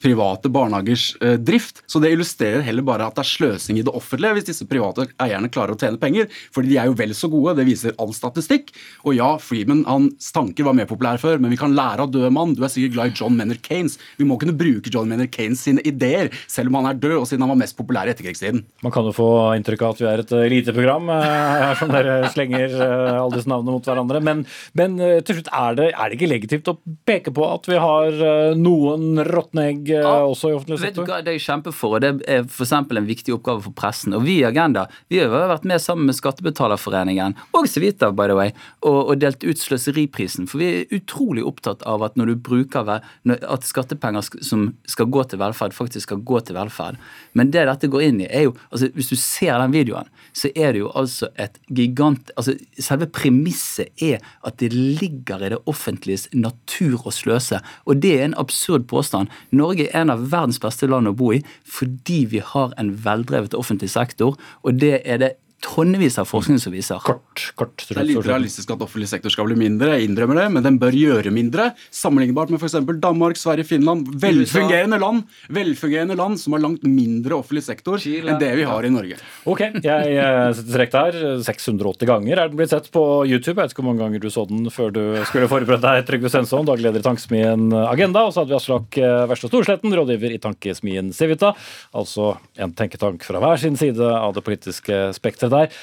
private 0.00 0.48
barnehagers 0.48 1.16
eh, 1.20 1.34
drift. 1.34 1.82
Så 1.86 2.00
det 2.00 2.12
illustrerer 2.14 2.64
heller 2.64 2.84
bare 2.86 3.08
at 3.08 3.16
det 3.18 3.24
er 3.24 3.30
sløsing 3.30 3.80
i 3.80 3.84
det 3.86 3.92
offentlige 3.94 4.36
hvis 4.36 4.48
disse 4.48 4.66
private 4.68 5.08
eierne 5.22 5.50
klarer 5.52 5.74
å 5.74 5.80
tjene 5.80 6.00
penger. 6.00 6.30
fordi 6.54 6.72
de 6.72 6.78
er 6.80 6.88
jo 6.88 6.96
vel 6.98 7.14
så 7.16 7.28
gode, 7.32 7.56
det 7.58 7.66
viser 7.68 7.96
all 8.02 8.14
statistikk. 8.16 8.72
Og 9.04 9.16
ja, 9.18 9.34
Freeman 9.42 9.84
hans 9.88 10.30
tanker 10.34 10.66
var 10.66 10.76
mer 10.78 10.88
populære 10.88 11.20
før, 11.22 11.40
men 11.42 11.52
vi 11.52 11.60
kan 11.60 11.74
lære 11.76 12.06
av 12.06 12.12
døde 12.14 12.30
mann. 12.32 12.54
Du 12.56 12.64
er 12.64 12.72
sikkert 12.72 12.96
glad 12.96 13.12
i 13.12 13.20
John 13.20 13.36
Menner 13.36 13.60
Kanes. 13.62 13.98
Vi 14.16 14.28
må 14.28 14.38
kunne 14.40 14.56
bruke 14.56 14.92
John 14.92 15.10
Menner 15.10 15.28
Kanes 15.30 15.64
sine 15.66 15.84
ideer, 15.86 16.30
selv 16.50 16.70
om 16.70 16.80
han 16.80 16.90
er 16.92 17.00
død, 17.02 17.18
og 17.20 17.28
siden 17.28 17.44
han 17.44 17.52
var 17.52 17.60
mest 17.60 17.76
populær 17.78 18.08
i 18.08 18.14
etterkrigstiden. 18.14 18.64
Man 18.86 18.94
kan 18.94 19.08
jo 19.08 19.14
få 19.16 19.28
inntrykk 19.58 19.84
av 19.84 19.96
at 19.96 20.02
vi 20.02 20.10
er 20.10 20.22
et 20.22 20.36
eliteprogram 20.46 21.10
her 21.12 21.76
som 21.80 21.92
dere 21.92 22.30
slenger 22.32 22.78
alle 22.78 23.36
disse 23.36 23.50
navnene 23.50 23.76
mot 23.76 23.90
hverandre. 23.90 24.22
Men, 24.24 24.44
men 24.78 24.98
til 25.26 25.40
slutt, 25.40 25.52
er 25.52 25.78
det, 25.78 25.90
er 25.92 26.08
det 26.08 26.18
ikke 26.18 26.32
legitimt 26.32 26.72
å 26.72 26.78
peke 27.08 27.34
på 27.34 27.46
at 27.50 27.68
vi 27.70 27.80
har 27.80 28.56
noen 28.58 29.15
råtne 29.24 29.66
egg 29.70 29.90
eh, 29.90 30.04
ja, 30.04 30.14
også 30.26 30.50
i 30.50 30.56
offentlig 30.56 30.78
sektor? 30.80 31.04
Vet 31.04 31.08
du 31.08 31.12
hva, 31.12 31.20
Det 31.24 31.32
er 31.32 31.38
jeg 31.38 31.46
kjemper 31.46 31.74
for, 31.76 31.96
og 31.96 32.04
det 32.04 32.12
er 32.28 32.44
f.eks. 32.44 32.72
en 32.76 33.08
viktig 33.08 33.34
oppgave 33.36 33.64
for 33.64 33.76
pressen. 33.76 34.16
Og 34.16 34.26
vi 34.26 34.40
i 34.40 34.46
Agenda 34.48 34.86
vi 35.12 35.20
har 35.22 35.32
vært 35.32 35.66
med 35.68 35.82
sammen 35.82 36.10
med 36.10 36.18
Skattebetalerforeningen 36.18 37.36
og 37.56 37.68
Civita 37.70 38.10
by 38.12 38.28
the 38.30 38.36
way, 38.38 38.54
og, 38.82 38.98
og 39.12 39.20
delt 39.22 39.44
ut 39.46 39.60
sløseriprisen. 39.60 40.48
For 40.50 40.62
vi 40.62 40.70
er 40.72 40.96
utrolig 40.96 41.44
opptatt 41.46 41.84
av 41.88 42.04
at 42.06 42.18
når 42.18 42.32
du 42.32 42.42
bruker 42.50 42.92
at 42.96 43.66
skattepenger 43.66 44.26
som 44.44 44.68
skal 44.90 45.10
gå 45.12 45.24
til 45.30 45.40
velferd, 45.42 45.74
faktisk 45.76 46.08
skal 46.08 46.22
gå 46.26 46.40
til 46.46 46.58
velferd. 46.58 47.00
Men 47.36 47.52
det 47.54 47.66
dette 47.70 47.90
går 47.92 48.06
inn 48.08 48.22
i, 48.24 48.28
er 48.30 48.48
jo 48.48 48.54
altså 48.70 48.90
Hvis 48.94 49.10
du 49.10 49.16
ser 49.18 49.58
den 49.60 49.74
videoen, 49.74 50.08
så 50.36 50.50
er 50.54 50.74
det 50.74 50.82
jo 50.84 50.90
altså 50.96 51.28
et 51.40 51.58
gigant 51.68 52.30
altså 52.36 52.54
Selve 52.78 53.08
premisset 53.10 53.90
er 54.02 54.22
at 54.46 54.58
det 54.60 54.72
ligger 54.72 55.42
i 55.42 55.50
det 55.52 55.60
offentliges 55.70 56.26
natur 56.34 57.06
å 57.06 57.12
sløse. 57.14 57.60
Og 57.86 58.00
det 58.02 58.12
er 58.18 58.24
en 58.26 58.38
absurd 58.40 58.86
påstand 58.90 59.05
påstand. 59.06 59.30
Norge 59.50 59.86
er 59.86 60.00
en 60.00 60.10
av 60.10 60.26
verdens 60.30 60.60
beste 60.62 60.88
land 60.90 61.08
å 61.08 61.16
bo 61.16 61.32
i 61.34 61.42
fordi 61.64 62.24
vi 62.32 62.42
har 62.42 62.74
en 62.78 62.94
veldrevet 63.04 63.54
offentlig 63.54 63.90
sektor. 63.90 64.36
og 64.62 64.80
det 64.80 65.02
er 65.04 65.18
det 65.18 65.36
tonnevis 65.64 66.18
av 66.20 66.28
forskning 66.28 66.60
som 66.62 66.74
viser. 66.74 67.00
Kort, 67.04 67.52
kort. 67.58 67.86
Det 67.88 67.96
er 67.96 68.08
litt 68.08 68.26
realistisk 68.26 68.70
at 68.74 68.82
offentlig 68.84 69.08
sektor 69.10 69.32
skal 69.32 69.48
bli 69.48 69.58
mindre, 69.58 69.96
jeg 69.96 70.10
innrømmer 70.10 70.42
det, 70.42 70.48
men 70.54 70.66
den 70.66 70.80
bør 70.82 70.96
gjøre 70.96 71.32
mindre. 71.34 71.70
Sammenlignbart 71.94 72.52
med 72.52 72.60
f.eks. 72.62 72.78
Danmark, 73.02 73.40
Sverige, 73.40 73.68
Finland. 73.68 74.08
Velfungerende 74.22 75.00
land 75.00 75.24
velfungerende 75.48 76.16
land 76.16 76.40
som 76.40 76.54
har 76.54 76.62
langt 76.62 76.84
mindre 76.86 77.36
offentlig 77.36 77.64
sektor 77.66 78.00
Chile. 78.02 78.30
enn 78.32 78.40
det 78.40 78.52
vi 78.58 78.66
har 78.68 78.84
i 78.84 78.90
Norge. 78.92 79.18
Ok, 79.48 79.62
jeg 79.84 80.54
setter 80.56 80.72
strek 80.72 80.94
der. 80.94 81.18
680 81.46 82.10
ganger 82.10 82.42
er 82.42 82.50
den 82.50 82.58
blitt 82.58 82.72
sett 82.72 82.88
på 82.94 83.02
YouTube. 83.28 83.56
Jeg 83.56 83.66
vet 83.68 83.74
ikke 83.74 83.84
hvor 83.84 83.90
mange 83.92 84.04
ganger 84.04 84.22
du 84.22 84.28
så 84.32 84.46
den 84.48 84.70
før 84.72 84.92
du 84.94 85.02
skulle 85.28 85.50
forberede 85.50 85.82
deg, 85.84 86.06
Trygve 86.08 86.32
Svensson, 86.32 86.66
daglig 86.68 86.88
leder 86.88 87.02
i 87.02 87.06
Tankesmien 87.06 87.68
Agenda. 87.86 88.26
Og 88.26 88.34
så 88.34 88.42
hadde 88.42 88.54
vi 88.54 88.58
Aslak 88.58 89.00
Verstad 89.30 89.52
Storsletten, 89.52 89.94
rådgiver 89.96 90.34
i 90.34 90.40
Tankesmien 90.42 91.12
Civita. 91.16 91.52
Altså 91.96 92.34
en 92.60 92.74
tenketank 92.76 93.24
fra 93.26 93.42
hver 93.42 93.62
sin 93.62 93.78
side 93.78 94.02
av 94.02 94.34
det 94.36 94.44
politiske 94.46 95.00
spekteret 95.16 95.45
der. 95.52 95.78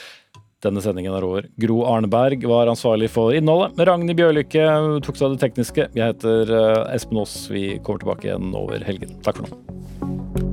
Denne 0.63 0.79
sendingen 0.83 1.15
er 1.15 1.25
over. 1.27 1.47
Gro 1.59 1.81
Arneberg 1.91 2.45
var 2.47 2.71
ansvarlig 2.71 3.09
for 3.11 3.35
innholdet. 3.35 3.75
Ragnhild 3.83 4.19
Bjørlykke 4.19 4.69
tok 5.03 5.19
seg 5.19 5.27
av 5.27 5.35
det 5.35 5.43
tekniske. 5.43 5.89
Jeg 5.91 6.15
heter 6.15 6.55
eh, 6.55 6.95
Espen 6.95 7.19
Aas. 7.19 7.35
Vi 7.51 7.67
kommer 7.83 8.05
tilbake 8.05 8.31
igjen 8.31 8.55
over 8.55 8.87
helgen. 8.87 9.17
Takk 9.27 9.41
for 9.41 9.51
nå. 9.51 10.52